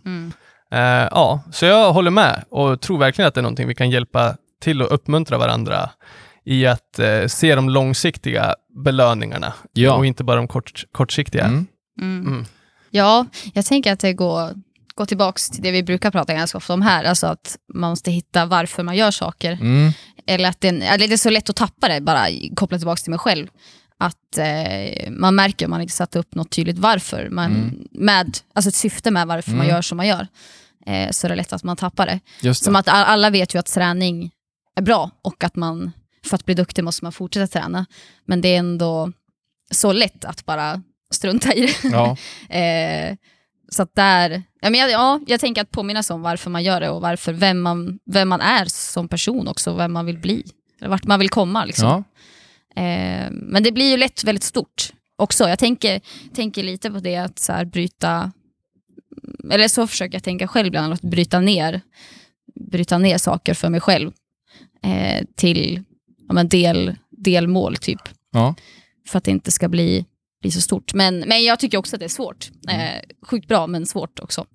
Eh, 0.72 0.80
ja, 1.12 1.42
så 1.52 1.66
jag 1.66 1.94
håller 1.94 2.12
med 2.12 2.44
och 2.50 2.82
tror 2.82 2.98
verkligen 2.98 3.28
att 3.28 3.34
det 3.34 3.40
är 3.40 3.44
någonting 3.44 3.68
vi 3.68 3.76
kan 3.76 3.90
hjälpa 3.90 4.36
till 4.62 4.82
att 4.82 4.92
uppmuntra 4.92 5.38
varandra 5.38 5.90
i 6.46 6.66
att 6.68 7.00
eh, 7.00 7.26
se 7.28 7.56
de 7.56 7.70
långsiktiga 7.70 8.56
belöningarna 8.86 9.54
Ja. 9.74 9.94
och 9.94 10.06
inte 10.06 10.24
bara 10.24 10.36
de 10.38 10.48
kort, 10.48 10.84
kortsiktiga. 10.92 11.44
Mm. 11.46 11.68
Mm. 12.02 12.28
Mm. 12.28 12.46
Ja, 12.92 13.26
jag 13.54 13.66
tänker 13.66 13.94
att 13.94 14.00
det 14.00 14.14
går, 14.14 14.50
går 14.96 15.06
tillbaks 15.06 15.50
till 15.50 15.64
det 15.64 15.72
vi 15.72 15.84
brukar 15.84 16.12
prata 16.12 16.34
ganska 16.34 16.58
ofta 16.58 16.74
om 16.74 16.82
här, 16.82 17.04
alltså 17.04 17.28
att 17.28 17.58
man 17.74 17.90
måste 17.90 18.12
hitta 18.12 18.46
varför 18.46 18.84
man 18.84 18.96
gör 18.96 19.12
saker. 19.12 19.52
Mm. 19.52 19.92
Eller 20.28 20.50
att 20.50 20.62
det, 20.62 20.68
eller 20.68 21.08
det 21.08 21.14
är 21.14 21.18
så 21.18 21.30
lätt 21.30 21.50
att 21.50 21.56
tappa 21.56 21.88
det, 21.88 22.02
bara 22.02 22.26
koppla 22.56 22.78
tillbaka 22.78 23.00
till 23.02 23.10
mig 23.10 23.20
själv. 23.20 23.48
Att 23.98 24.38
eh, 24.38 25.12
man 25.12 25.36
märker 25.36 25.66
om 25.66 25.70
man 25.70 25.82
inte 25.82 25.94
satt 25.94 26.16
upp 26.16 26.36
något 26.36 26.50
tydligt 26.50 26.78
varför, 26.78 27.30
man, 27.30 27.52
Mm. 27.52 27.88
med, 27.92 28.38
alltså 28.54 28.70
ett 28.70 28.76
syfte 28.76 29.12
med 29.12 29.28
varför 29.28 29.52
man 29.52 29.60
Mm. 29.60 29.70
gör 29.76 29.82
som 29.82 29.98
man 29.98 30.08
gör. 30.08 30.28
Eh, 30.86 31.12
så 31.12 31.28
är 31.28 31.30
det 31.30 31.36
lätt 31.36 31.54
att 31.54 31.64
man 31.64 31.78
tappar 31.78 32.06
det. 32.06 32.20
Just 32.42 32.62
det. 32.62 32.66
Som 32.66 32.76
att 32.76 32.88
all- 32.88 33.04
alla 33.06 33.30
vet 33.30 33.56
ju 33.56 33.60
att 33.60 33.66
träning 33.66 34.32
är 34.76 34.82
bra 34.82 35.12
och 35.22 35.44
att 35.44 35.56
man, 35.56 35.92
för 36.26 36.36
att 36.36 36.46
bli 36.46 36.54
duktig 36.56 36.84
måste 36.84 37.06
man 37.06 37.12
fortsätta 37.12 37.48
träna. 37.48 37.86
Men 38.26 38.42
det 38.42 38.50
är 38.56 38.60
ändå 38.60 39.12
så 39.72 39.92
lätt 39.94 40.26
att 40.26 40.46
bara 40.46 40.82
strunta 41.14 41.54
i 41.54 41.62
det. 41.62 41.90
Ja. 41.90 42.18
Eh, 42.58 43.16
så 43.72 43.82
att 43.84 43.96
där, 43.96 44.44
ja, 44.62 44.70
men 44.70 44.80
jag, 44.80 44.92
ja, 44.92 45.20
jag 45.28 45.40
tänker 45.40 45.62
att 45.62 45.72
påminnas 45.72 46.10
om 46.10 46.22
varför 46.22 46.50
man 46.50 46.64
gör 46.64 46.82
det 46.82 46.90
och 46.90 47.02
varför, 47.02 47.34
vem 47.34 47.62
man, 47.62 48.00
vem 48.06 48.30
man 48.30 48.42
är 48.42 48.66
som 48.66 49.08
person 49.08 49.48
också, 49.48 49.74
vem 49.74 49.92
man 49.94 50.06
vill 50.06 50.18
bli. 50.18 50.44
Eller 50.80 50.90
vart 50.90 51.04
man 51.04 51.20
vill 51.20 51.30
komma. 51.30 51.66
Liksom. 51.66 51.88
Ja. 52.76 52.82
Eh, 52.82 53.28
men 53.32 53.64
det 53.64 53.72
blir 53.72 53.90
ju 53.92 53.98
lätt 53.98 54.24
väldigt 54.24 54.44
stort 54.44 54.90
också. 55.16 55.50
Jag 55.50 55.60
tänker, 55.60 56.02
tänker 56.36 56.64
lite 56.64 56.92
på 56.92 57.00
det 57.00 57.16
att 57.16 57.40
så 57.40 57.54
här, 57.54 57.66
bryta, 57.66 58.32
eller 59.52 59.68
så 59.68 59.88
försöker 59.88 60.16
jag 60.16 60.24
tänka 60.24 60.48
själv 60.48 60.68
ibland, 60.68 60.94
att 60.94 61.02
bryta 61.02 61.40
ner, 61.40 61.82
bryta 62.70 62.98
ner 62.98 63.18
saker 63.18 63.54
för 63.54 63.70
mig 63.70 63.82
själv 63.82 64.12
eh, 64.84 65.26
till 65.36 65.84
ja, 66.28 66.34
men 66.34 66.48
del, 66.48 66.96
delmål 67.12 67.76
typ. 67.76 68.02
Ja. 68.32 68.56
För 69.08 69.18
att 69.18 69.24
det 69.24 69.32
inte 69.32 69.52
ska 69.52 69.70
bli, 69.70 70.06
bli 70.42 70.52
så 70.52 70.62
stort. 70.62 70.94
Men, 70.94 71.20
men 71.20 71.44
jag 71.44 71.60
tycker 71.60 71.78
också 71.78 71.96
att 71.96 72.00
det 72.00 72.06
är 72.06 72.10
svårt. 72.10 72.50
Eh, 72.70 73.02
sjukt 73.28 73.48
bra 73.48 73.68
men 73.68 73.86
svårt 73.86 74.20
också. 74.20 74.46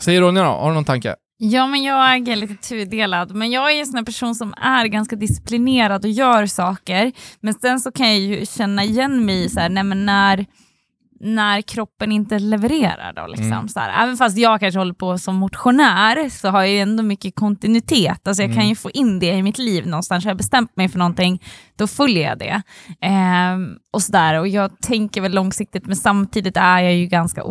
Säger 0.00 0.20
Ronja 0.20 0.42
då, 0.42 0.48
har 0.48 0.68
du 0.68 0.74
någon 0.74 0.84
tanke? 0.84 1.16
Ja, 1.36 1.66
men 1.66 1.82
jag 1.82 2.28
är 2.28 2.36
lite 2.36 2.68
tudelad. 2.68 3.34
Men 3.34 3.50
jag 3.50 3.72
är 3.72 3.80
en 3.80 3.86
sån 3.86 3.96
här 3.96 4.04
person 4.04 4.34
som 4.34 4.54
är 4.56 4.86
ganska 4.86 5.16
disciplinerad 5.16 6.04
och 6.04 6.10
gör 6.10 6.46
saker. 6.46 7.12
Men 7.40 7.54
sen 7.54 7.80
så 7.80 7.92
kan 7.92 8.06
jag 8.06 8.18
ju 8.18 8.46
känna 8.46 8.84
igen 8.84 9.24
mig 9.24 9.44
i 9.44 9.48
så 9.48 9.60
här, 9.60 9.68
nej, 9.68 9.84
men 9.84 10.06
när, 10.06 10.46
när 11.24 11.62
kroppen 11.62 12.12
inte 12.12 12.38
levererar. 12.38 13.12
Då, 13.16 13.26
liksom, 13.26 13.46
Mm. 13.52 13.68
så 13.68 13.80
här. 13.80 14.02
Även 14.04 14.16
fast 14.16 14.38
jag 14.38 14.60
kanske 14.60 14.78
håller 14.78 14.94
på 14.94 15.18
som 15.18 15.36
motionär 15.36 16.28
så 16.28 16.48
har 16.48 16.60
jag 16.60 16.70
ju 16.70 16.78
ändå 16.78 17.02
mycket 17.02 17.34
kontinuitet. 17.34 18.28
Alltså 18.28 18.42
jag 18.42 18.50
kan 18.50 18.58
Mm. 18.58 18.68
ju 18.68 18.74
få 18.74 18.90
in 18.90 19.18
det 19.18 19.32
i 19.32 19.42
mitt 19.42 19.58
liv 19.58 19.86
någonstans. 19.86 20.24
Har 20.24 20.30
jag 20.30 20.36
bestämt 20.36 20.76
mig 20.76 20.88
för 20.88 20.98
någonting, 20.98 21.42
då 21.76 21.86
följer 21.86 22.28
jag 22.28 22.38
det. 22.38 22.62
Ehm, 23.00 23.76
och, 23.92 24.02
så 24.02 24.12
där. 24.12 24.34
och 24.40 24.48
Jag 24.48 24.80
tänker 24.80 25.20
väl 25.20 25.32
långsiktigt, 25.32 25.86
men 25.86 25.96
samtidigt 25.96 26.56
är 26.56 26.78
jag 26.80 26.94
ju 26.94 27.06
ganska 27.06 27.44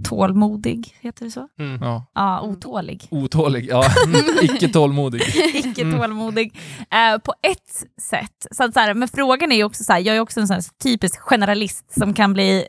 otålmodig. 0.00 0.96
Heter 1.00 1.24
det 1.24 1.30
så? 1.30 1.48
Ja. 1.80 2.06
Ja, 2.14 2.40
otålig. 2.40 3.08
Otålig, 3.10 3.66
ja. 3.68 3.84
Icke 4.42 4.68
tålmodig. 4.68 5.22
icke 5.54 5.92
tålmodig 5.92 6.58
eh, 6.90 7.18
på 7.18 7.34
ett 7.42 8.02
sätt. 8.02 8.46
Så 8.50 8.64
att, 8.64 8.74
så 8.74 8.80
här, 8.80 8.94
men 8.94 9.08
frågan 9.08 9.52
är 9.52 9.56
ju 9.56 9.64
också 9.64 9.84
så 9.84 9.92
här, 9.92 10.00
jag 10.00 10.16
är 10.16 10.20
också 10.20 10.40
en 10.40 10.46
sån 10.46 10.54
här 10.54 10.64
typisk 10.82 11.20
generalist 11.20 11.92
som 11.98 12.14
kan 12.14 12.32
bli 12.32 12.66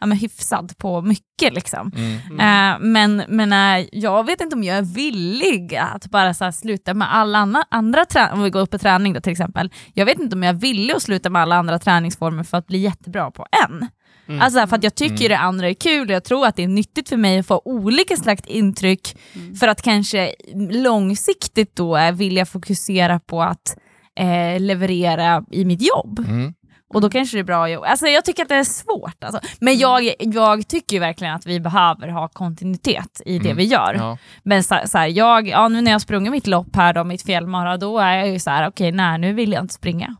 ja, 0.00 0.06
men 0.06 0.18
hyfsad 0.18 0.78
på 0.78 1.02
mycket. 1.02 1.54
Liksom. 1.54 1.92
Mm. 1.96 2.40
Eh, 2.40 2.78
men 2.80 3.22
men 3.28 3.52
eh, 3.52 3.88
jag 3.92 4.26
vet 4.26 4.40
inte 4.40 4.56
om 4.56 4.64
jag 4.64 4.76
är 4.76 4.94
villig 4.94 5.76
att 5.76 6.06
bara 6.06 6.34
så 6.34 6.44
här, 6.44 6.52
sluta 6.52 6.94
med 6.94 7.14
alla 7.14 7.38
andra, 7.38 7.64
andra 7.70 8.04
om 8.32 8.42
vi 8.42 8.50
går 8.50 8.60
upp 8.60 8.70
på 8.70 8.78
träning 8.78 9.12
då, 9.12 9.20
till 9.20 9.32
exempel. 9.32 9.70
Jag 9.92 10.06
vet 10.06 10.18
inte 10.18 10.36
om 10.36 10.42
jag 10.42 10.54
är 10.54 10.60
villig 10.60 10.94
att 10.94 11.02
sluta 11.02 11.30
med 11.30 11.42
alla 11.42 11.56
andra 11.56 11.78
träningsformer 11.78 12.42
för 12.42 12.58
att 12.58 12.66
bli 12.66 12.78
jättebra 12.78 13.30
på 13.30 13.46
en. 13.64 13.88
Mm. 14.28 14.40
Alltså 14.40 14.66
för 14.66 14.76
att 14.76 14.82
jag 14.82 14.94
tycker 14.94 15.28
det 15.28 15.38
andra 15.38 15.68
är 15.68 15.74
kul 15.74 16.08
och 16.08 16.14
jag 16.14 16.24
tror 16.24 16.46
att 16.46 16.56
det 16.56 16.62
är 16.64 16.68
nyttigt 16.68 17.08
för 17.08 17.16
mig 17.16 17.38
att 17.38 17.46
få 17.46 17.62
olika 17.64 18.16
slags 18.16 18.46
intryck 18.46 19.16
för 19.60 19.68
att 19.68 19.82
kanske 19.82 20.34
långsiktigt 20.70 21.76
då 21.76 21.98
vilja 22.12 22.46
fokusera 22.46 23.20
på 23.20 23.42
att 23.42 23.76
eh, 24.20 24.60
leverera 24.60 25.44
i 25.50 25.64
mitt 25.64 25.82
jobb. 25.82 26.18
Mm. 26.18 26.54
Och 26.94 27.00
då 27.00 27.10
kanske 27.10 27.36
det 27.36 27.40
är 27.40 27.44
bra 27.44 27.66
att. 27.66 27.82
Alltså 27.84 28.06
jag 28.06 28.24
tycker 28.24 28.42
att 28.42 28.48
det 28.48 28.54
är 28.54 28.64
svårt. 28.64 29.24
Alltså. 29.24 29.40
Men 29.60 29.78
jag, 29.78 30.14
jag 30.18 30.68
tycker 30.68 31.00
verkligen 31.00 31.34
att 31.34 31.46
vi 31.46 31.60
behöver 31.60 32.08
ha 32.08 32.28
kontinuitet 32.28 33.20
i 33.26 33.38
det 33.38 33.44
Mm. 33.44 33.56
vi 33.56 33.64
gör. 33.64 33.94
Ja. 33.94 34.18
Men 34.42 34.64
så, 34.64 34.78
så 34.86 34.98
här, 34.98 35.06
jag, 35.06 35.48
ja, 35.48 35.68
nu 35.68 35.80
när 35.80 35.90
jag 35.90 36.00
sprungit 36.00 36.32
mitt 36.32 36.46
lopp 36.46 36.76
här, 36.76 36.92
då, 36.92 37.04
mitt 37.04 37.22
fjällmara, 37.22 37.76
då 37.76 37.98
är 37.98 38.16
jag 38.16 38.28
ju 38.28 38.38
så 38.38 38.50
här, 38.50 38.68
okej, 38.68 38.92
nej 38.92 39.18
nu 39.18 39.32
vill 39.32 39.52
jag 39.52 39.64
inte 39.64 39.74
springa. 39.74 40.16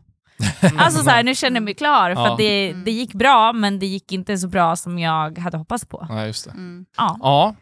Alltså 0.77 1.03
så 1.03 1.09
här, 1.09 1.23
nu 1.23 1.35
känner 1.35 1.55
jag 1.57 1.63
mig 1.63 1.73
klar, 1.73 2.15
för 2.15 2.21
Ja. 2.21 2.31
att 2.31 2.37
det, 2.37 2.73
det 2.73 2.91
gick 2.91 3.13
bra, 3.13 3.53
men 3.53 3.79
det 3.79 3.85
gick 3.85 4.11
inte 4.11 4.37
så 4.37 4.47
bra 4.47 4.75
som 4.75 4.99
jag 4.99 5.37
hade 5.37 5.57
hoppats 5.57 5.85
på. 5.85 6.05
ja, 6.09 6.25
just 6.25 6.45
det. 6.45 6.51
Mm. 6.51 6.85
Ja. 6.97 7.17
Ja. 7.21 7.55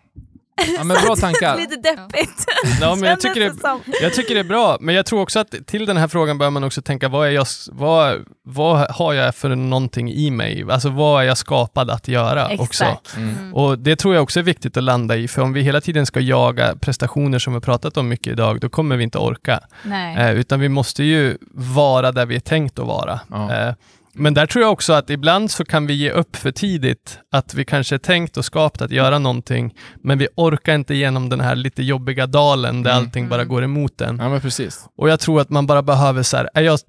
Ja, 0.78 0.84
men 0.84 0.98
bra 1.06 1.16
tankar. 1.20 1.58
Lite 1.58 1.76
deppigt. 1.76 2.46
Ja, 2.82 2.96
men 3.00 3.10
jag, 3.10 3.20
tycker 3.20 3.40
det, 3.40 3.54
jag 4.02 4.14
tycker 4.14 4.34
det 4.34 4.40
är 4.40 4.44
bra, 4.44 4.78
men 4.80 4.96
jag 4.96 5.06
tror 5.06 5.22
också 5.22 5.40
att 5.40 5.56
till 5.66 5.86
den 5.86 5.98
här 5.98 6.08
frågan 6.08 6.38
bör 6.38 6.50
man 6.50 6.64
också 6.64 6.82
tänka, 6.82 7.10
vad, 7.10 7.28
är 7.28 7.32
jag, 7.32 7.48
vad, 7.72 8.26
vad 8.44 8.92
har 8.92 9.14
jag 9.14 9.36
för 9.36 9.56
någonting 9.56 10.12
i 10.12 10.32
mig? 10.32 10.66
Alltså 10.70 10.90
vad 10.90 11.24
är 11.24 11.28
jag 11.28 11.38
skapad 11.38 11.90
att 11.90 12.08
göra 12.08 12.46
också? 12.46 12.64
Exakt. 12.64 13.18
Mm. 13.18 13.54
Och 13.54 13.80
Det 13.80 13.96
tror 13.96 14.14
jag 14.14 14.24
också 14.24 14.40
är 14.40 14.44
viktigt 14.44 14.78
att 14.78 14.84
landa 14.84 15.16
i, 15.16 15.28
för 15.28 15.42
om 15.42 15.54
vi 15.54 15.62
hela 15.62 15.82
tiden 15.82 16.06
ska 16.06 16.20
jaga 16.20 16.76
prestationer 16.76 17.40
som 17.40 17.54
vi 17.54 17.56
har 17.56 17.62
pratat 17.62 17.98
om 17.98 18.08
mycket 18.08 18.34
idag, 18.34 18.60
då 18.60 18.70
kommer 18.70 18.98
vi 18.98 19.04
inte 19.04 19.18
orka. 19.18 19.60
Nej. 19.84 20.18
Eh, 20.18 20.32
utan 20.32 20.60
vi 20.60 20.70
måste 20.70 21.04
ju 21.04 21.38
vara 21.52 22.12
där 22.12 22.26
vi 22.26 22.36
är 22.36 22.40
tänkt 22.40 22.80
att 22.80 22.88
vara. 22.88 23.20
Ja. 23.30 23.54
Eh, 23.56 23.74
men 24.16 24.34
där 24.34 24.46
tror 24.46 24.64
jag 24.64 24.72
också 24.72 24.94
att 24.94 25.10
ibland 25.10 25.52
så 25.52 25.66
kan 25.66 25.88
vi 25.88 25.94
ge 25.94 26.12
upp 26.12 26.36
för 26.36 26.52
tidigt, 26.52 27.20
att 27.32 27.54
vi 27.54 27.66
kanske 27.66 27.96
är 27.96 28.00
tänkt 28.00 28.38
och 28.38 28.46
skapat 28.46 28.82
att 28.82 28.92
göra 28.92 29.20
någonting, 29.20 29.74
men 30.04 30.18
vi 30.18 30.28
orkar 30.36 30.76
inte 30.76 30.94
igenom 30.94 31.30
den 31.30 31.40
här 31.42 31.56
lite 31.56 31.84
jobbiga 31.84 32.28
dalen 32.28 32.84
där 32.84 32.92
Mm. 32.92 33.04
allting 33.04 33.30
bara 33.30 33.46
går 33.46 33.64
emot 33.64 34.02
en. 34.02 34.18
Ja, 34.22 34.30
men 34.30 34.42
precis. 34.42 34.86
Och 34.98 35.10
jag 35.10 35.20
tror 35.20 35.42
att 35.42 35.50
man 35.50 35.68
bara 35.68 35.82
behöver 35.82 36.24
så 36.24 36.38
här, 36.38 36.50
är 36.54 36.62
jag, 36.62 36.80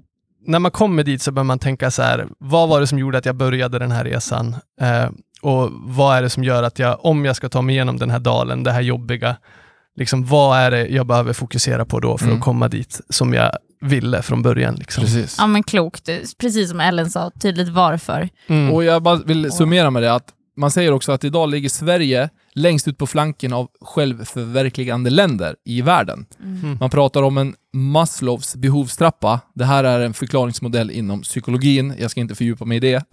när 0.47 0.59
man 0.59 0.71
kommer 0.71 1.03
dit 1.03 1.23
så 1.23 1.33
bör 1.33 1.43
man 1.43 1.59
tänka 1.59 1.91
så 1.91 2.03
här, 2.03 2.27
vad 2.39 2.69
var 2.69 2.81
det 2.81 2.87
som 2.87 2.99
gjorde 2.99 3.19
att 3.19 3.27
jag 3.27 3.37
började 3.37 3.79
den 3.79 3.91
här 3.93 4.05
resan? 4.05 4.57
Eh, 4.81 5.09
och 5.43 5.71
vad 5.73 6.17
är 6.17 6.23
det 6.23 6.31
som 6.31 6.45
gör 6.45 6.63
att 6.63 6.79
jag, 6.79 7.05
om 7.05 7.25
jag 7.25 7.37
ska 7.37 7.49
ta 7.49 7.63
mig 7.63 7.75
igenom 7.75 7.99
den 7.99 8.11
här 8.11 8.19
dalen, 8.19 8.63
det 8.63 8.73
här 8.73 8.81
jobbiga, 8.81 9.37
liksom 9.97 10.27
vad 10.27 10.59
är 10.59 10.71
det 10.71 10.87
jag 10.87 11.07
behöver 11.07 11.33
fokusera 11.33 11.85
på 11.85 12.01
då 12.01 12.19
för 12.19 12.25
Mm. 12.27 12.37
att 12.39 12.45
komma 12.45 12.69
dit 12.69 13.01
som 13.09 13.35
jag 13.35 13.51
ville 13.81 14.23
från 14.23 14.43
början? 14.43 14.75
Liksom. 14.75 15.05
Precis. 15.05 15.37
Ja 15.39 15.47
men 15.47 15.63
klokt, 15.63 16.09
precis 16.39 16.71
som 16.71 16.81
Ellen 16.81 17.11
sa, 17.11 17.31
tydligt 17.41 17.69
varför. 17.69 18.29
Mm. 18.47 18.73
Och 18.73 18.85
jag 18.85 19.03
bara 19.03 19.17
vill 19.17 19.53
summera 19.53 19.91
med 19.91 20.03
det 20.03 20.15
att 20.15 20.35
man 20.57 20.71
säger 20.71 20.93
också 20.93 21.13
att 21.13 21.25
idag 21.25 21.51
ligger 21.51 21.69
Sverige 21.69 22.29
längst 22.55 22.89
ut 22.89 22.99
på 22.99 23.07
flanken 23.07 23.53
av 23.53 23.69
självförverkligande 23.81 25.11
länder 25.11 25.57
i 25.65 25.83
världen. 25.83 26.27
Mm. 26.43 26.77
Man 26.81 26.91
pratar 26.91 27.23
om 27.23 27.39
en 27.39 27.55
Maslows 27.73 28.57
behovstrappa. 28.57 29.41
Det 29.55 29.65
här 29.65 29.85
är 29.85 30.01
en 30.01 30.15
förklaringsmodell 30.15 30.91
inom 30.91 31.23
psykologin. 31.23 31.95
Jag 31.99 32.11
ska 32.11 32.21
inte 32.21 32.35
fördjupa 32.35 32.65
mig 32.65 32.77
i 32.77 32.81
det. 32.81 33.05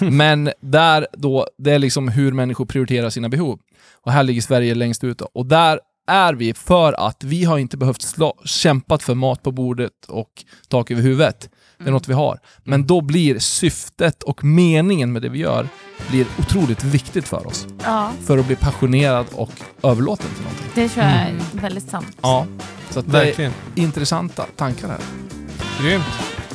Men 0.00 0.50
där 0.60 1.06
då, 1.12 1.46
det 1.58 1.72
är 1.72 1.78
liksom 1.78 2.08
hur 2.08 2.32
människor 2.32 2.66
prioriterar 2.66 3.10
sina 3.10 3.28
behov. 3.28 3.58
Och 4.02 4.12
här 4.12 4.22
ligger 4.22 4.40
Sverige 4.40 4.74
längst 4.74 5.04
ut. 5.04 5.20
Och 5.20 5.46
där 5.46 5.80
är 6.06 6.34
vi 6.34 6.54
för 6.54 6.92
att 7.08 7.24
vi 7.24 7.44
har 7.44 7.58
inte 7.58 7.76
behövt 7.76 8.02
slå, 8.02 8.34
kämpat 8.44 9.02
för 9.02 9.14
mat 9.14 9.42
på 9.42 9.52
bordet 9.52 9.92
och 10.08 10.30
tak 10.68 10.90
över 10.90 11.02
huvudet. 11.02 11.48
Det 11.78 11.86
är 11.88 11.90
något 11.92 12.08
vi 12.08 12.12
har. 12.12 12.38
Men 12.64 12.86
då 12.86 13.00
blir 13.00 13.38
syftet 13.38 14.22
och 14.22 14.44
meningen 14.44 15.12
med 15.12 15.22
det 15.22 15.28
vi 15.28 15.38
gör 15.38 15.68
blir 16.10 16.26
otroligt 16.38 16.84
viktigt 16.84 17.28
för 17.28 17.46
oss. 17.46 17.66
Ja, 17.84 18.10
För 18.24 18.38
att 18.38 18.46
bli 18.46 18.56
passionerad 18.56 19.26
och 19.32 19.50
överlåten 19.82 20.26
till 20.34 20.42
någonting. 20.42 20.66
det 20.74 20.88
tror 20.88 21.04
jag 21.06 21.14
är 21.14 21.34
väldigt 21.52 21.90
sant. 21.90 22.16
Ja. 22.22 22.46
Så 22.90 22.98
att 23.00 23.12
det 23.12 23.18
är 23.20 23.24
Verkligen. 23.24 23.52
intressanta 23.74 24.46
tankar 24.56 24.88
här. 24.88 24.98
Grymt. 25.80 26.04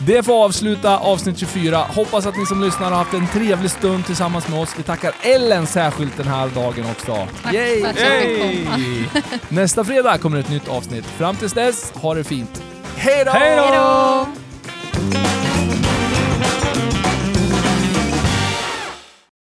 Det 0.06 0.24
får 0.24 0.44
avsluta 0.46 0.98
avsnitt 0.98 1.38
24. 1.38 1.78
Hoppas 1.78 2.26
att 2.26 2.38
ni 2.38 2.46
som 2.46 2.64
lyssnar 2.64 2.90
har 2.92 2.98
haft 2.98 3.14
en 3.14 3.28
trevlig 3.28 3.72
stund 3.72 4.06
tillsammans 4.06 4.48
med 4.48 4.60
oss. 4.60 4.74
Vi 4.78 4.84
tackar 4.84 5.12
Ellen 5.22 5.68
särskilt 5.68 6.18
den 6.18 6.28
här 6.28 6.48
dagen 6.48 6.86
också. 6.92 7.28
Tack 7.44 7.54
Yay! 7.54 7.82
för 7.82 7.90
att 7.90 8.00
jag 8.00 8.22
fick 8.22 8.66
komma. 8.66 9.40
Nästa 9.50 9.84
fredag 9.84 10.18
kommer 10.18 10.40
ett 10.40 10.50
nytt 10.50 10.68
avsnitt. 10.68 11.06
Fram 11.06 11.36
tills 11.36 11.54
dess, 11.54 11.92
ha 11.96 12.14
det 12.14 12.24
fint. 12.24 12.64
Hej 12.96 13.26
då! 13.26 13.32
Hej 13.32 13.78
då! 13.78 14.28